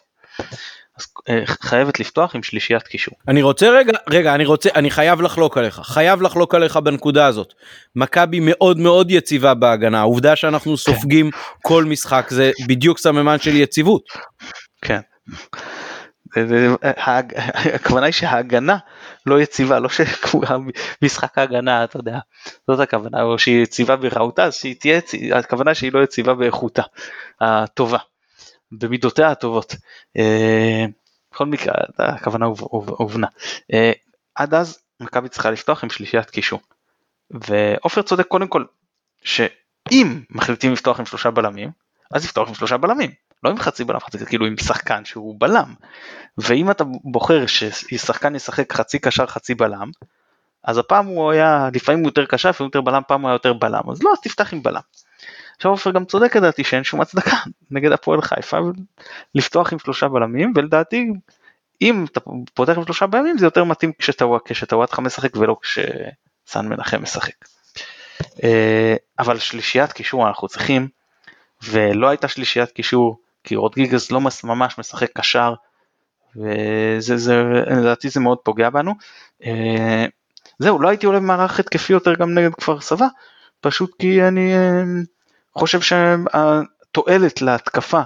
אז 0.99 1.07
אה, 1.29 1.43
חייבת 1.47 2.01
לפתוח 2.01 2.35
עם 2.35 2.43
שלישיית 2.43 2.83
קישור. 2.83 3.15
אני 3.29 3.43
רוצה 3.43 3.71
רגע 3.71 3.93
רגע 4.09 4.35
אני 4.35 4.45
רוצה 4.45 4.71
אני 4.75 4.91
חייב 4.91 5.21
לחלוק 5.23 5.59
עליך 5.59 5.81
חייב 5.85 6.23
לחלוק 6.23 6.55
עליך 6.55 6.77
בנקודה 6.77 7.27
הזאת. 7.27 7.53
מכבי 7.97 8.41
מאוד 8.41 8.79
מאוד 8.79 9.11
יציבה 9.11 9.55
בהגנה 9.55 10.01
העובדה 10.01 10.37
שאנחנו 10.37 10.77
סופגים 10.77 11.31
כל 11.63 11.85
משחק 11.85 12.27
זה 12.31 12.51
בדיוק 12.67 12.99
סממן 12.99 13.39
של 13.39 13.57
יציבות. 13.57 14.03
כן. 14.83 15.01
הכוונה 17.75 18.07
היא 18.07 18.13
שההגנה 18.13 18.77
לא 19.27 19.41
יציבה, 19.41 19.79
לא 19.79 19.89
שמשחק 19.89 21.39
ההגנה, 21.39 21.85
אתה 21.85 21.97
יודע, 21.97 22.19
זאת 22.67 22.81
הכוונה, 22.81 23.23
או 23.23 23.39
שהיא 23.39 23.63
יציבה 23.63 23.97
ברעותה, 23.97 24.45
אז 24.45 24.55
שהיא 24.55 24.77
תהיה, 24.79 25.01
הכוונה 25.35 25.75
שהיא 25.75 25.93
לא 25.93 26.05
יציבה 26.05 26.35
באיכותה 26.35 26.83
הטובה, 27.41 27.99
במידותיה 28.73 29.31
הטובות. 29.31 29.75
אה, 30.17 30.85
בכל 31.33 31.47
מקרה, 31.47 31.75
הכוונה 31.99 32.47
הובנה. 32.47 33.27
אה, 33.73 33.93
עד 34.35 34.55
אז 34.55 34.79
מכבי 35.01 35.29
צריכה 35.29 35.51
לפתוח 35.51 35.85
עם 35.85 35.91
שלישיית 35.91 36.31
קישור. 36.31 36.61
ועופר 37.31 38.03
צודק 38.03 38.27
קודם 38.27 38.49
כל, 38.49 38.65
שאם 39.23 40.21
מחליטים 40.31 40.73
לפתוח 40.73 41.01
עם 41.01 41.07
שלושה 41.07 41.31
בלמים, 41.31 41.71
אז 42.11 42.25
לפתוח 42.25 42.49
עם 42.49 42.55
שלושה 42.55 42.77
בלמים. 42.77 43.11
לא 43.43 43.51
עם 43.51 43.59
חצי 43.59 43.85
בלם, 43.85 44.01
חצי 44.01 44.27
כאילו 44.27 44.47
עם 44.47 44.57
שחקן 44.57 45.05
שהוא 45.05 45.37
בלם. 45.39 45.75
ואם 46.39 46.71
אתה 46.71 46.85
בוחר 47.05 47.47
ששחקן 47.47 48.35
ישחק 48.35 48.73
חצי 48.73 48.99
קשר 48.99 49.27
חצי 49.27 49.55
בלם, 49.55 49.91
אז 50.65 50.79
הפעם 50.79 51.07
הוא 51.07 51.31
היה, 51.31 51.69
לפעמים 51.75 52.01
הוא 52.01 52.09
יותר 52.09 52.27
קשר, 52.27 52.51
לפעמים 52.51 52.69
יותר 52.69 52.81
בלם, 52.81 53.03
פעם 53.09 53.21
הוא 53.21 53.29
היה 53.29 53.35
יותר 53.35 53.53
בלם, 53.53 53.91
אז 53.91 54.03
לא, 54.03 54.13
אז 54.13 54.21
תפתח 54.21 54.53
עם 54.53 54.63
בלם. 54.63 54.81
עכשיו 55.57 55.71
עופר 55.71 55.91
גם 55.91 56.05
צודק 56.05 56.37
לדעתי 56.37 56.65
שאין 56.65 56.85
שום 56.85 57.01
הצדקה 57.01 57.37
נגד 57.71 57.93
הפועל 57.93 58.23
חיפה 58.23 58.59
לפתוח 59.35 59.73
עם 59.73 59.79
שלושה 59.79 60.09
בלמים, 60.09 60.53
ולדעתי 60.57 61.07
אם 61.83 62.05
אתה 62.13 62.21
פותח 62.55 62.77
עם 62.77 62.85
שלושה 62.85 63.07
בלמים 63.07 63.39
זה 63.39 63.47
יותר 63.47 63.65
מתאים 63.65 63.93
כשטוואטחה 64.49 65.03
משחק 65.03 65.37
ולא 65.37 65.57
כשסן 65.63 66.69
מנחם 66.69 67.03
משחק. 67.03 67.35
אה, 68.45 68.95
אבל 69.19 69.39
שלישיית 69.39 69.93
קישור 69.93 70.29
אנחנו 70.29 70.49
צריכים, 70.49 70.89
ולא 71.63 72.09
הייתה 72.09 72.29
שלישיית 72.29 72.71
קישור 72.71 73.19
כי 73.45 73.57
רודגיגז 73.57 74.13
לא 74.13 74.21
ממש 74.45 74.79
משחק 74.79 75.11
קשר, 75.15 75.55
וזה, 76.37 77.17
זה, 77.17 78.21
מאוד 78.21 78.39
פוגע 78.39 78.71
בנו. 78.71 78.93
אה, 79.45 80.07
זהו, 80.59 80.83
לא 80.83 80.89
הייתי 80.89 81.07
עולה 81.07 81.19
במערך 81.21 81.61
התקפי 81.61 81.93
יותר 81.93 82.15
גם 82.15 82.35
נגד 82.35 82.55
כפר 82.55 82.81
סבא, 82.81 83.07
פשוט 83.61 83.91
כי 83.99 84.23
אני 84.23 84.55
אה, 84.55 84.83
חושב 85.59 85.81
שהתועלת 85.81 87.43
להתקפה 87.43 88.01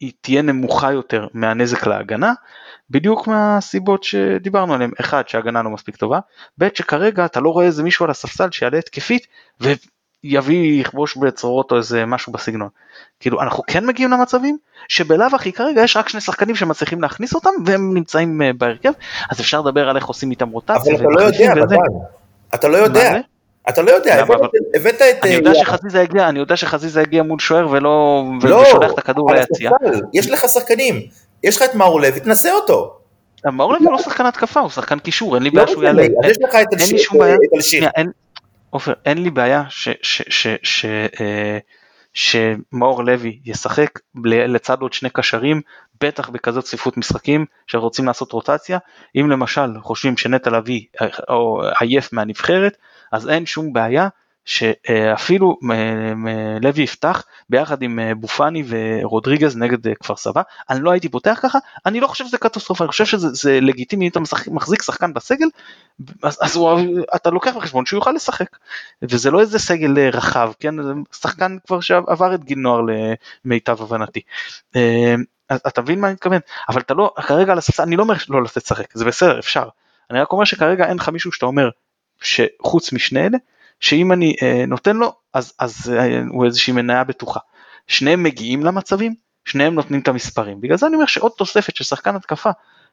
היא 0.00 0.12
תהיה 0.20 0.42
נמוכה 0.42 0.92
יותר 0.92 1.26
מהנזק 1.34 1.86
להגנה, 1.86 2.32
בדיוק 2.90 3.28
מהסיבות 3.28 4.04
שדיברנו 4.04 4.74
עליהן, 4.74 4.90
אחד 5.00 5.28
שההגנה 5.28 5.62
לא 5.62 5.70
מספיק 5.70 5.96
טובה, 5.96 6.18
ב' 6.58 6.68
שכרגע 6.74 7.24
אתה 7.24 7.40
לא 7.40 7.50
רואה 7.50 7.66
איזה 7.66 7.82
מישהו 7.82 8.04
על 8.04 8.10
הספסל 8.10 8.50
שיעלה 8.50 8.78
התקפית 8.78 9.26
יביא 10.24 10.80
יכבוש 10.80 11.16
בצרורות 11.16 11.72
או 11.72 11.76
איזה 11.76 12.06
משהו 12.06 12.32
בסגנון. 12.32 12.68
כאילו 13.20 13.42
אנחנו 13.42 13.62
כן 13.66 13.86
מגיעים 13.86 14.10
למצבים 14.10 14.56
שבלאו 14.88 15.26
הכי 15.34 15.52
כרגע 15.52 15.82
יש 15.82 15.96
רק 15.96 16.08
שני 16.08 16.20
שחקנים 16.20 16.56
שמצליחים 16.56 17.02
להכניס 17.02 17.34
אותם 17.34 17.50
והם 17.66 17.94
נמצאים 17.94 18.42
אה, 18.42 18.50
בהרכב 18.58 18.92
אז 19.30 19.40
אפשר 19.40 19.60
לדבר 19.60 19.88
על 19.88 19.96
איך 19.96 20.06
עושים 20.06 20.30
איתם 20.30 20.48
רוטציה. 20.48 20.94
אבל 20.94 20.94
אתה 20.94 21.04
לא 21.14 21.20
יודע, 21.20 21.52
וזה... 21.64 21.76
אתה 22.54 22.68
לא 22.68 22.76
יודע. 22.76 23.14
אתה 23.68 23.82
לא 23.82 23.90
יודע, 23.90 24.24
הבאת 24.74 25.02
את... 25.02 25.24
אני 25.24 25.34
יודע 25.34 25.50
אה, 25.50 25.54
שחזיזה 25.54 26.00
הגיע, 26.00 26.28
אני 26.28 26.38
יודע 26.38 26.56
שחזיזה 26.56 27.00
הגיע 27.00 27.22
מול 27.22 27.38
שוער 27.38 27.68
ולא, 27.70 28.24
לא, 28.42 28.56
ושולח 28.56 28.92
את 28.92 28.98
הכדור 28.98 29.32
ליציאה. 29.32 29.72
יש 30.12 30.30
לך 30.30 30.48
שחקנים, 30.48 31.00
יש 31.42 31.56
לך 31.56 31.62
את 31.62 31.74
מאור 31.74 32.00
לוי, 32.00 32.20
תנסה 32.20 32.52
אותו. 32.52 32.94
מאור 33.44 33.72
לוי 33.72 33.86
לא 33.92 33.98
שחקן 33.98 34.26
התקפה, 34.26 34.60
הוא 34.60 34.70
שחקן 34.70 34.98
קישור, 34.98 35.34
אין 35.34 35.42
לי 35.42 35.50
בעיה 35.50 35.66
שהוא 35.66 35.84
יעלה. 35.84 36.02
יש 36.02 36.38
לך 36.42 36.54
את 36.54 36.66
אלשיר. 37.54 37.88
עופר, 38.72 38.92
אין 39.04 39.22
לי 39.22 39.30
בעיה 39.30 39.64
אה, 41.20 41.58
שמאור 42.14 43.04
לוי 43.04 43.38
ישחק 43.44 43.98
לצד 44.24 44.80
עוד 44.80 44.92
שני 44.92 45.10
קשרים, 45.10 45.60
בטח 46.00 46.28
בכזאת 46.28 46.64
צפיפות 46.64 46.96
משחקים 46.96 47.46
שרוצים 47.66 48.06
לעשות 48.06 48.32
רוטציה. 48.32 48.78
אם 49.16 49.30
למשל 49.30 49.80
חושבים 49.80 50.16
שנטע 50.16 50.50
לביא 50.50 50.84
אה, 51.02 51.08
עייף 51.80 52.12
מהנבחרת, 52.12 52.76
אז 53.12 53.28
אין 53.28 53.46
שום 53.46 53.72
בעיה 53.72 54.08
שאפילו 54.44 55.58
לוי 56.62 56.82
יפתח 56.82 57.24
ביחד 57.50 57.82
עם 57.82 57.98
אה, 57.98 58.14
בופני 58.14 58.64
ורודריגז 58.68 59.56
נגד 59.56 59.86
אה, 59.86 59.94
כפר 59.94 60.16
סבא, 60.16 60.42
אני 60.70 60.80
לא 60.80 60.90
הייתי 60.90 61.08
פותח 61.08 61.38
ככה, 61.42 61.58
אני 61.86 62.00
לא 62.00 62.06
חושב 62.06 62.26
שזה 62.26 62.38
קטסטרופה, 62.38 62.84
אני 62.84 62.90
חושב 62.90 63.04
שזה 63.04 63.60
לגיטימי 63.60 64.04
אם 64.04 64.10
אתה 64.10 64.20
מחזיק 64.50 64.82
שחקן 64.82 65.14
בסגל, 65.14 65.46
אז, 66.22 66.38
אז 66.42 66.56
הוא, 66.56 66.80
אתה 67.16 67.30
לוקח 67.30 67.56
בחשבון 67.56 67.86
שהוא 67.86 67.98
יוכל 67.98 68.12
לשחק, 68.12 68.56
וזה 69.02 69.30
לא 69.30 69.40
איזה 69.40 69.58
סגל 69.58 69.98
אה, 69.98 70.08
רחב, 70.08 70.52
כן, 70.60 70.74
שחקן 71.12 71.56
כבר 71.66 71.80
שעבר 71.80 72.34
את 72.34 72.44
גיל 72.44 72.58
נוער 72.58 72.80
למיטב 73.44 73.82
הבנתי. 73.82 74.20
אתה 75.66 75.82
מבין 75.82 76.00
מה 76.00 76.06
אני 76.06 76.14
מתכוון? 76.14 76.40
אבל 76.68 76.80
אתה 76.80 76.94
לא, 76.94 77.14
כרגע 77.22 77.52
על 77.52 77.58
הספסל, 77.58 77.82
אני 77.82 77.96
לא 77.96 78.02
אומר 78.02 78.14
לא 78.28 78.42
לתת 78.42 78.56
לשחק, 78.56 78.86
זה 78.94 79.04
בסדר, 79.04 79.38
אפשר. 79.38 79.68
אני 80.10 80.20
רק 80.20 80.32
אומר 80.32 80.44
שכרגע 80.44 80.88
אין 80.88 80.96
לך 80.96 81.08
מישהו 81.08 81.32
שאתה 81.32 81.46
אומר 81.46 81.68
שחוץ 82.20 82.92
משני 82.92 83.26
אלה, 83.26 83.38
שאם 83.82 84.12
אני 84.12 84.36
אה, 84.42 84.64
נותן 84.66 84.96
לו 84.96 85.12
אז, 85.34 85.52
אז 85.58 85.94
אה, 85.96 86.22
הוא 86.28 86.44
איזושהי 86.44 86.72
מניה 86.72 87.04
בטוחה. 87.04 87.40
שניהם 87.86 88.22
מגיעים 88.22 88.62
למצבים, 88.62 89.14
שניהם 89.44 89.74
נותנים 89.74 90.00
את 90.00 90.08
המספרים. 90.08 90.60
בגלל 90.60 90.76
זה 90.76 90.86
אני 90.86 90.94
אומר 90.94 91.06
שעוד 91.06 91.32
תוספת 91.38 91.76
של 91.76 91.84
שחקן 91.84 92.16
התקפה, 92.16 92.50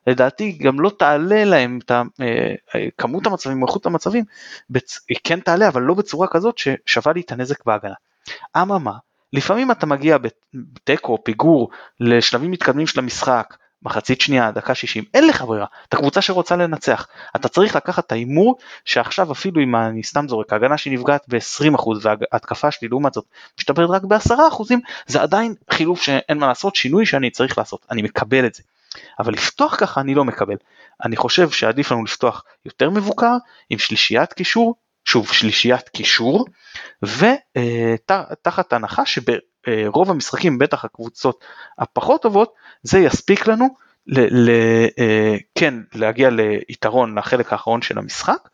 לדעתי 0.08 0.52
גם 0.52 0.80
לא 0.80 0.92
תעלה 1.00 1.46
להם 1.46 1.80
את 1.86 1.92
אה, 1.92 2.54
כמות 2.98 3.28
המצבים 3.28 3.64
איכות 3.64 3.86
המצבים, 3.86 4.24
בצ... 4.70 5.00
היא 5.10 5.18
כן 5.24 5.40
תעלה 5.40 5.68
אבל 5.68 5.82
לא 5.82 5.94
בצורה 5.94 6.28
כזאת 6.28 6.58
ששווה 6.58 7.14
לי 7.14 7.22
את 7.22 7.32
הנזק 7.32 7.66
בהגנה. 7.66 7.94
אממה, 8.58 8.94
לפעמים 9.34 9.72
אתה 9.72 9.86
מגיע 9.86 10.18
בתיקו, 10.54 11.24
פיגור, 11.24 11.70
לשלבים 12.00 12.52
מתקדמים 12.52 12.88
של 12.88 13.00
המשחק, 13.00 13.56
מחצית 13.84 14.22
שנייה, 14.22 14.52
דקה 14.52 14.76
60, 14.76 15.04
אין 15.14 15.28
לך 15.28 15.42
ברירה, 15.42 15.66
אתה 15.90 15.98
קבוצה 15.98 16.22
שרוצה 16.22 16.56
לנצח, 16.56 17.08
אתה 17.36 17.50
צריך 17.50 17.76
לקחת 17.76 18.06
את 18.06 18.12
ההימור 18.12 18.58
שעכשיו 18.86 19.32
אפילו 19.32 19.64
אם 19.64 19.76
אני 19.76 20.04
סתם 20.04 20.28
זורק, 20.28 20.54
ההגנה 20.54 20.78
שלי 20.78 20.96
נפגעת 20.96 21.26
ב-20% 21.28 21.90
וההתקפה 22.02 22.72
שלי 22.72 22.88
לעומת 22.88 23.14
זאת 23.14 23.26
משתפרת 23.60 23.90
רק 23.90 24.04
ב-10%, 24.04 24.74
זה 25.08 25.22
עדיין 25.22 25.54
חילוף 25.72 26.02
שאין 26.02 26.38
מה 26.38 26.48
לעשות, 26.48 26.76
שינוי 26.76 27.06
שאני 27.06 27.30
צריך 27.30 27.58
לעשות, 27.58 27.86
אני 27.92 28.02
מקבל 28.02 28.46
את 28.46 28.56
זה. 28.56 28.64
אבל 29.20 29.34
לפתוח 29.34 29.76
ככה 29.76 30.02
אני 30.02 30.16
לא 30.16 30.26
מקבל, 30.26 30.56
אני 31.04 31.16
חושב 31.16 31.50
שעדיף 31.50 31.92
לנו 31.92 32.04
לפתוח 32.04 32.44
יותר 32.66 32.90
מבוקר, 32.90 33.34
עם 33.70 33.80
שלישיית 33.80 34.34
קישור, 34.34 34.76
שוב 35.06 35.34
שלישיית 35.34 35.90
קישור, 35.90 36.46
ותחת 37.04 38.74
הנחה 38.74 39.06
שברוב 39.66 40.12
המשחקים, 40.12 40.58
בטח 40.58 40.86
הקבוצות 40.86 41.44
הפחות 41.80 42.22
טובות, 42.22 42.54
זה 42.84 43.00
יספיק 43.00 43.48
לנו 43.48 43.68
ל- 44.08 44.50
ל- 44.50 44.88
אה, 45.00 45.36
כן 45.56 45.74
להגיע 45.94 46.30
ליתרון 46.30 47.18
לחלק 47.18 47.54
האחרון 47.54 47.82
של 47.82 47.98
המשחק, 47.98 48.50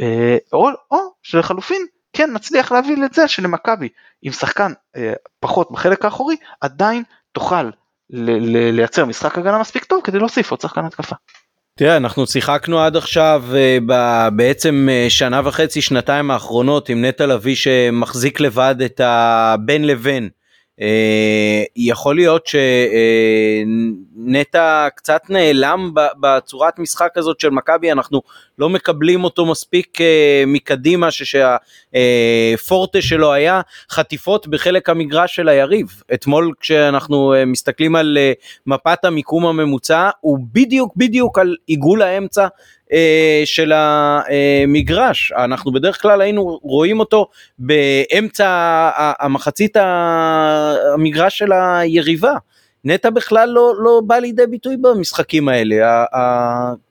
אה, 0.00 0.36
או, 0.52 0.68
או 0.90 0.98
שלחלופין 1.22 1.86
כן 2.12 2.30
נצליח 2.32 2.72
להביא 2.72 2.96
את 3.04 3.14
זה 3.14 3.28
שלמכבי 3.28 3.88
עם 4.22 4.32
שחקן 4.32 4.72
אה, 4.96 5.12
פחות 5.40 5.72
בחלק 5.72 6.04
האחורי 6.04 6.36
עדיין 6.60 7.02
תוכל 7.32 7.70
לייצר 8.10 9.04
משחק 9.04 9.38
הגנה 9.38 9.58
מספיק 9.58 9.84
טוב 9.84 10.00
כדי 10.04 10.18
להוסיף 10.18 10.50
עוד 10.50 10.60
שחקן 10.60 10.84
התקפה. 10.84 11.16
תראה 11.78 11.96
אנחנו 11.96 12.26
שיחקנו 12.26 12.80
עד 12.80 12.96
עכשיו 12.96 13.44
בעצם 14.32 14.88
שנה 15.08 15.40
וחצי 15.44 15.82
שנתיים 15.82 16.30
האחרונות 16.30 16.88
עם 16.88 17.04
נטע 17.04 17.26
לביא 17.26 17.54
שמחזיק 17.54 18.40
לבד 18.40 18.74
את 18.84 19.00
הבין 19.04 19.86
לבין 19.86 20.24
אה, 20.24 20.28
יכול 21.76 22.16
להיות 22.16 22.46
שנטע 24.16 24.88
קצת 24.94 25.20
נעלם 25.28 25.90
בצורת 26.20 26.78
משחק 26.78 27.12
הזאת 27.16 27.40
של 27.40 27.50
מכבי 27.50 27.92
אנחנו 27.92 28.22
לא 28.58 28.68
מקבלים 28.68 29.24
אותו 29.24 29.46
מספיק 29.46 30.00
אה, 30.00 30.44
מקדימה 30.46 31.08
שהפורטה 31.10 33.02
שלו 33.02 33.32
היה 33.32 33.60
חטיפות 33.90 34.48
בחלק 34.48 34.88
המגרש 34.88 35.36
של 35.36 35.48
היריב. 35.48 36.02
אתמול 36.14 36.52
כשאנחנו 36.60 37.34
אה, 37.34 37.44
מסתכלים 37.44 37.96
על 37.96 38.18
מפת 38.66 39.04
המיקום 39.04 39.46
הממוצע 39.46 40.10
הוא 40.20 40.38
בדיוק 40.52 40.92
בדיוק 40.96 41.38
על 41.38 41.56
עיגול 41.66 42.02
האמצע 42.02 42.46
אה, 42.92 43.42
של 43.44 43.72
המגרש 43.74 45.32
אנחנו 45.32 45.72
בדרך 45.72 46.02
כלל 46.02 46.20
היינו 46.20 46.58
רואים 46.62 47.00
אותו 47.00 47.26
באמצע 47.58 48.48
המחצית 49.18 49.76
המגרש 49.76 51.38
של 51.38 51.52
היריבה. 51.52 52.34
נטע 52.84 53.10
בכלל 53.10 53.48
לא, 53.48 53.74
לא 53.78 54.00
בא 54.06 54.16
לידי 54.16 54.46
ביטוי 54.46 54.76
במשחקים 54.76 55.48
האלה, 55.48 56.04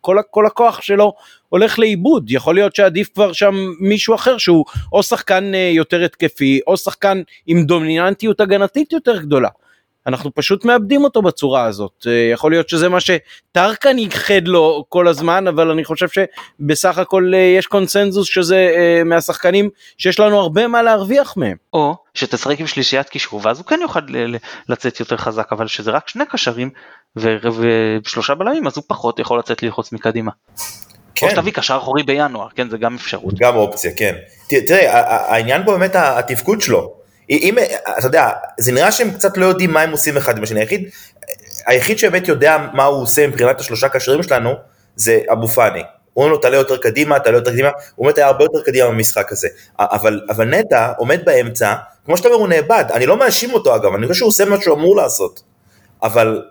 כל, 0.02 0.18
כל 0.32 0.46
הכוח 0.46 0.82
שלו 0.82 1.14
הולך 1.50 1.80
לאיבוד, 1.80 2.32
יכול 2.32 2.56
להיות 2.56 2.76
שעדיף 2.76 3.10
כבר 3.14 3.34
שם 3.34 3.56
מישהו 3.80 4.16
אחר 4.16 4.38
שהוא 4.38 4.66
או 4.94 5.04
שחקן 5.04 5.52
אה, 5.56 5.72
יותר 5.74 6.04
התקפי 6.04 6.60
או 6.68 6.78
שחקן 6.78 7.22
עם 7.48 7.66
דומיננטיות 7.66 8.42
הגנתית 8.42 8.94
יותר 8.94 9.22
גדולה. 9.22 9.50
אנחנו 10.08 10.34
פשוט 10.34 10.66
מאבדים 10.66 11.04
אותו 11.04 11.22
בצורה 11.22 11.66
הזאת. 11.66 12.08
אה, 12.08 12.30
יכול 12.34 12.52
להיות 12.52 12.70
שזה 12.70 12.90
מה 12.90 12.98
שטרקן 13.00 13.98
ייחד 13.98 14.48
לו 14.48 14.86
כל 14.90 15.08
הזמן, 15.08 15.48
אבל 15.48 15.72
אני 15.72 15.86
חושב 15.86 16.08
שבסך 16.10 16.98
הכל 16.98 17.32
אה, 17.36 17.40
יש 17.40 17.68
קונסנזוס 17.68 18.28
שזה 18.28 18.56
אה, 18.56 19.04
מהשחקנים 19.04 19.70
שיש 19.98 20.20
לנו 20.20 20.40
הרבה 20.40 20.68
מה 20.68 20.82
להרוויח 20.82 21.38
מהם. 21.38 21.56
או 21.74 21.96
שתשחק 22.14 22.60
עם 22.60 22.68
שלישיית 22.68 23.10
קישור 23.10 23.42
ואז 23.44 23.58
הוא 23.58 23.66
כן 23.66 23.80
יוכל 23.82 24.00
לצאת 24.70 25.00
יותר 25.00 25.18
חזק, 25.18 25.48
אבל 25.52 25.68
שזה 25.68 25.92
רק 25.92 26.10
שני 26.10 26.26
קשרים 26.26 26.70
ושלושה 27.16 28.36
בלמים 28.36 28.68
אז 28.68 28.74
הוא 28.78 28.84
פחות 28.88 29.20
יכול 29.20 29.40
לצאת 29.40 29.64
ללחוץ 29.64 29.92
מקדימה. 29.92 30.32
כן. 31.16 31.26
או 31.26 31.32
שתביא 31.32 31.52
קשר 31.52 31.78
אחורי 31.78 32.04
בינואר, 32.04 32.48
כן 32.56 32.70
זה 32.70 32.78
גם 32.78 32.96
אפשרות. 32.96 33.34
גם 33.40 33.56
אופציה, 33.56 33.92
כן. 33.98 34.16
תראה, 34.48 35.00
העניין 35.34 35.66
פה 35.66 35.72
באמת 35.72 35.96
התפקוד 35.96 36.62
שלו. 36.62 37.05
אם, 37.30 37.56
אתה 37.98 38.08
יודע, 38.08 38.30
זה 38.58 38.72
נראה 38.72 38.92
שהם 38.92 39.12
קצת 39.12 39.38
לא 39.38 39.46
יודעים 39.46 39.72
מה 39.72 39.82
הם 39.82 39.92
עושים 39.92 40.18
אחד 40.18 40.38
עם 40.38 40.44
השני. 40.44 40.60
היחיד, 40.60 40.90
היחיד 41.66 41.98
שבאמת 41.98 42.28
יודע 42.28 42.58
מה 42.74 42.84
הוא 42.84 43.04
עושה 43.04 43.28
מבחינת 43.28 43.60
השלושה 43.60 43.90
קשרים 43.90 44.24
שלנו, 44.24 44.54
זה 44.96 45.20
אבו 45.32 45.48
פאני. 45.48 45.84
אומרים 46.16 46.32
לו 46.32 46.38
תעלה 46.38 46.58
יותר 46.58 46.78
קדימה, 46.78 47.20
תעלה 47.20 47.38
יותר 47.38 47.52
קדימה, 47.52 47.70
הוא 47.96 48.06
באמת 48.06 48.18
היה 48.18 48.28
הרבה 48.28 48.44
יותר 48.44 48.62
קדימה 48.62 48.88
במשחק 48.88 49.32
הזה. 49.32 49.48
אבל, 49.80 50.22
אבל 50.30 50.46
נטע 50.46 50.92
עומד 50.98 51.26
באמצע, 51.26 51.74
כמו 52.06 52.18
שאתה 52.18 52.28
אומר 52.28 52.40
הוא 52.40 52.48
נאבד, 52.48 52.86
אני 52.94 53.06
לא 53.06 53.18
מאשים 53.18 53.54
אותו 53.54 53.76
אגב, 53.76 53.94
אני 53.96 54.08
חושב 54.08 54.18
שהוא 54.18 54.28
עושה 54.28 54.46
מה 54.46 54.62
שהוא 54.62 54.76
אמור 54.76 54.96
לעשות. 54.96 55.44
אבל 56.04 56.44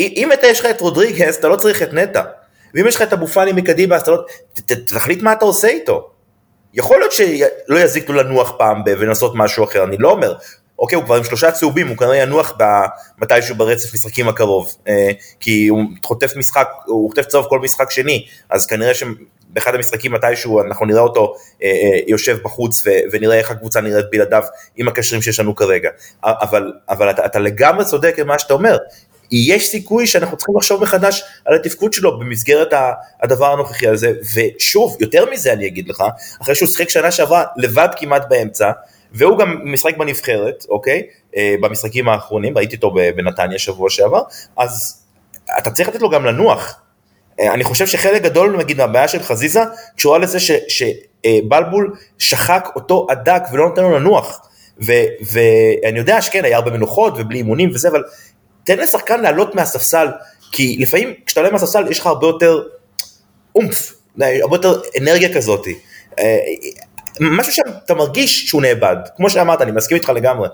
אם 0.00 0.32
אתה 0.32 0.46
יש 0.46 0.60
לך 0.60 0.66
את 0.66 0.80
רודריגס, 0.80 1.38
אתה 1.38 1.48
לא 1.48 1.56
צריך 1.56 1.82
את 1.82 1.92
נטע. 1.92 2.22
ואם 2.74 2.86
יש 2.86 2.96
לך 2.96 3.02
את 3.02 3.12
אבו 3.12 3.26
פאני 3.26 3.52
מקדימה, 3.52 3.96
אז 3.96 4.02
אתה 4.02 4.10
לא... 4.10 4.24
תחליט 4.86 5.22
מה 5.22 5.32
אתה 5.32 5.44
עושה 5.44 5.68
איתו. 5.68 6.10
יכול 6.76 6.98
להיות 6.98 7.12
שלא 7.12 7.78
יזיק 7.78 8.08
לו 8.08 8.14
לנוח 8.14 8.52
פעם 8.58 8.82
ולנסות 8.86 9.32
משהו 9.34 9.64
אחר, 9.64 9.84
אני 9.84 9.96
לא 9.98 10.10
אומר, 10.10 10.34
אוקיי, 10.78 10.96
הוא 10.96 11.04
כבר 11.04 11.16
עם 11.16 11.24
שלושה 11.24 11.50
צהובים, 11.50 11.88
הוא 11.88 11.96
כנראה 11.96 12.16
ינוח 12.16 12.58
מתישהו 13.18 13.56
ברצף 13.56 13.94
משחקים 13.94 14.28
הקרוב, 14.28 14.74
אה, 14.88 15.10
כי 15.40 15.68
הוא 15.68 15.82
חוטף 16.04 16.36
משחק, 16.36 16.68
הוא 16.86 17.10
חוטף 17.10 17.26
צהוב 17.26 17.46
כל 17.48 17.60
משחק 17.60 17.90
שני, 17.90 18.26
אז 18.50 18.66
כנראה 18.66 18.92
שבאחד 18.94 19.74
המשחקים 19.74 20.12
מתישהו 20.12 20.60
אנחנו 20.60 20.86
נראה 20.86 21.00
אותו 21.00 21.34
אה, 21.62 21.68
אה, 21.68 22.00
יושב 22.06 22.38
בחוץ 22.44 22.84
ונראה 23.12 23.38
איך 23.38 23.50
הקבוצה 23.50 23.80
נראית 23.80 24.06
בלעדיו 24.12 24.42
עם 24.76 24.88
הקשרים 24.88 25.22
שיש 25.22 25.40
לנו 25.40 25.54
כרגע. 25.54 25.90
אבל, 26.24 26.72
אבל 26.88 27.10
אתה, 27.10 27.26
אתה 27.26 27.38
לגמרי 27.38 27.84
צודק 27.84 28.14
במה 28.18 28.38
שאתה 28.38 28.54
אומר, 28.54 28.76
יש 29.32 29.68
סיכוי 29.68 30.06
שאנחנו 30.06 30.36
צריכים 30.36 30.56
לחשוב 30.56 30.82
מחדש 30.82 31.22
על 31.44 31.54
התפקוד 31.54 31.92
שלו 31.92 32.18
במסגרת 32.18 32.68
הדבר 33.22 33.52
הנוכחי 33.52 33.88
הזה, 33.88 34.12
ושוב, 34.34 34.96
יותר 35.00 35.30
מזה 35.30 35.52
אני 35.52 35.66
אגיד 35.66 35.88
לך, 35.88 36.04
אחרי 36.42 36.54
שהוא 36.54 36.68
שיחק 36.68 36.88
שנה 36.88 37.10
שעברה 37.10 37.44
לבד 37.56 37.88
כמעט 37.96 38.28
באמצע, 38.28 38.70
והוא 39.12 39.38
גם 39.38 39.60
משחק 39.64 39.96
בנבחרת, 39.96 40.64
אוקיי? 40.68 41.02
אה, 41.36 41.54
במשחקים 41.60 42.08
האחרונים, 42.08 42.58
ראיתי 42.58 42.76
אותו 42.76 42.94
בנתניה 43.16 43.58
שבוע 43.58 43.90
שעבר, 43.90 44.22
אז 44.56 45.02
אתה 45.58 45.70
צריך 45.70 45.88
לתת 45.88 46.02
לו 46.02 46.10
גם 46.10 46.24
לנוח. 46.24 46.80
אה, 47.40 47.54
אני 47.54 47.64
חושב 47.64 47.86
שחלק 47.86 48.22
גדול, 48.22 48.56
נגיד, 48.56 48.76
מהבעיה 48.76 49.08
של 49.08 49.22
חזיזה, 49.22 49.60
קשורה 49.96 50.18
לזה 50.18 50.40
ש, 50.40 50.50
שבלבול 50.68 51.96
שחק 52.18 52.68
אותו 52.76 53.06
הדק 53.10 53.42
ולא 53.52 53.68
נותן 53.68 53.82
לו 53.82 53.98
לנוח. 53.98 54.40
ואני 55.32 55.98
יודע 55.98 56.22
שכן, 56.22 56.44
היה 56.44 56.56
הרבה 56.56 56.70
מנוחות 56.70 57.14
ובלי 57.16 57.38
אימונים 57.38 57.70
וזה, 57.74 57.88
אבל 57.88 58.02
תן 58.66 58.78
לשחקן 58.78 59.20
לעלות 59.20 59.54
מהספסל, 59.54 60.06
כי 60.52 60.76
לפעמים 60.80 61.14
כשאתה 61.26 61.40
עולה 61.40 61.52
מהספסל 61.52 61.90
יש 61.90 62.00
לך 62.00 62.06
הרבה 62.06 62.26
יותר 62.26 62.62
אומף, 63.54 63.92
הרבה 64.20 64.56
יותר 64.56 64.80
אנרגיה 65.00 65.34
כזאת. 65.34 65.66
אה, 66.18 66.24
משהו 67.20 67.52
שאתה 67.52 67.94
מרגיש 67.94 68.48
שהוא 68.48 68.62
נאבד, 68.62 68.96
כמו 69.16 69.30
שאמרת, 69.30 69.62
אני 69.62 69.72
מסכים 69.72 69.96
איתך 69.96 70.08
לגמרי. 70.08 70.48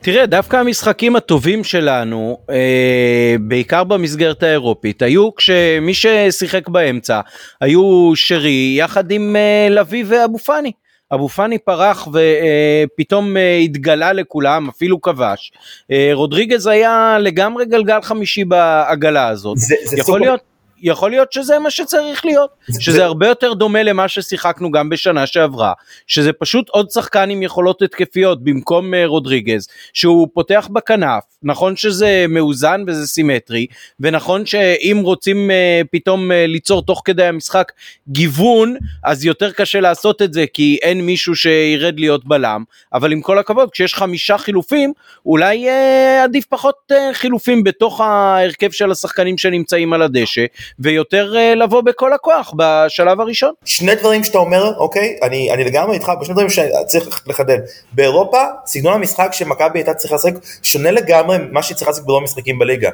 תראה, 0.00 0.26
דווקא 0.26 0.56
המשחקים 0.56 1.16
הטובים 1.16 1.64
שלנו, 1.64 2.38
אה, 2.50 3.36
בעיקר 3.40 3.84
במסגרת 3.84 4.42
האירופית, 4.42 5.02
היו 5.02 5.34
כשמי 5.34 5.94
ששיחק 5.94 6.68
באמצע, 6.68 7.20
היו 7.60 8.12
שרי 8.14 8.74
יחד 8.78 9.10
עם 9.10 9.36
אה, 9.36 9.68
לביא 9.70 10.04
ואבו 10.08 10.38
פאני. 10.38 10.72
אבו 11.14 11.28
פאני 11.28 11.58
פרח 11.58 12.08
ופתאום 12.08 13.36
אה, 13.36 13.56
התגלה 13.56 14.12
לכולם, 14.12 14.68
אפילו 14.68 15.00
כבש. 15.00 15.52
אה, 15.90 16.10
רודריגז 16.12 16.66
היה 16.66 17.16
לגמרי 17.20 17.66
גלגל 17.66 18.02
חמישי 18.02 18.44
בעגלה 18.44 19.28
הזאת. 19.28 19.58
זה, 19.58 19.74
זה 19.84 19.96
יכול 19.98 20.14
סופר... 20.14 20.18
להיות... 20.18 20.51
יכול 20.82 21.10
להיות 21.10 21.32
שזה 21.32 21.58
מה 21.58 21.70
שצריך 21.70 22.24
להיות, 22.24 22.50
שזה 22.80 22.96
זה... 22.96 23.04
הרבה 23.04 23.28
יותר 23.28 23.52
דומה 23.52 23.82
למה 23.82 24.08
ששיחקנו 24.08 24.70
גם 24.70 24.88
בשנה 24.88 25.26
שעברה, 25.26 25.72
שזה 26.06 26.32
פשוט 26.32 26.68
עוד 26.68 26.90
שחקן 26.90 27.30
עם 27.30 27.42
יכולות 27.42 27.82
התקפיות 27.82 28.44
במקום 28.44 28.94
uh, 28.94 28.96
רודריגז, 29.06 29.68
שהוא 29.92 30.28
פותח 30.34 30.68
בכנף, 30.72 31.22
נכון 31.42 31.76
שזה 31.76 32.26
מאוזן 32.28 32.84
וזה 32.86 33.06
סימטרי, 33.06 33.66
ונכון 34.00 34.46
שאם 34.46 35.00
רוצים 35.02 35.50
uh, 35.50 35.86
פתאום 35.92 36.30
uh, 36.30 36.34
ליצור 36.48 36.82
תוך 36.82 37.02
כדי 37.04 37.24
המשחק 37.24 37.72
גיוון, 38.08 38.76
אז 39.04 39.24
יותר 39.24 39.50
קשה 39.52 39.80
לעשות 39.80 40.22
את 40.22 40.32
זה 40.32 40.44
כי 40.52 40.78
אין 40.82 41.00
מישהו 41.00 41.36
שירד 41.36 42.00
להיות 42.00 42.24
בלם, 42.24 42.64
אבל 42.92 43.12
עם 43.12 43.20
כל 43.20 43.38
הכבוד, 43.38 43.70
כשיש 43.70 43.94
חמישה 43.94 44.38
חילופים, 44.38 44.92
אולי 45.26 45.68
uh, 45.68 46.24
עדיף 46.24 46.44
פחות 46.46 46.74
uh, 46.92 46.94
חילופים 47.12 47.64
בתוך 47.64 48.00
ההרכב 48.00 48.70
של 48.70 48.90
השחקנים 48.90 49.38
שנמצאים 49.38 49.92
על 49.92 50.02
הדשא, 50.02 50.44
ויותר 50.78 51.34
uh, 51.34 51.56
לבוא 51.56 51.80
בכל 51.80 52.12
הכוח 52.12 52.54
בשלב 52.56 53.20
הראשון. 53.20 53.52
שני 53.64 53.94
דברים 53.94 54.24
שאתה 54.24 54.38
אומר, 54.38 54.76
אוקיי, 54.76 55.18
אני, 55.22 55.52
אני 55.52 55.64
לגמרי 55.64 55.94
איתך, 55.94 56.12
בשני 56.20 56.34
דברים 56.34 56.48
שצריך 56.50 57.22
לחדד. 57.26 57.58
באירופה, 57.92 58.42
סגנון 58.66 58.94
המשחק 58.94 59.28
שמכבי 59.32 59.78
הייתה 59.78 59.94
צריכה 59.94 60.14
לשחק 60.14 60.32
שונה 60.62 60.90
לגמרי 60.90 61.38
ממה 61.38 61.62
שהיא 61.62 61.76
צריכה 61.76 61.90
לשחק 61.90 62.04
ברוב 62.04 62.20
המשחקים 62.20 62.58
בליגה. 62.58 62.90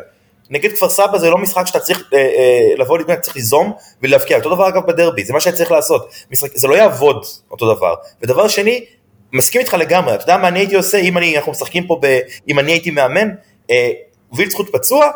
נגד 0.51 0.73
כפר 0.73 0.89
סבא 0.89 1.19
זה 1.19 1.31
לא 1.31 1.39
משחק 1.39 1.67
שאתה 1.67 1.81
צריך 1.81 2.03
אה, 2.15 2.19
אה, 2.19 2.75
לבוא 2.79 2.99
לפני, 2.99 3.15
צריך 3.21 3.37
ליזום 3.37 3.73
ולהבקיע. 4.03 4.37
אותו 4.37 4.55
דבר 4.55 4.69
אגב 4.69 4.87
בדרבי, 4.87 5.25
זה 5.25 5.33
מה 5.33 5.41
שהיה 5.41 5.57
צריך 5.57 5.71
לעשות. 5.71 6.09
משחק, 6.31 6.57
זה 6.57 6.69
לא 6.69 6.75
יעבוד 6.75 7.25
אותו 7.51 7.75
דבר. 7.75 7.95
ודבר 8.23 8.49
שני, 8.49 8.85
מסכים 9.33 9.61
איתך 9.61 9.75
לגמרי, 9.75 10.15
אתה 10.15 10.23
יודע 10.23 10.37
מה 10.37 10.49
אני 10.49 10.59
הייתי 10.59 10.77
עושה 10.77 10.99
אם 10.99 11.19
אני, 11.19 11.37
אנחנו 11.37 11.53
משחקים 11.53 11.87
פה, 11.87 11.99
ב, 12.03 12.19
אם 12.49 12.59
אני 12.59 12.73
הייתי 12.73 12.91
מאמן, 12.91 13.29
אה, 13.71 13.91
וילצחוט 14.33 14.73
פצוע, 14.73 15.11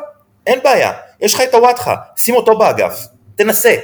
אין 0.46 0.58
בעיה, 0.64 0.92
יש 1.20 1.34
לך 1.34 1.40
את 1.40 1.54
הוואטחה, 1.54 1.94
שים 2.16 2.34
אותו 2.34 2.58
באגף, 2.58 3.06
תנסה. 3.36 3.74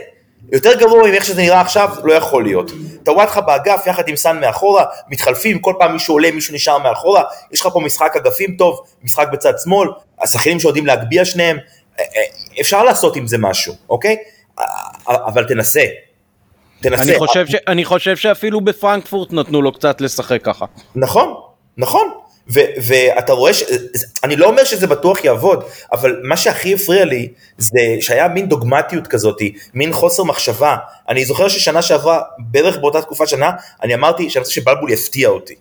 יותר 0.53 0.79
גרוע 0.79 1.09
עם 1.09 1.15
איך 1.15 1.25
שזה 1.25 1.43
נראה 1.43 1.61
עכשיו, 1.61 1.91
לא 2.05 2.13
יכול 2.13 2.45
להיות. 2.45 2.71
אתה 3.03 3.13
וואטחה 3.13 3.41
באגף 3.41 3.87
יחד 3.87 4.09
עם 4.09 4.17
סאן 4.17 4.41
מאחורה, 4.41 4.85
מתחלפים, 5.09 5.59
כל 5.59 5.75
פעם 5.79 5.93
מישהו 5.93 6.15
עולה, 6.15 6.31
מישהו 6.31 6.55
נשאר 6.55 6.79
מאחורה, 6.79 7.23
יש 7.53 7.61
לך 7.61 7.69
פה 7.73 7.81
משחק 7.81 8.17
אגפים 8.17 8.57
טוב, 8.57 8.81
משחק 9.03 9.29
בצד 9.33 9.53
שמאל, 9.65 9.89
השחקנים 10.21 10.61
שיודעים 10.61 10.87
להגביה 10.87 11.25
שניהם, 11.25 11.57
אה, 11.57 12.05
אה, 12.05 12.61
אפשר 12.61 12.85
לעשות 12.85 13.17
עם 13.17 13.27
זה 13.27 13.39
משהו, 13.39 13.75
אוקיי? 13.91 14.17
אבל 15.07 15.45
תנסה, 15.45 15.85
תנסה. 16.81 17.03
אני 17.03 17.19
חושב, 17.19 17.47
ש... 17.47 17.55
אני 17.69 17.85
חושב 17.85 18.17
שאפילו 18.17 18.61
בפרנקפורט 18.61 19.33
נתנו 19.33 19.63
לו 19.63 19.73
קצת 19.73 20.01
לשחק 20.01 20.43
ככה. 20.43 20.67
נכון, 20.95 21.35
נכון. 21.77 22.11
ו- 22.55 22.61
ואתה 22.87 23.33
רואה, 23.33 23.55
ש- 23.55 23.63
אני 24.25 24.37
לא 24.37 24.47
אומר 24.47 24.65
שזה 24.65 24.87
בטוח 24.87 25.25
יעבוד, 25.25 25.65
אבל 25.93 26.21
מה 26.23 26.37
שהכי 26.37 26.75
הפריע 26.75 27.05
לי 27.05 27.29
זה 27.59 27.79
שהיה 28.01 28.29
מין 28.29 28.49
דוגמטיות 28.49 29.07
כזאת, 29.07 29.39
מין 29.75 29.93
חוסר 29.93 30.25
מחשבה. 30.25 30.77
אני 31.09 31.25
זוכר 31.25 31.49
ששנה 31.49 31.83
שעברה, 31.83 32.21
בערך 32.39 32.77
באותה 32.79 33.03
תקופה 33.03 33.27
שנה, 33.27 33.51
אני 33.83 33.95
אמרתי 33.95 34.31
שאני 34.31 34.41
רוצה 34.41 34.53
שבלבול 34.53 34.91
יפתיע 34.91 35.29
אותי. 35.29 35.55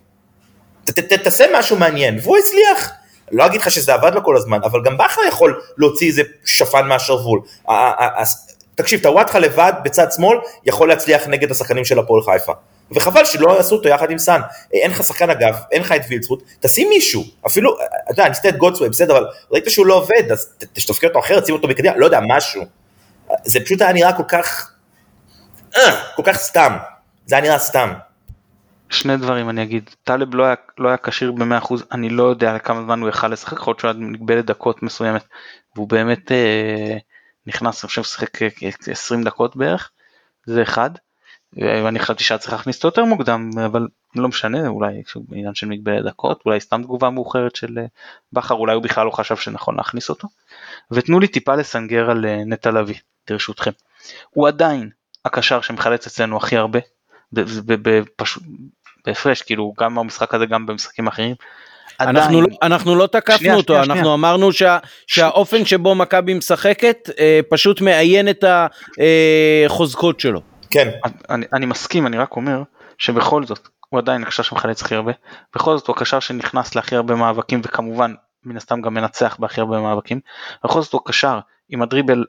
ת- 0.84 0.90
ת- 0.98 1.12
תעשה 1.12 1.44
משהו 1.58 1.76
מעניין, 1.76 2.18
והוא 2.22 2.36
הצליח. 2.38 2.90
לא 3.32 3.46
אגיד 3.46 3.60
לך 3.60 3.70
שזה 3.70 3.94
עבד 3.94 4.14
לו 4.14 4.24
כל 4.24 4.36
הזמן, 4.36 4.58
אבל 4.64 4.80
גם 4.84 4.98
בכר 4.98 5.20
יכול 5.28 5.60
להוציא 5.78 6.08
איזה 6.08 6.22
שפן 6.44 6.86
מהשרוול. 6.88 7.40
תקשיב, 8.74 9.00
טוואטחה 9.02 9.38
לבד 9.38 9.72
בצד 9.84 10.06
שמאל 10.16 10.38
יכול 10.66 10.88
להצליח 10.88 11.26
נגד 11.28 11.50
השחקנים 11.50 11.84
של 11.84 11.98
הפועל 11.98 12.22
חיפה. 12.22 12.52
וחבל 12.92 13.24
שלא 13.24 13.58
עשו 13.58 13.74
אותו 13.76 13.88
יחד 13.88 14.10
עם 14.10 14.18
סאן. 14.18 14.40
אין 14.72 14.90
לך 14.90 15.04
שחקן 15.04 15.30
אגף, 15.30 15.56
אין 15.72 15.82
לך 15.82 15.92
את 15.92 16.00
וילצרוט, 16.08 16.42
תשים 16.60 16.88
מישהו. 16.88 17.24
אפילו, 17.46 17.76
אתה 17.80 18.12
יודע, 18.12 18.28
ניסית 18.28 18.46
את 18.46 18.56
גולדסווי, 18.56 18.88
בסדר, 18.88 19.18
אבל 19.18 19.26
ראית 19.50 19.64
שהוא 19.68 19.86
לא 19.86 19.94
עובד, 19.94 20.32
אז 20.32 20.54
תשתפקי 20.72 21.06
אותו 21.06 21.18
אחרת, 21.18 21.46
שים 21.46 21.54
אותו 21.54 21.68
בקדימה, 21.68 21.96
לא 21.96 22.04
יודע, 22.04 22.20
משהו. 22.36 22.62
זה 23.44 23.60
פשוט 23.64 23.82
היה 23.82 23.92
נראה 23.92 24.12
כל 24.12 24.22
כך, 24.28 24.72
אה, 25.76 26.02
כל 26.16 26.22
כך 26.26 26.36
סתם. 26.36 26.76
זה 27.26 27.34
היה 27.34 27.44
נראה 27.44 27.58
סתם. 27.58 27.92
שני 28.90 29.16
דברים 29.16 29.48
אני 29.48 29.62
אגיד, 29.62 29.90
טלב 30.04 30.34
לא 30.34 30.44
היה, 30.44 30.54
לא 30.78 30.90
כשיר 31.02 31.32
ב-100%, 31.32 31.74
אני 31.92 32.08
לא 32.08 32.22
יודע 32.22 32.58
כמה 32.58 32.82
זמן 32.82 33.00
הוא 33.00 33.08
יכל 33.08 33.28
לשחק, 33.28 33.52
יכול 33.52 33.70
להיות 33.70 33.80
שהוא 33.80 33.90
היה 33.90 34.00
מגבלת 34.00 34.44
דקות 34.44 34.82
מסוימת, 34.82 35.24
והוא 35.76 35.88
באמת 35.88 36.32
אה, 36.32 36.96
נכנס, 37.46 37.84
אני 37.84 37.88
חושב, 37.88 38.02
שיחק 38.02 38.38
20 38.86 39.22
דקות 39.24 39.56
בערך, 39.56 39.90
זה 40.46 40.62
אחד. 40.62 40.90
ואני 41.56 41.98
חשבתי 41.98 42.24
שהיה 42.24 42.38
צריך 42.38 42.52
להכניס 42.52 42.76
אותו 42.76 42.88
יותר 42.88 43.04
מוקדם, 43.04 43.50
אבל 43.66 43.86
לא 44.16 44.28
משנה, 44.28 44.68
אולי 44.68 45.02
עניין 45.32 45.54
של 45.54 45.66
מגבלת 45.66 46.04
דקות, 46.04 46.42
אולי 46.46 46.60
סתם 46.60 46.82
תגובה 46.82 47.10
מאוחרת 47.10 47.56
של 47.56 47.78
אה, 47.78 47.84
בכר, 48.32 48.54
אולי 48.54 48.74
הוא 48.74 48.82
בכלל 48.82 49.06
לא 49.06 49.10
חשב 49.10 49.36
שנכון 49.36 49.76
להכניס 49.76 50.08
אותו. 50.08 50.28
ותנו 50.90 51.20
לי 51.20 51.28
טיפה 51.28 51.54
לסנגר 51.54 52.10
על 52.10 52.26
אה, 52.26 52.44
נטע 52.46 52.70
לביא, 52.70 52.94
ברשותכם. 53.30 53.70
הוא 54.30 54.48
עדיין 54.48 54.90
הקשר 55.24 55.60
שמחלץ 55.60 56.06
אצלנו 56.06 56.36
הכי 56.36 56.56
הרבה, 56.56 56.78
בהפרש, 59.06 59.42
כאילו 59.42 59.74
גם 59.80 59.94
במשחק 59.94 60.34
הזה, 60.34 60.46
גם 60.46 60.66
במשחקים 60.66 61.06
אחרים. 61.06 61.34
אנחנו, 62.00 62.42
לא, 62.42 62.46
אנחנו 62.62 62.94
לא 62.94 63.06
תקפנו 63.06 63.38
שנייה, 63.38 63.54
אותו, 63.54 63.72
שנייה, 63.72 63.82
אנחנו 63.82 64.00
שנייה. 64.00 64.14
אמרנו 64.14 64.52
שה, 64.52 64.78
שהאופן 65.06 65.64
שבו 65.64 65.94
מכבי 65.94 66.34
משחקת 66.34 67.10
אה, 67.18 67.40
פשוט 67.50 67.80
מאיין 67.80 68.28
את 68.28 68.44
החוזקות 68.44 70.16
אה, 70.16 70.20
שלו. 70.20 70.40
כן. 70.70 70.90
אני, 71.30 71.46
אני 71.52 71.66
מסכים, 71.66 72.06
אני 72.06 72.18
רק 72.18 72.36
אומר 72.36 72.62
שבכל 72.98 73.44
זאת, 73.44 73.68
הוא 73.88 73.98
עדיין 73.98 74.22
הקשר 74.22 74.42
שמחלץ 74.42 74.82
הכי 74.82 74.94
הרבה, 74.94 75.12
בכל 75.54 75.76
זאת 75.76 75.86
הוא 75.86 75.96
הקשר 75.96 76.20
שנכנס 76.20 76.74
להכי 76.74 76.96
הרבה 76.96 77.14
מאבקים 77.14 77.60
וכמובן 77.64 78.14
מן 78.44 78.56
הסתם 78.56 78.80
גם 78.80 78.94
מנצח 78.94 79.36
בהכי 79.38 79.60
הרבה 79.60 79.80
מאבקים, 79.80 80.20
בכל 80.64 80.82
זאת 80.82 80.92
הוא 80.92 81.00
הקשר 81.04 81.38
עם 81.68 81.82
הדריבל 81.82 82.24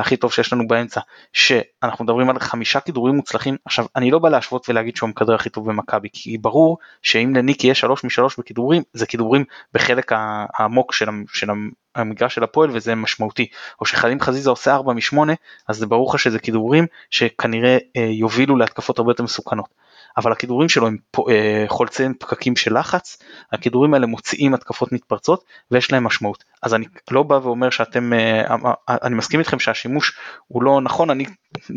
הכי 0.00 0.16
טוב 0.16 0.32
שיש 0.32 0.52
לנו 0.52 0.68
באמצע, 0.68 1.00
שאנחנו 1.32 2.04
מדברים 2.04 2.30
על 2.30 2.38
חמישה 2.38 2.80
כידורים 2.80 3.14
מוצלחים, 3.14 3.56
עכשיו 3.64 3.86
אני 3.96 4.10
לא 4.10 4.18
בא 4.18 4.28
להשוות 4.28 4.68
ולהגיד 4.68 4.96
שהוא 4.96 5.08
המכדרר 5.08 5.34
הכי 5.34 5.50
טוב 5.50 5.68
במכבי, 5.68 6.08
כי 6.12 6.38
ברור 6.38 6.78
שאם 7.02 7.32
לניק 7.36 7.64
יהיה 7.64 7.74
שלוש 7.74 8.04
משלוש 8.04 8.38
בכידורים, 8.38 8.82
זה 8.92 9.06
כידורים 9.06 9.44
בחלק 9.74 10.12
העמוק 10.58 10.92
של, 10.92 11.08
של 11.32 11.50
המגרש 11.98 12.34
של 12.34 12.44
הפועל 12.44 12.70
וזה 12.72 12.94
משמעותי, 12.94 13.46
או 13.80 13.86
שחלים 13.86 14.20
חזיזה 14.20 14.50
עושה 14.50 14.74
ארבע 14.74 14.92
משמונה, 14.92 15.32
אז 15.68 15.76
זה 15.76 15.86
ברור 15.86 16.10
לך 16.10 16.18
שזה 16.18 16.38
כידורים 16.38 16.86
שכנראה 17.10 17.78
אה, 17.96 18.02
יובילו 18.02 18.56
להתקפות 18.56 18.98
הרבה 18.98 19.10
יותר 19.10 19.22
מסוכנות. 19.22 19.88
אבל 20.18 20.32
הכידורים 20.32 20.68
שלו 20.68 20.86
הם 20.86 20.96
אה, 21.30 21.64
חולצי 21.68 22.04
פקקים 22.18 22.56
של 22.56 22.78
לחץ, 22.78 23.18
הכידורים 23.52 23.94
האלה 23.94 24.06
מוציאים 24.06 24.54
התקפות 24.54 24.92
מתפרצות 24.92 25.44
ויש 25.70 25.92
להם 25.92 26.04
משמעות. 26.04 26.44
אז 26.62 26.74
אני 26.74 26.86
לא 27.10 27.22
בא 27.22 27.34
ואומר 27.34 27.70
שאתם, 27.70 28.12
אה, 28.12 28.54
אה, 28.88 28.96
אני 29.02 29.14
מסכים 29.14 29.40
איתכם 29.40 29.58
שהשימוש 29.58 30.18
הוא 30.48 30.62
לא 30.62 30.80
נכון, 30.80 31.10
אני 31.10 31.24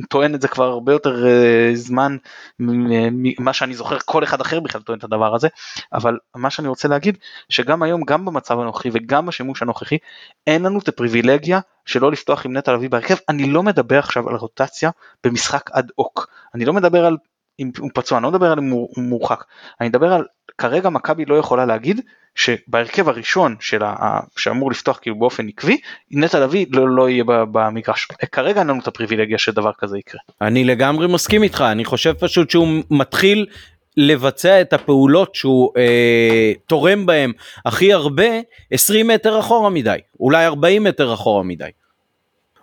טוען 0.09 0.35
את 0.35 0.41
זה 0.41 0.47
כבר 0.47 0.65
הרבה 0.65 0.91
יותר 0.91 1.25
זמן 1.73 2.17
ממה 2.59 3.53
שאני 3.53 3.73
זוכר, 3.73 3.97
כל 4.05 4.23
אחד 4.23 4.41
אחר 4.41 4.59
בכלל 4.59 4.81
טוען 4.81 4.99
את 4.99 5.03
הדבר 5.03 5.35
הזה, 5.35 5.47
אבל 5.93 6.17
מה 6.35 6.49
שאני 6.49 6.67
רוצה 6.67 6.87
להגיד, 6.87 7.17
שגם 7.49 7.83
היום, 7.83 8.03
גם 8.03 8.25
במצב 8.25 8.59
הנוכחי 8.59 8.89
וגם 8.93 9.25
בשימוש 9.25 9.61
הנוכחי, 9.61 9.97
אין 10.47 10.63
לנו 10.63 10.79
את 10.79 10.87
הפריבילגיה 10.87 11.59
שלא 11.85 12.11
לפתוח 12.11 12.45
עם 12.45 12.57
נטע 12.57 12.73
לביא 12.73 12.89
בהרכב, 12.89 13.15
אני 13.29 13.49
לא 13.49 13.63
מדבר 13.63 13.99
עכשיו 13.99 14.29
על 14.29 14.35
רוטציה 14.35 14.89
במשחק 15.23 15.69
אד 15.71 15.91
הוק, 15.95 16.27
אני 16.55 16.65
לא 16.65 16.73
מדבר 16.73 17.05
על 17.05 17.17
אם 17.59 17.71
הוא 17.79 17.89
פצוע, 17.93 18.17
אני 18.17 18.23
לא 18.23 18.31
מדבר 18.31 18.51
על 18.51 18.59
אם 18.59 18.69
הוא 18.69 18.89
מורחק, 18.97 19.43
אני 19.81 19.89
מדבר 19.89 20.13
על 20.13 20.25
כרגע 20.57 20.89
מכבי 20.89 21.25
לא 21.25 21.35
יכולה 21.35 21.65
להגיד 21.65 22.01
שבהרכב 22.35 23.09
הראשון 23.09 23.55
של 23.59 23.83
ה, 23.83 24.19
שאמור 24.37 24.71
לפתוח 24.71 24.99
כאילו 25.01 25.19
באופן 25.19 25.47
עקבי, 25.47 25.77
נטע 26.11 26.39
לביא 26.39 26.65
לא, 26.69 26.89
לא 26.89 27.09
יהיה 27.09 27.23
במגרש. 27.27 28.05
כרגע 28.31 28.59
אין 28.59 28.67
לנו 28.67 28.79
את 28.79 28.87
הפריבילגיה 28.87 29.37
שדבר 29.37 29.71
כזה 29.77 29.97
יקרה. 29.97 30.21
אני 30.41 30.63
לגמרי 30.63 31.07
מסכים 31.07 31.43
איתך, 31.43 31.63
אני 31.71 31.85
חושב 31.85 32.13
פשוט 32.13 32.49
שהוא 32.49 32.67
מתחיל 32.91 33.45
לבצע 33.97 34.61
את 34.61 34.73
הפעולות 34.73 35.35
שהוא 35.35 35.71
אה, 35.77 36.53
תורם 36.67 37.05
בהם 37.05 37.31
הכי 37.65 37.93
הרבה 37.93 38.27
20 38.71 39.07
מטר 39.07 39.39
אחורה 39.39 39.69
מדי, 39.69 39.97
אולי 40.19 40.45
40 40.45 40.83
מטר 40.83 41.13
אחורה 41.13 41.43
מדי. 41.43 41.69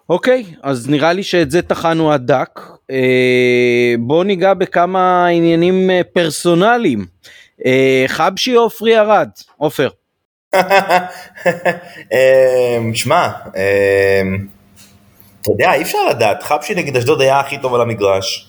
אוקיי, 0.08 0.44
אז 0.62 0.90
נראה 0.90 1.12
לי 1.12 1.22
שאת 1.22 1.50
זה 1.50 1.62
טחנו 1.62 2.12
עד 2.12 2.26
דק. 2.26 2.60
אה, 2.90 3.94
בואו 3.98 4.22
ניגע 4.22 4.54
בכמה 4.54 5.26
עניינים 5.26 5.90
אה, 5.90 6.00
פרסונליים. 6.12 7.06
אה, 7.66 8.04
חבשי 8.06 8.56
או 8.56 8.62
עופרי 8.62 8.98
ארד? 8.98 9.28
עופר. 9.56 9.88
אה, 12.12 12.78
שמע, 12.94 13.28
אתה 15.40 15.50
יודע, 15.50 15.74
אי 15.74 15.82
אפשר 15.82 15.98
לדעת, 16.10 16.42
חבשי 16.42 16.74
נגד 16.74 16.96
אשדוד 16.96 17.20
היה 17.20 17.40
הכי 17.40 17.58
טוב 17.58 17.74
על 17.74 17.80
המגרש. 17.80 18.48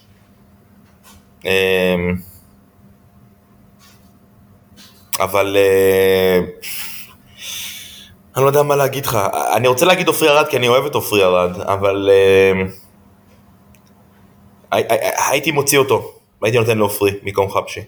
אבל 5.20 5.58
אני 8.36 8.44
לא 8.44 8.50
יודע 8.50 8.64
מה 8.64 8.76
להגיד 8.76 9.06
לך, 9.06 9.20
אני 9.56 9.68
רוצה 9.68 9.86
להגיד 9.86 10.08
עופרי 10.08 10.30
ארד 10.30 10.48
כי 10.48 10.58
אני 10.58 10.68
אוהב 10.68 10.86
את 10.86 10.96
עופרי 10.96 11.24
ארד, 11.24 11.62
אבל 11.62 12.10
אה, 12.10 12.52
הייתי 15.32 15.52
מוציא 15.52 15.80
אותו, 15.80 16.12
הייתי 16.42 16.58
נותן 16.60 16.78
לעופרי 16.78 17.12
במקום 17.24 17.52
חבשי. 17.52 17.82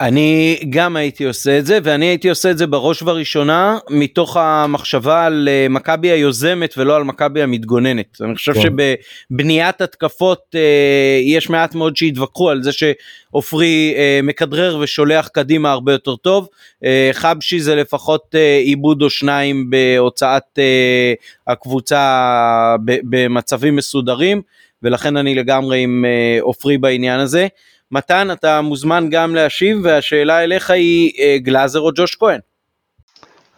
אני 0.00 0.58
גם 0.70 0.96
הייתי 0.96 1.24
עושה 1.24 1.58
את 1.58 1.66
זה 1.66 1.78
ואני 1.82 2.06
הייתי 2.06 2.28
עושה 2.28 2.50
את 2.50 2.58
זה 2.58 2.66
בראש 2.66 3.02
ובראשונה 3.02 3.78
מתוך 3.90 4.36
המחשבה 4.36 5.26
על 5.26 5.48
אה, 5.50 5.66
מכבי 5.70 6.10
היוזמת 6.10 6.74
ולא 6.76 6.96
על 6.96 7.04
מכבי 7.04 7.42
המתגוננת. 7.42 8.18
אני 8.20 8.34
חושב 8.34 8.52
כן. 8.52 8.60
שבבניית 8.60 9.80
התקפות 9.80 10.40
אה, 10.54 11.20
יש 11.24 11.50
מעט 11.50 11.74
מאוד 11.74 11.96
שהתווכחו 11.96 12.50
על 12.50 12.62
זה 12.62 12.70
שעופרי 12.72 13.94
אה, 13.96 14.20
מכדרר 14.22 14.78
ושולח 14.80 15.28
קדימה 15.28 15.70
הרבה 15.72 15.92
יותר 15.92 16.16
טוב. 16.16 16.48
אה, 16.84 17.10
חבשי 17.12 17.60
זה 17.60 17.74
לפחות 17.74 18.34
אה, 18.34 18.58
עיבוד 18.58 19.02
או 19.02 19.10
שניים 19.10 19.70
בהוצאת 19.70 20.58
אה, 20.58 21.12
הקבוצה 21.46 22.76
במצבים 22.84 23.76
מסודרים 23.76 24.42
ולכן 24.82 25.16
אני 25.16 25.34
לגמרי 25.34 25.80
עם 25.80 26.04
עופרי 26.40 26.78
בעניין 26.78 27.20
הזה. 27.20 27.46
מתן 27.92 28.30
אתה 28.32 28.60
מוזמן 28.60 29.06
גם 29.10 29.34
להשיב 29.34 29.78
והשאלה 29.84 30.44
אליך 30.44 30.70
היא 30.70 31.12
אה, 31.18 31.38
גלאזר 31.38 31.80
או 31.80 31.90
ג'וש 31.94 32.16
כהן. 32.16 32.40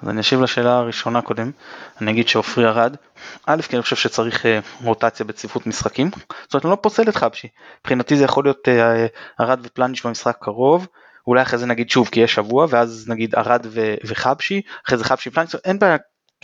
אז 0.02 0.08
אני 0.08 0.20
אשיב 0.20 0.40
לשאלה 0.40 0.76
הראשונה 0.76 1.22
קודם, 1.22 1.50
אני 2.00 2.10
אגיד 2.10 2.28
שעופרי 2.28 2.64
ירד, 2.64 2.96
א' 3.46 3.62
כי 3.62 3.76
אני 3.76 3.82
חושב 3.82 3.96
שצריך 3.96 4.46
אה, 4.46 4.58
רוטציה 4.84 5.26
בצפיפות 5.26 5.66
משחקים, 5.66 6.10
זאת 6.42 6.54
אומרת 6.54 6.64
אני 6.64 6.70
לא 6.70 6.76
פוסל 6.76 7.08
את 7.08 7.16
חבשי, 7.16 7.48
מבחינתי 7.80 8.16
זה 8.16 8.24
יכול 8.24 8.44
להיות 8.44 8.68
אה, 8.68 9.06
ארד 9.40 9.60
ופלניש 9.62 10.06
במשחק 10.06 10.36
קרוב, 10.40 10.86
אולי 11.26 11.42
אחרי 11.42 11.58
זה 11.58 11.66
נגיד 11.66 11.90
שוב 11.90 12.08
כי 12.08 12.20
יש 12.20 12.34
שבוע 12.34 12.66
ואז 12.70 13.04
נגיד 13.08 13.34
ארד 13.34 13.66
וחבשי, 14.04 14.60
אחרי 14.86 14.98
זה 14.98 15.04
חבשי 15.04 15.30
פלניש, 15.30 15.54
אין 15.64 15.78
בעיה 15.78 15.96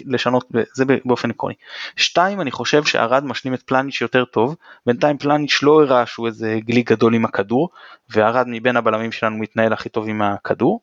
לשנות 0.04 0.48
זה 0.74 0.84
באופן 1.04 1.30
עקרוני. 1.30 1.54
שתיים 1.96 2.40
אני 2.40 2.50
חושב 2.50 2.84
שערד 2.84 3.24
משלים 3.24 3.54
את 3.54 3.62
פלניץ' 3.62 4.00
יותר 4.00 4.24
טוב 4.24 4.56
בינתיים 4.86 5.18
פלניץ' 5.18 5.62
לא 5.62 5.82
הראה 5.82 6.06
שהוא 6.06 6.26
איזה 6.26 6.58
גלי 6.64 6.82
גדול 6.82 7.14
עם 7.14 7.24
הכדור 7.24 7.68
וערד 8.08 8.46
מבין 8.48 8.76
הבלמים 8.76 9.12
שלנו 9.12 9.36
מתנהל 9.36 9.72
הכי 9.72 9.88
טוב 9.88 10.08
עם 10.08 10.22
הכדור. 10.22 10.80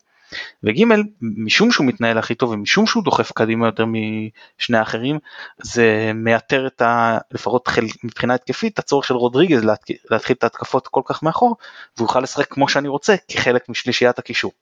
וג' 0.64 0.84
משום 1.20 1.72
שהוא 1.72 1.86
מתנהל 1.86 2.18
הכי 2.18 2.34
טוב 2.34 2.50
ומשום 2.50 2.86
שהוא 2.86 3.04
דוחף 3.04 3.32
קדימה 3.32 3.66
יותר 3.66 3.84
משני 3.86 4.78
האחרים 4.78 5.18
זה 5.62 6.12
מייתר 6.14 6.66
את 6.66 6.82
ה... 6.82 7.18
לפחות 7.30 7.68
חל... 7.68 7.84
מבחינה 8.04 8.34
התקפית 8.34 8.78
הצורך 8.78 9.04
של 9.04 9.14
רודריגז 9.14 9.64
להתחיל 10.10 10.36
את 10.38 10.42
ההתקפות 10.42 10.88
כל 10.88 11.00
כך 11.04 11.22
מאחור 11.22 11.56
והוא 11.96 12.08
יוכל 12.08 12.20
לשחק 12.20 12.52
כמו 12.52 12.68
שאני 12.68 12.88
רוצה 12.88 13.14
כחלק 13.28 13.68
משלישיית 13.68 14.18
הקישור. 14.18 14.52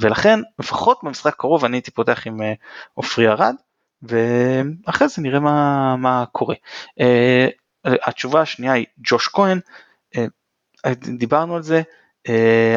ולכן 0.00 0.40
לפחות 0.58 0.98
במשחק 1.02 1.32
הקרוב 1.32 1.64
אני 1.64 1.76
הייתי 1.76 1.90
פותח 1.90 2.26
עם 2.26 2.42
אה, 2.42 2.52
עופרי 2.94 3.28
ארד 3.28 3.54
ואחרי 4.08 5.08
זה 5.08 5.22
נראה 5.22 5.40
מה, 5.40 5.96
מה 5.96 6.24
קורה. 6.32 6.54
Uh, 7.00 7.90
התשובה 8.02 8.40
השנייה 8.40 8.72
היא 8.72 8.86
ג'וש 8.98 9.28
כהן, 9.28 9.60
uh, 10.16 10.18
דיברנו 11.18 11.56
על 11.56 11.62
זה, 11.62 11.82
uh, 12.28 12.30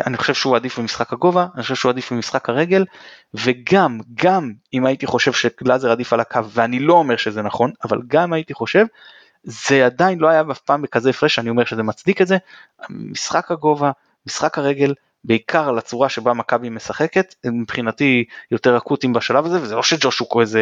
אני 0.06 0.18
חושב 0.18 0.34
שהוא 0.34 0.56
עדיף 0.56 0.80
במשחק 0.80 1.14
הגובה, 1.14 1.48
אני 1.56 1.62
חושב 1.62 1.76
שהוא 1.76 1.90
עדיף 1.90 2.12
במשחק 2.12 2.50
הרגל 2.50 2.86
וגם 3.34 4.00
גם 4.14 4.54
אם 4.74 4.86
הייתי 4.86 5.06
חושב 5.06 5.34
שגלאזר 5.34 5.92
עדיף 5.92 6.14
על 6.14 6.20
הקו 6.20 6.50
ואני 6.50 6.80
לא 6.80 6.94
אומר 6.94 7.18
שזה 7.18 7.42
נכון 7.42 7.72
אבל 7.84 8.02
גם 8.08 8.34
הייתי 8.34 8.54
חושב 8.54 8.86
זה 9.44 9.86
עדיין 9.86 10.20
לא 10.20 10.28
היה 10.28 10.44
אף 10.52 10.60
פעם 10.60 10.82
בכזה 10.82 11.10
הפרש 11.10 11.36
שאני 11.36 11.50
אומר 11.50 11.66
שזה 11.66 11.84
מצדיק 11.84 12.22
את 12.22 12.28
זה, 12.28 12.38
משחק 12.90 13.52
הגובה, 13.52 13.92
משחק 14.26 14.58
הרגל 14.58 14.94
בעיקר 15.28 15.70
על 15.70 15.78
הצורה 15.78 16.10
שבה 16.10 16.34
מכבי 16.34 16.70
משחקת, 16.70 17.36
מבחינתי 17.46 18.26
יותר 18.52 18.78
אקוטיים 18.78 19.14
בשלב 19.14 19.46
הזה, 19.46 19.62
וזה 19.62 19.76
לא 19.76 19.84
שג'וש 19.84 20.20
הוא 20.20 20.42
איזה 20.42 20.62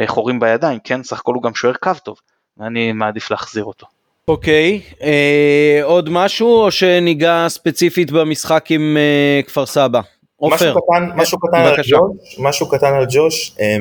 אה, 0.00 0.06
חורים 0.06 0.40
בידיים, 0.40 0.78
כן, 0.84 1.02
סך 1.02 1.20
הכל 1.20 1.34
הוא 1.34 1.42
גם 1.42 1.54
שוער 1.54 1.74
קו 1.74 1.90
טוב, 2.04 2.16
ואני 2.58 2.92
מעדיף 2.92 3.30
להחזיר 3.30 3.64
אותו. 3.64 3.86
אוקיי, 4.28 4.80
okay, 4.84 5.02
אה, 5.04 5.80
עוד 5.82 6.08
משהו 6.10 6.62
או 6.62 6.70
שניגע 6.70 7.46
ספציפית 7.48 8.10
במשחק 8.10 8.64
עם 8.70 8.96
אה, 8.96 9.42
כפר 9.46 9.66
סבא? 9.66 10.00
עופר. 10.36 10.74
משהו 10.74 11.16
משהו 11.16 11.38
קטן 11.38 11.60
על 11.60 11.76
ג'וש, 11.76 12.38
משהו 12.38 12.68
קטן 12.68 12.94
על 12.94 13.06
ג'וש, 13.10 13.54
אה, 13.60 13.76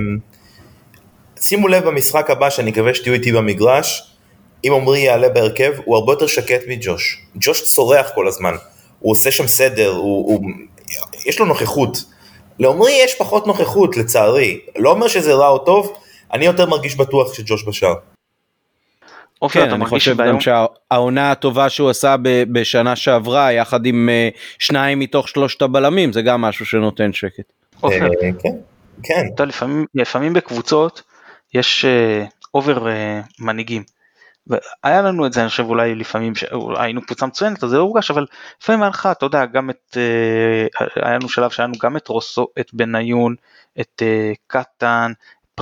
שימו 1.39 1.67
לב 1.67 1.83
במשחק 1.83 2.29
הבא 2.29 2.49
שאני 2.49 2.71
מקווה 2.71 2.93
שתהיו 2.93 3.13
איתי 3.13 3.31
במגרש, 3.31 4.11
אם 4.63 4.73
עמרי 4.73 4.99
יעלה 4.99 5.29
בהרכב, 5.29 5.73
הוא 5.85 5.95
הרבה 5.95 6.13
יותר 6.13 6.27
שקט 6.27 6.61
מג'וש. 6.67 7.25
ג'וש 7.35 7.73
צורח 7.73 8.11
כל 8.15 8.27
הזמן. 8.27 8.53
הוא 9.01 9.11
עושה 9.11 9.31
שם 9.31 9.47
סדר, 9.47 9.89
הוא, 9.89 10.27
הוא, 10.27 10.41
יש 11.25 11.39
לו 11.39 11.45
נוכחות. 11.45 12.03
לעומרי 12.59 12.91
יש 12.91 13.15
פחות 13.15 13.47
נוכחות 13.47 13.97
לצערי, 13.97 14.59
לא 14.77 14.91
אומר 14.91 15.07
שזה 15.07 15.33
רע 15.33 15.47
או 15.47 15.57
טוב, 15.57 15.93
אני 16.33 16.45
יותר 16.45 16.65
מרגיש 16.65 16.95
בטוח 16.95 17.33
שג'וש 17.33 17.67
בשער. 17.67 17.93
אוקיי, 19.41 19.61
כן, 19.65 19.73
אני 19.73 19.85
חושב 19.85 20.17
גם 20.21 20.37
שהעונה 20.39 21.31
הטובה 21.31 21.69
שהוא 21.69 21.89
עשה 21.89 22.15
בשנה 22.51 22.95
שעברה 22.95 23.51
יחד 23.51 23.85
עם 23.85 24.09
אה, 24.11 24.29
שניים 24.59 24.99
מתוך 24.99 25.27
שלושת 25.29 25.61
הבלמים 25.61 26.13
זה 26.13 26.21
גם 26.21 26.41
משהו 26.41 26.65
שנותן 26.65 27.13
שקט. 27.13 27.53
אוקיי. 27.83 27.99
כן, 28.41 28.55
כן. 29.03 29.45
לפעמים, 29.47 29.85
לפעמים 29.95 30.33
בקבוצות 30.33 31.01
יש 31.53 31.85
over 32.53 32.87
אה, 32.87 33.21
uh, 33.21 33.25
מנהיגים. 33.39 33.83
והיה 34.47 35.01
לנו 35.01 35.25
את 35.25 35.33
זה 35.33 35.41
אני 35.41 35.49
חושב 35.49 35.63
אולי 35.63 35.95
לפעמים 35.95 36.33
היינו 36.77 37.01
קבוצה 37.01 37.25
מצוינת 37.25 37.63
אז 37.63 37.69
זה 37.69 37.77
לא 37.77 37.81
הורגש 37.81 38.11
אבל 38.11 38.25
לפעמים 38.61 38.81
היה 38.81 38.89
לך 38.89 39.09
אתה 39.11 39.25
יודע 39.25 39.45
גם 39.45 39.69
את 39.69 39.97
אה, 39.97 40.85
היה 40.95 41.15
לנו 41.15 41.29
שלב 41.29 41.49
שהיה 41.49 41.67
לנו 41.67 41.75
גם 41.81 41.97
את 41.97 42.07
רוסו 42.07 42.47
את 42.59 42.73
בניון 42.73 43.35
את 43.81 44.01
אה, 44.01 44.31
קטן 44.47 45.11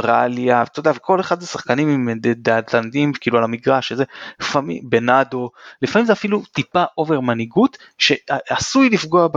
פרליה, 0.02 0.64
אתה 0.64 0.80
יודע, 0.80 0.92
וכל 0.96 1.20
אחד 1.20 1.40
זה 1.40 1.48
שחקנים 1.48 1.90
עם 1.90 2.20
דעתנים 2.22 3.14
כאילו 3.14 3.38
על 3.38 3.44
המגרש, 3.44 3.90
שזה 3.90 4.04
לפעמים 4.40 4.82
בנאדו, 4.90 5.50
לפעמים 5.82 6.06
זה 6.06 6.14
אפילו 6.14 6.42
טיפה 6.52 6.84
over 6.98 7.20
מנהיגות 7.20 7.78
שעשוי 7.98 8.90
לפגוע 8.90 9.28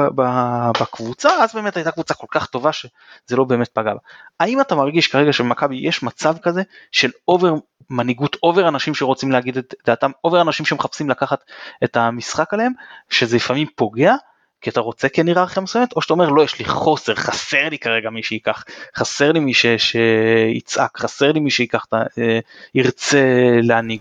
בקבוצה, 0.80 1.30
אז 1.30 1.54
באמת 1.54 1.76
הייתה 1.76 1.90
קבוצה 1.90 2.14
כל 2.14 2.26
כך 2.30 2.46
טובה 2.46 2.72
שזה 2.72 3.36
לא 3.36 3.44
באמת 3.44 3.68
פגע 3.68 3.92
בה. 3.92 4.00
האם 4.40 4.60
אתה 4.60 4.74
מרגיש 4.74 5.08
כרגע 5.08 5.32
שבמכבי 5.32 5.76
יש 5.76 6.02
מצב 6.02 6.36
כזה 6.42 6.62
של 6.92 7.10
over 7.28 7.54
מנהיגות, 7.90 8.36
over 8.42 8.68
אנשים 8.68 8.94
שרוצים 8.94 9.32
להגיד 9.32 9.58
את 9.58 9.74
דעתם, 9.86 10.10
over 10.24 10.40
אנשים 10.40 10.66
שמחפשים 10.66 11.10
לקחת 11.10 11.38
את 11.84 11.96
המשחק 11.96 12.54
עליהם, 12.54 12.72
שזה 13.08 13.36
לפעמים 13.36 13.66
פוגע? 13.76 14.14
כי 14.62 14.70
אתה 14.70 14.80
רוצה 14.80 15.08
כן 15.08 15.26
היררכיה 15.26 15.62
מסוימת, 15.62 15.92
או 15.96 16.02
שאתה 16.02 16.12
אומר 16.12 16.28
לא 16.28 16.42
יש 16.42 16.58
לי 16.58 16.64
חוסר, 16.64 17.14
חסר 17.14 17.68
לי 17.70 17.78
כרגע 17.78 18.10
מי 18.10 18.22
שייקח, 18.22 18.64
חסר 18.96 19.32
לי 19.32 19.40
מי 19.40 19.52
שיצעק, 19.54 20.98
חסר 20.98 21.32
לי 21.32 21.40
מי 21.40 21.50
שייקח, 21.50 21.86
אה, 21.94 22.38
ירצה 22.74 23.18
להנהיג. 23.62 24.00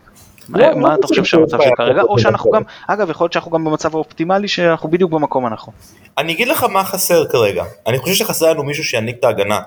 לא, 0.50 0.76
מה 0.76 0.90
לא 0.90 0.96
אתה 0.96 1.08
חושב 1.08 1.24
שהמצב 1.24 1.62
של 1.62 1.70
כרגע, 1.78 2.02
או 2.02 2.20
שאנחנו 2.20 2.52
גם, 2.52 2.62
אגב 2.88 3.10
יכול 3.10 3.26
להיות 3.26 3.34
שאנחנו 3.34 3.52
גם 3.52 3.66
במצב 3.66 3.96
האופטימלי 3.96 4.48
שאנחנו 4.48 4.90
בדיוק 4.90 5.12
במקום 5.12 5.46
הנכון. 5.46 5.74
אני 6.18 6.34
אגיד 6.34 6.48
לך 6.48 6.64
מה 6.64 6.84
חסר 6.84 7.28
כרגע, 7.28 7.64
אני 7.88 8.00
חושב 8.00 8.16
שחסר 8.16 8.50
לנו 8.50 8.64
מישהו 8.64 8.84
שינהיג 8.84 9.16
את 9.20 9.24
ההגנה. 9.24 9.60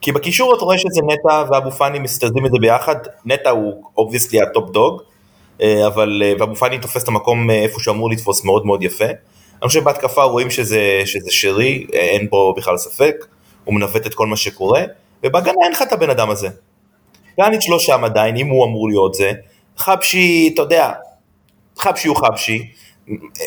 כי 0.00 0.12
בקישור 0.12 0.54
אתה 0.56 0.64
רואה 0.64 0.78
שזה 0.78 1.00
נטע 1.06 1.44
ואבו 1.50 1.70
פאני 1.70 1.98
מסתדרים 1.98 2.46
את 2.46 2.50
זה 2.50 2.58
ביחד, 2.60 2.96
נטע 3.24 3.50
הוא 3.50 3.84
obviously 3.96 4.42
ה 4.42 4.49
top 4.49 4.70
dog, 4.70 5.02
אה, 5.62 5.86
אבל, 5.86 6.22
אה, 6.24 6.32
ואבו 6.38 6.54
פאני 6.54 6.78
תופס 6.78 7.02
את 7.02 7.08
המקום 7.08 7.50
איפה 7.50 7.80
שהוא 7.80 7.94
אמור 7.94 8.10
לתפוס 8.10 8.44
מאוד 8.44 8.66
מאוד 8.66 8.82
יפה. 8.82 9.04
אני 9.66 9.68
חושב 9.68 9.84
בהתקפה 9.84 10.22
רואים 10.22 10.50
שזה, 10.50 11.02
שזה 11.04 11.30
שרי, 11.30 11.86
אין 11.92 12.28
פה 12.30 12.54
בכלל 12.56 12.76
ספק, 12.76 13.26
הוא 13.64 13.74
מנווט 13.74 14.06
את 14.06 14.14
כל 14.14 14.26
מה 14.26 14.36
שקורה, 14.36 14.82
ובהגנה 15.24 15.54
אין 15.64 15.72
לך 15.72 15.82
את 15.82 15.92
הבן 15.92 16.10
אדם 16.10 16.30
הזה. 16.30 16.48
פלניץ' 17.36 17.68
לא 17.68 17.78
שם 17.78 18.04
עדיין, 18.04 18.36
אם 18.36 18.48
הוא 18.48 18.66
אמור 18.66 18.88
להיות 18.88 19.14
זה. 19.14 19.32
חבשי, 19.76 20.50
אתה 20.54 20.62
יודע, 20.62 20.92
חבשי 21.78 22.08
הוא 22.08 22.16
חבשי, 22.16 22.68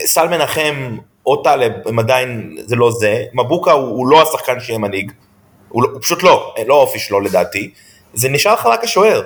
סל 0.05 0.28
מנחם 0.28 0.97
או 1.26 1.43
טלב 1.43 1.72
הם 1.86 1.99
עדיין, 1.99 2.57
זה 2.65 2.76
לא 2.76 2.91
זה, 2.91 3.24
מבוקה 3.34 3.72
הוא, 3.72 3.89
הוא 3.89 4.07
לא 4.07 4.22
השחקן 4.22 4.59
שיהיה 4.59 4.80
מנהיג, 4.80 5.11
הוא, 5.70 5.84
לא, 5.84 5.89
הוא 5.89 6.01
פשוט 6.01 6.24
לא, 6.24 6.55
לא 6.67 6.78
האופי 6.78 6.99
שלו 6.99 7.20
לדעתי, 7.20 7.72
זה 8.13 8.30
נשאר 8.30 8.53
לך 8.53 8.65
רק 8.65 8.84
השוער. 8.84 9.22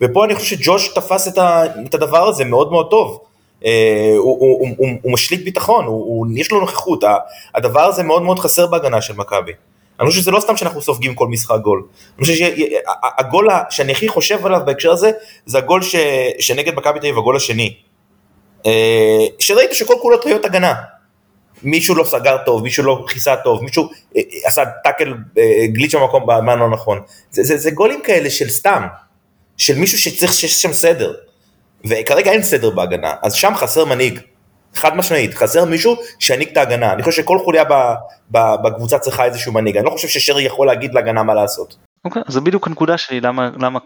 ופה 0.00 0.24
אני 0.24 0.34
חושב 0.34 0.56
שג'וש 0.56 0.88
תפס 0.88 1.28
את, 1.28 1.38
ה, 1.38 1.62
את 1.86 1.94
הדבר 1.94 2.28
הזה 2.28 2.44
מאוד 2.44 2.70
מאוד 2.70 2.90
טוב. 2.90 3.20
אה, 3.64 4.14
הוא, 4.16 4.36
הוא, 4.40 4.68
הוא, 4.78 4.88
הוא 5.02 5.12
משליט 5.12 5.44
ביטחון, 5.44 5.84
הוא, 5.84 5.94
הוא, 5.94 6.26
יש 6.36 6.50
לו 6.50 6.60
נוכחות, 6.60 7.04
הדבר 7.54 7.80
הזה 7.80 8.02
מאוד 8.02 8.22
מאוד 8.22 8.38
חסר 8.38 8.66
בהגנה 8.66 9.02
של 9.02 9.14
מכבי. 9.16 9.52
אני 10.00 10.08
חושב 10.08 10.20
שזה 10.20 10.30
לא 10.30 10.40
סתם 10.40 10.56
שאנחנו 10.56 10.82
סופגים 10.82 11.14
כל 11.14 11.28
משחק 11.28 11.60
גול. 11.62 11.82
אני 12.18 12.26
חושב 12.26 12.34
שהגול 12.34 13.48
שאני 13.70 13.92
הכי 13.92 14.08
חושב 14.08 14.46
עליו 14.46 14.60
בהקשר 14.66 14.92
הזה, 14.92 15.10
זה 15.46 15.58
הגול 15.58 15.82
ש, 15.82 15.96
שנגד 16.38 16.74
מכבי 16.74 17.00
תל 17.00 17.06
אביב, 17.06 17.18
הגול 17.18 17.36
השני. 17.36 17.74
אה, 18.66 19.24
שראית 19.38 19.72
שכל 19.72 19.94
כולו 20.02 20.16
טעויות 20.16 20.44
הגנה. 20.44 20.74
מישהו 21.62 21.94
לא 21.94 22.04
סגר 22.04 22.36
טוב, 22.46 22.62
מישהו 22.62 22.84
לא 22.84 23.04
כיסה 23.08 23.36
טוב, 23.36 23.62
מישהו 23.62 23.88
אה, 24.16 24.22
עשה 24.44 24.62
טאקל 24.84 25.14
גליץ' 25.66 25.94
במקום 25.94 26.26
בזמן 26.26 26.58
לא 26.58 26.70
נכון. 26.70 27.00
זה, 27.30 27.42
זה, 27.42 27.56
זה 27.56 27.70
גולים 27.70 28.00
כאלה 28.04 28.30
של 28.30 28.48
סתם, 28.48 28.86
של 29.56 29.78
מישהו 29.78 29.98
שצריך 29.98 30.32
שיש 30.32 30.62
שם 30.62 30.72
סדר. 30.72 31.14
וכרגע 31.84 32.30
אין 32.32 32.42
סדר 32.42 32.70
בהגנה, 32.70 33.14
אז 33.22 33.34
שם 33.34 33.52
חסר 33.54 33.84
מנהיג. 33.84 34.20
חד 34.74 34.96
משמעית, 34.96 35.34
חסר 35.34 35.64
מישהו 35.64 35.96
שינהיג 36.18 36.48
את 36.48 36.56
ההגנה. 36.56 36.92
אני 36.92 37.02
חושב 37.02 37.22
שכל 37.22 37.38
חוליה 37.38 37.64
בקבוצה 38.30 38.98
צריכה 38.98 39.24
איזשהו 39.24 39.52
מנהיג. 39.52 39.76
אני 39.76 39.86
לא 39.86 39.90
חושב 39.90 40.08
ששרי 40.08 40.42
יכול 40.42 40.66
להגיד 40.66 40.94
להגנה 40.94 41.22
מה 41.22 41.34
לעשות. 41.34 41.76
אוקיי, 42.04 42.22
okay, 42.22 42.32
זו 42.32 42.40
בדיוק 42.40 42.66
הנקודה 42.66 42.98
שלי, 42.98 43.20
למה, 43.20 43.50
למה, 43.60 43.78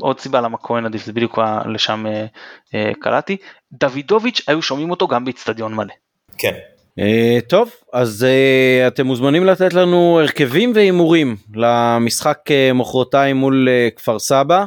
עוד 0.00 0.20
סיבה 0.20 0.40
למה 0.40 0.58
כהן 0.62 0.86
עדיף, 0.86 1.04
זה 1.04 1.12
בדיוק 1.12 1.38
לשם 1.66 2.06
אה, 2.06 2.26
אה, 2.74 2.92
קלעתי. 3.00 3.36
דוידוביץ', 3.72 4.42
היו 4.48 4.62
שומעים 4.62 4.90
אותו 4.90 5.08
גם 5.08 5.24
באיצטדיון 5.24 5.74
מלא. 5.74 5.94
כן. 6.38 6.54
Uh, 7.00 7.40
טוב, 7.48 7.70
אז 7.92 8.26
uh, 8.26 8.88
אתם 8.88 9.06
מוזמנים 9.06 9.44
לתת 9.44 9.74
לנו 9.74 10.20
הרכבים 10.20 10.72
והימורים 10.74 11.36
למשחק 11.54 12.38
uh, 12.48 12.74
מחרתיים 12.74 13.36
מול 13.36 13.68
uh, 13.68 13.96
כפר 13.98 14.18
סבא. 14.18 14.64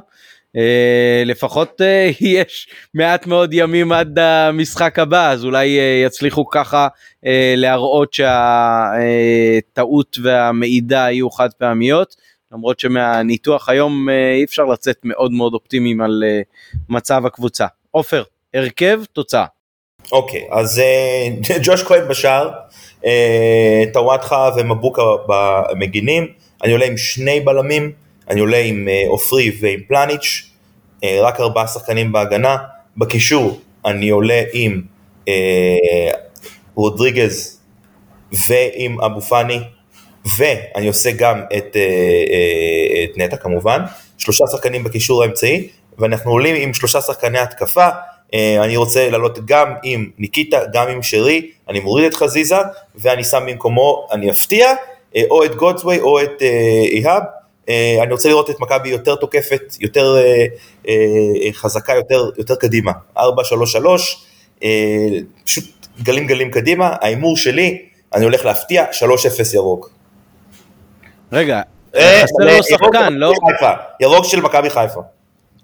אה, 0.56 1.24
לפחות 1.26 1.82
אה, 1.82 2.10
יש 2.40 2.68
מעט 2.94 3.28
מאוד 3.28 3.54
ימים 3.54 3.92
עד 3.92 4.20
המשחק 4.20 5.00
הבא 5.00 5.32
אז 5.32 5.46
אולי 5.46 5.80
אה, 5.80 6.04
יצליחו 6.06 6.50
ככה 6.50 6.88
להראות 7.56 8.14
שהטעות 8.14 9.38
והמידע 10.24 10.98
יהיו 10.98 11.30
חד 11.30 11.54
פעמיות 11.54 12.16
למרות 12.52 12.80
שמהניתוח 12.80 13.70
היום 13.70 14.10
אי 14.10 14.44
אפשר 14.44 14.66
לצאת 14.66 14.98
מאוד 15.04 15.32
מאוד 15.32 15.54
אופטימיים 15.54 16.02
על 16.02 16.24
מצב 16.90 17.26
הקבוצה. 17.26 17.66
עופר, 17.92 18.24
הרכב, 18.54 19.00
תוצאה. 19.14 19.46
אוקיי, 20.12 20.42
okay, 20.42 20.56
אז 20.56 20.82
ג'וש 21.66 21.84
כהן 21.84 22.08
בשער, 22.08 22.52
טוואטחה 23.94 24.50
ומבוקה 24.58 25.02
במגינים, 25.28 26.28
אני 26.64 26.72
עולה 26.72 26.86
עם 26.86 26.98
שני 26.98 27.40
בלמים. 27.40 28.07
אני 28.30 28.40
עולה 28.40 28.58
עם 28.58 28.88
אה, 28.88 29.04
עופרי 29.08 29.52
ועם 29.60 29.80
פלניץ', 29.88 30.50
אה, 31.04 31.20
רק 31.22 31.40
ארבעה 31.40 31.68
שחקנים 31.68 32.12
בהגנה. 32.12 32.58
בקישור 32.98 33.62
אני 33.86 34.10
עולה 34.10 34.42
עם 34.54 34.82
אה, 35.28 36.12
רודריגז 36.76 37.60
ועם 38.48 39.02
אבו 39.02 39.22
פאני, 39.22 39.60
ואני 40.38 40.88
עושה 40.88 41.12
גם 41.12 41.42
את 41.58 41.78
את 43.04 43.18
נטע 43.18 43.38
כמובן, 43.38 43.82
שלושה 44.18 44.44
שחקנים 44.52 44.84
בקישור 44.84 45.24
האמצעי, 45.24 45.68
ואנחנו 46.00 46.32
עולים 46.32 46.56
עם 46.56 46.74
שלושה 46.74 47.02
שחקני 47.02 47.40
התקפה, 47.40 47.88
אני 48.34 48.78
רוצה 48.78 49.10
לעלות 49.10 49.46
גם 49.46 49.74
עם 49.84 50.10
ניקיטה, 50.18 50.60
גם 50.74 50.88
עם 50.88 51.04
שרי, 51.04 51.52
אני 51.70 51.80
מוריד 51.80 52.06
את 52.06 52.14
חזיזה, 52.14 52.56
ואני 52.96 53.24
שם 53.24 53.44
במקומו, 53.48 54.08
אני 54.12 54.32
אפתיע, 54.32 54.74
או 55.30 55.46
את 55.46 55.56
גודסווי 55.56 56.00
או 56.00 56.22
את 56.22 56.42
איהאב, 56.92 57.24
אני 58.04 58.12
רוצה 58.12 58.30
לראות 58.30 58.50
את 58.50 58.60
מכבי 58.60 58.90
יותר 58.90 59.16
תוקפת, 59.16 59.76
יותר 59.80 60.18
חזקה, 61.54 61.94
יותר, 61.94 62.30
יותר 62.38 62.56
קדימה, 62.56 62.92
4-3-3, 63.18 63.22
פשוט 65.46 65.88
גלים 66.04 66.28
גלים 66.28 66.52
קדימה, 66.52 66.96
ההימור 67.02 67.38
שלי, 67.38 67.82
אני 68.14 68.24
הולך 68.24 68.46
להפתיע 68.46 68.86
3-0 68.92 69.56
ירוק. 69.56 69.90
רגע, 71.32 71.62
חסר 71.96 72.58
לו 72.58 72.64
שחקן, 72.64 73.14
לא? 73.14 73.32
ירוק 74.00 74.26
של 74.26 74.42
מכבי 74.42 74.70
חיפה. 74.70 75.02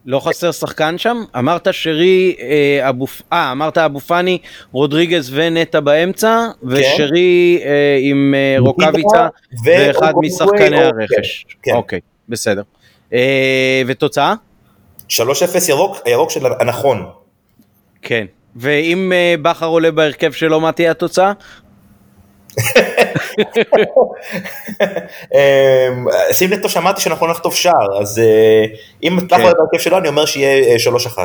לא 0.06 0.20
חסר 0.20 0.52
שחקן 0.52 0.98
שם? 0.98 1.24
אמרת 1.38 1.68
שרי, 1.72 2.36
אה, 2.40 2.90
אבוף... 2.90 3.22
אה, 3.34 3.52
אמרת 3.52 3.78
אבו 3.78 4.00
פאני, 4.00 4.38
רודריגז 4.72 5.32
ונטע 5.34 5.80
באמצע, 5.80 6.48
ושרי 6.64 7.60
אה, 7.66 7.98
עם 8.02 8.34
אה, 8.38 8.56
רוקאביצה 8.60 9.28
ואחד 9.66 10.14
משחקני 10.18 10.84
הרכש. 10.84 11.46
כן. 11.64 11.76
אוקיי, 11.76 12.00
בסדר. 12.30 12.62
אה, 13.14 13.82
ותוצאה? 13.88 14.34
3-0 15.10 15.14
ירוק, 15.70 15.98
הירוק 16.06 16.30
של 16.30 16.46
הנכון. 16.60 17.06
כן, 18.02 18.26
ואם 18.56 19.12
אה, 19.16 19.36
בכר 19.42 19.66
עולה 19.66 19.92
בהרכב 19.92 20.32
שלו, 20.32 20.60
מה 20.60 20.72
תהיה 20.72 20.92
התוצאה? 20.92 21.34
אמ, 25.34 26.06
שים 26.32 26.52
לב 26.52 26.68
שאמרתי 26.68 27.02
שאנחנו 27.02 27.28
נחטוף 27.28 27.56
שער, 27.56 28.02
אז 28.02 28.20
אה, 28.20 28.66
אם 29.04 29.18
עולה 29.32 29.54
בהרכב 29.54 29.80
שלו, 29.80 29.98
אני 29.98 30.08
אומר 30.08 30.26
שיהיה 30.26 30.76
3-1. 30.76 31.18
אה, 31.18 31.24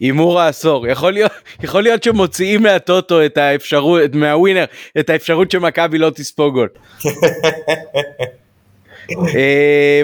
הימור 0.00 0.40
העשור, 0.40 0.86
יכול 0.86 1.12
להיות, 1.12 1.32
יכול 1.62 1.82
להיות 1.82 2.02
שמוציאים 2.02 2.62
מהטוטו 2.62 3.24
את 3.24 3.36
האפשרות, 3.36 4.14
מהווינר, 4.14 4.64
את 4.98 5.10
האפשרות 5.10 5.50
שמכבי 5.50 5.98
לא 5.98 6.10
תספוג 6.10 6.54
גול. 6.54 6.68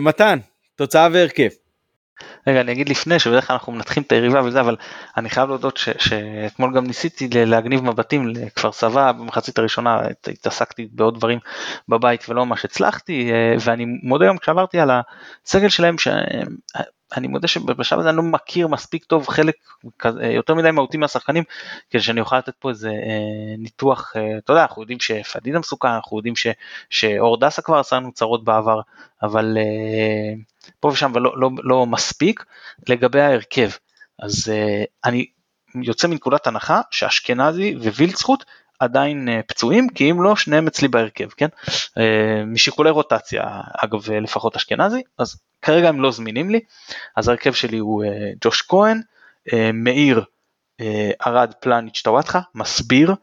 מתן, 0.00 0.38
תוצאה 0.76 1.08
והרכב. 1.12 1.48
רגע 2.47 2.61
אני 2.61 2.72
אגיד 2.72 2.88
לפני 2.88 3.18
שבדרך 3.18 3.47
כלל 3.47 3.55
אנחנו 3.55 3.72
מנתחים 3.72 4.03
את 4.03 4.12
היריבה 4.12 4.43
וזה 4.45 4.61
אבל 4.61 4.76
אני 5.16 5.30
חייב 5.30 5.49
להודות 5.49 5.76
ש, 5.76 5.88
שאתמול 5.99 6.74
גם 6.74 6.86
ניסיתי 6.86 7.28
להגניב 7.32 7.84
מבטים 7.84 8.28
לכפר 8.28 8.72
סבא 8.72 9.12
במחצית 9.12 9.59
הראשונה 9.59 10.01
התעסקתי 10.26 10.88
בעוד 10.93 11.18
דברים 11.18 11.38
בבית 11.88 12.28
ולא 12.28 12.47
ממש 12.47 12.64
הצלחתי 12.64 13.32
אה, 13.32 13.55
ואני 13.61 13.84
מודה 14.03 14.26
גם 14.26 14.38
כשעברתי 14.38 14.80
על 14.80 14.90
הסגל 15.45 15.68
שלהם 15.68 15.99
שאני 15.99 17.28
מודה 17.28 17.49
שבשלב 17.49 17.99
הזה 18.01 18.09
אני 18.09 18.16
לא 18.16 18.22
מכיר 18.22 18.68
מספיק 18.68 19.05
טוב 19.05 19.28
חלק 19.28 19.55
יותר 20.22 20.55
מדי 20.55 20.70
מהותי 20.70 20.97
מהשחקנים 20.97 21.45
כדי 21.90 22.03
שאני 22.03 22.20
אוכל 22.20 22.38
לתת 22.38 22.55
פה 22.59 22.70
איזה 22.70 22.88
אה, 22.88 23.55
ניתוח 23.59 24.12
אתה 24.38 24.53
יודע 24.53 24.62
אנחנו 24.62 24.82
יודעים 24.82 25.01
שפדידה 25.01 25.59
מסוכן 25.59 25.88
אנחנו 25.88 26.16
יודעים 26.16 26.34
שאור 26.90 27.40
דסה 27.40 27.62
כבר 27.62 27.78
עשה 27.78 27.97
לנו 27.97 28.12
צרות 28.12 28.45
בעבר 28.45 28.80
אבל 29.22 29.57
פה 30.80 30.88
ושם 30.88 31.12
ולא 31.14 31.40
לא, 31.40 31.50
לא 31.62 31.86
מספיק 31.86 32.44
לגבי 32.88 33.20
ההרכב. 33.20 33.70
אז 34.22 34.52
uh, 34.52 34.86
אני 35.04 35.26
יוצא 35.74 36.08
מנקודת 36.08 36.46
הנחה 36.46 36.80
שאשכנזי 36.90 37.76
ווילצחוט 37.76 38.44
עדיין 38.80 39.28
uh, 39.28 39.42
פצועים 39.46 39.88
כי 39.88 40.10
אם 40.10 40.22
לא 40.22 40.36
שניהם 40.36 40.66
אצלי 40.66 40.88
בהרכב 40.88 41.28
כן 41.28 41.48
uh, 41.66 42.00
משיקולי 42.46 42.90
רוטציה 42.90 43.44
אגב 43.84 44.10
לפחות 44.10 44.56
אשכנזי 44.56 45.02
אז 45.18 45.36
כרגע 45.62 45.88
הם 45.88 46.00
לא 46.00 46.10
זמינים 46.10 46.50
לי 46.50 46.60
אז 47.16 47.28
ההרכב 47.28 47.52
שלי 47.52 47.78
הוא 47.78 48.04
ג'וש 48.44 48.62
כהן 48.62 49.00
מאיר 49.74 50.24
uh, 50.82 51.52
פלניץ' 51.60 52.02
טוואטחה 52.04 52.40
מסביר 52.54 53.14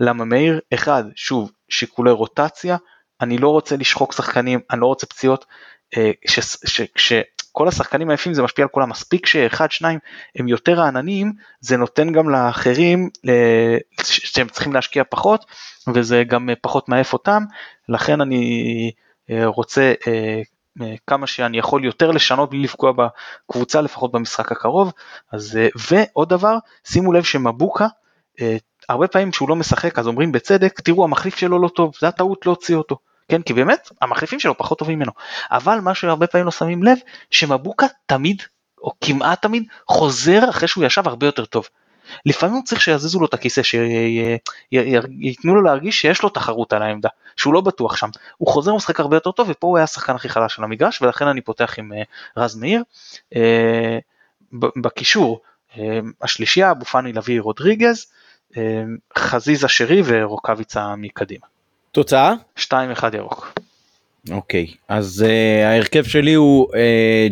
למה 0.00 0.24
מאיר 0.24 0.60
אחד 0.74 1.04
שוב 1.14 1.52
שיקולי 1.68 2.10
רוטציה 2.10 2.76
אני 3.20 3.38
לא 3.38 3.48
רוצה 3.48 3.76
לשחוק 3.76 4.12
שחקנים 4.12 4.60
אני 4.70 4.80
לא 4.80 4.86
רוצה 4.86 5.06
פציעות 5.06 5.44
כשכל 6.94 7.68
השחקנים 7.68 8.10
היפים 8.10 8.34
זה 8.34 8.42
משפיע 8.42 8.64
על 8.64 8.68
כולם. 8.68 8.88
מספיק 8.88 9.26
שאחד 9.26 9.70
שניים 9.70 9.98
הם 10.36 10.48
יותר 10.48 10.72
רעננים 10.72 11.32
זה 11.60 11.76
נותן 11.76 12.12
גם 12.12 12.28
לאחרים 12.30 13.08
שהם 14.02 14.48
צריכים 14.48 14.72
להשקיע 14.72 15.02
פחות 15.10 15.44
וזה 15.94 16.22
גם 16.26 16.48
פחות 16.60 16.88
מעף 16.88 17.12
אותם. 17.12 17.42
לכן 17.88 18.20
אני 18.20 18.92
אה, 19.30 19.46
רוצה 19.46 19.92
אה, 20.06 20.42
אה, 20.82 20.94
כמה 21.06 21.26
שאני 21.26 21.58
יכול 21.58 21.84
יותר 21.84 22.10
לשנות 22.10 22.50
בלי 22.50 22.62
לפגוע 22.62 22.92
בקבוצה 22.92 23.80
לפחות 23.80 24.12
במשחק 24.12 24.52
הקרוב. 24.52 24.92
אז 25.32 25.58
ועוד 25.90 26.28
דבר 26.28 26.56
שימו 26.84 27.12
לב 27.12 27.22
שמבוקה 27.22 27.86
הרבה 28.88 29.08
פעמים 29.08 29.30
כשהוא 29.30 29.48
לא 29.48 29.56
משחק 29.56 29.98
אז 29.98 30.06
אומרים 30.06 30.32
בצדק 30.32 30.80
תראו 30.80 31.04
המחליף 31.04 31.36
שלו 31.36 31.58
לא 31.58 31.68
טוב 31.68 31.92
זה 32.00 32.08
הטעות 32.08 32.46
להוציא 32.46 32.76
אותו 32.76 32.98
כן 33.28 33.42
כי 33.42 33.52
באמת 33.52 33.90
המחליפים 34.00 34.40
שלו 34.40 34.58
פחות 34.58 34.78
טובים 34.78 34.98
ממנו 34.98 35.12
אבל 35.50 35.78
מה 35.80 35.94
שהרבה 35.94 36.26
פעמים 36.26 36.44
לא 36.44 36.50
שמים 36.50 36.82
לב 36.82 36.98
שמבוקה 37.30 37.86
תמיד 38.06 38.42
או 38.82 38.92
כמעט 39.00 39.42
תמיד 39.42 39.64
חוזר 39.88 40.50
אחרי 40.50 40.68
שהוא 40.68 40.84
ישב 40.84 41.08
הרבה 41.08 41.26
יותר 41.26 41.44
טוב. 41.44 41.68
לפעמים 42.26 42.54
הוא 42.54 42.64
צריך 42.64 42.80
שיזיזו 42.80 43.20
לו 43.20 43.26
את 43.26 43.34
הכיסא 43.34 43.62
שייתנו 43.62 45.54
לו 45.54 45.62
להרגיש 45.62 46.00
שיש 46.00 46.22
לו 46.22 46.28
תחרות 46.28 46.72
על 46.72 46.82
העמדה 46.82 47.08
שהוא 47.36 47.54
לא 47.54 47.60
בטוח 47.60 47.96
שם 47.96 48.08
הוא 48.36 48.48
חוזר 48.48 48.74
ומשחק 48.74 49.00
הרבה 49.00 49.16
יותר 49.16 49.30
טוב 49.30 49.46
ופה 49.50 49.66
הוא 49.66 49.76
היה 49.76 49.84
השחקן 49.84 50.14
הכי 50.14 50.28
חלש 50.28 50.54
של 50.54 50.64
המגרש 50.64 51.02
ולכן 51.02 51.26
אני 51.26 51.40
פותח 51.40 51.74
עם 51.78 51.92
אה, 51.92 52.02
רז 52.36 52.56
מאיר. 52.56 52.82
אה, 53.36 53.98
בקישור 54.52 55.40
אה, 55.78 55.98
השלישייה 56.22 56.70
אבו 56.70 56.84
פאני 56.84 57.12
לביא 57.12 57.40
רודריגז 57.40 58.06
חזיזה 59.18 59.68
שרי 59.68 60.02
ורוקאביצה 60.04 60.96
מקדימה. 60.96 61.46
תוצאה? 61.94 62.34
2-1 62.58 62.72
ירוק. 63.16 63.54
אוקיי, 64.30 64.66
okay, 64.70 64.76
אז 64.88 65.24
uh, 65.26 65.64
ההרכב 65.66 66.04
שלי 66.04 66.34
הוא 66.34 66.68
uh, 66.68 66.76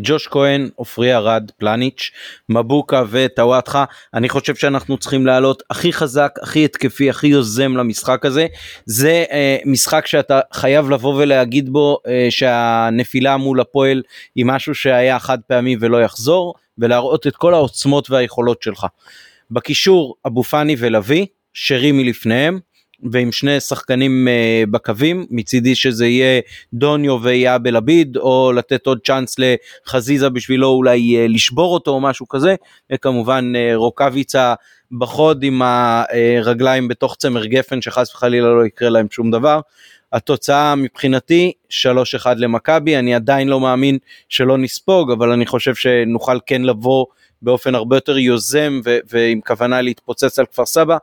ג'וש 0.02 0.28
כהן, 0.28 0.68
עופרי 0.74 1.14
ארד, 1.14 1.50
פלניץ', 1.58 2.10
מבוקה 2.48 3.02
וטוואטחה. 3.10 3.84
אני 4.14 4.28
חושב 4.28 4.54
שאנחנו 4.54 4.98
צריכים 4.98 5.26
לעלות 5.26 5.62
הכי 5.70 5.92
חזק, 5.92 6.38
הכי 6.42 6.64
התקפי, 6.64 7.10
הכי 7.10 7.26
יוזם 7.26 7.76
למשחק 7.76 8.26
הזה. 8.26 8.46
זה 8.86 9.24
uh, 9.28 9.32
משחק 9.68 10.06
שאתה 10.06 10.40
חייב 10.52 10.90
לבוא 10.90 11.14
ולהגיד 11.14 11.68
בו 11.68 11.98
uh, 12.06 12.10
שהנפילה 12.30 13.36
מול 13.36 13.60
הפועל 13.60 14.02
היא 14.34 14.44
משהו 14.46 14.74
שהיה 14.74 15.18
חד 15.18 15.38
פעמי 15.46 15.76
ולא 15.80 16.02
יחזור, 16.02 16.54
ולהראות 16.78 17.26
את 17.26 17.36
כל 17.36 17.54
העוצמות 17.54 18.10
והיכולות 18.10 18.62
שלך. 18.62 18.86
בקישור 19.50 20.14
אבו 20.26 20.42
פאני 20.42 20.76
ולוי, 20.78 21.26
שרי 21.54 21.92
מלפניהם. 21.92 22.58
ועם 23.10 23.32
שני 23.32 23.60
שחקנים 23.60 24.28
uh, 24.28 24.70
בקווים 24.70 25.26
מצידי 25.30 25.74
שזה 25.74 26.06
יהיה 26.06 26.40
דוניו 26.74 27.22
ויאב 27.22 27.66
אל-עביד 27.66 28.16
או 28.16 28.52
לתת 28.54 28.86
עוד 28.86 28.98
צ'אנס 29.04 29.36
לחזיזה 29.38 30.30
בשבילו 30.30 30.68
אולי 30.68 31.16
uh, 31.16 31.32
לשבור 31.32 31.74
אותו 31.74 31.90
או 31.90 32.00
משהו 32.00 32.28
כזה 32.28 32.54
וכמובן 32.92 33.52
uh, 33.54 33.76
רוקאביצה 33.76 34.54
בחוד 34.98 35.42
עם 35.42 35.62
הרגליים 35.64 36.88
בתוך 36.88 37.16
צמר 37.18 37.46
גפן 37.46 37.82
שחס 37.82 38.14
וחלילה 38.14 38.48
לא 38.48 38.66
יקרה 38.66 38.88
להם 38.88 39.06
שום 39.10 39.30
דבר. 39.30 39.60
התוצאה 40.12 40.74
מבחינתי 40.74 41.52
3-1 41.70 42.26
למכבי 42.36 42.96
אני 42.96 43.14
עדיין 43.14 43.48
לא 43.48 43.60
מאמין 43.60 43.98
שלא 44.28 44.58
נספוג 44.58 45.10
אבל 45.10 45.30
אני 45.30 45.46
חושב 45.46 45.74
שנוכל 45.74 46.38
כן 46.46 46.62
לבוא 46.62 47.06
באופן 47.42 47.74
הרבה 47.74 47.96
יותר 47.96 48.18
יוזם 48.18 48.80
ו- 48.84 48.98
ועם 49.10 49.40
כוונה 49.46 49.82
להתפוצץ 49.82 50.38
על 50.38 50.46
כפר 50.46 50.66
סבא 50.66 50.96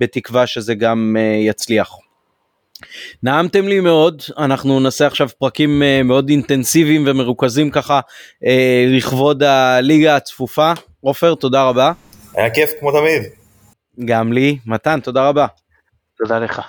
בתקווה 0.00 0.46
שזה 0.46 0.74
גם 0.74 1.16
אה, 1.18 1.22
יצליח. 1.22 1.90
נעמתם 3.22 3.68
לי 3.68 3.80
מאוד, 3.80 4.22
אנחנו 4.38 4.80
נעשה 4.80 5.06
עכשיו 5.06 5.28
פרקים 5.38 5.82
אה, 5.82 6.02
מאוד 6.02 6.28
אינטנסיביים 6.28 7.04
ומרוכזים 7.06 7.70
ככה 7.70 8.00
אה, 8.46 8.84
לכבוד 8.88 9.42
הליגה 9.42 10.16
הצפופה. 10.16 10.72
עופר, 11.00 11.34
תודה 11.34 11.64
רבה. 11.64 11.92
היה 12.34 12.50
כיף 12.50 12.70
כמו 12.80 12.92
תמיד. 12.92 13.22
גם 14.04 14.32
לי. 14.32 14.58
מתן, 14.66 15.00
תודה 15.00 15.28
רבה. 15.28 15.46
תודה 16.18 16.38
לך. 16.38 16.60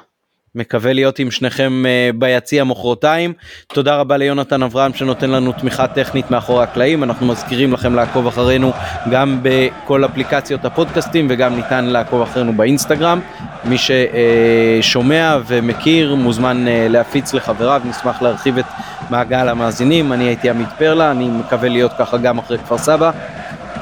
מקווה 0.55 0.93
להיות 0.93 1.19
עם 1.19 1.31
שניכם 1.31 1.83
אה, 1.85 2.09
ביציע 2.15 2.63
מחרתיים. 2.63 3.33
תודה 3.67 3.95
רבה 3.95 4.17
ליונתן 4.17 4.63
אברהם 4.63 4.93
שנותן 4.93 5.29
לנו 5.29 5.51
תמיכה 5.51 5.87
טכנית 5.87 6.31
מאחורי 6.31 6.63
הקלעים. 6.63 7.03
אנחנו 7.03 7.25
מזכירים 7.25 7.73
לכם 7.73 7.95
לעקוב 7.95 8.27
אחרינו 8.27 8.71
גם 9.11 9.39
בכל 9.41 10.05
אפליקציות 10.05 10.65
הפודקאסטים 10.65 11.27
וגם 11.29 11.55
ניתן 11.55 11.85
לעקוב 11.85 12.21
אחרינו 12.21 12.53
באינסטגרם. 12.53 13.19
מי 13.63 13.75
ששומע 13.77 15.37
ומכיר 15.47 16.15
מוזמן 16.15 16.67
אה, 16.67 16.87
להפיץ 16.89 17.33
לחבריו, 17.33 17.81
נשמח 17.85 18.21
להרחיב 18.21 18.57
את 18.57 18.65
מעגל 19.09 19.49
המאזינים. 19.49 20.13
אני 20.13 20.23
הייתי 20.23 20.49
עמית 20.49 20.69
פרלה, 20.77 21.11
אני 21.11 21.29
מקווה 21.29 21.69
להיות 21.69 21.91
ככה 21.99 22.17
גם 22.17 22.37
אחרי 22.37 22.57
כפר 22.57 22.77
סבא. 22.77 23.11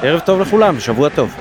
ערב 0.01 0.19
טוב 0.19 0.39
לכולם, 0.41 0.79
שבוע 0.79 1.09
טוב. 1.09 1.35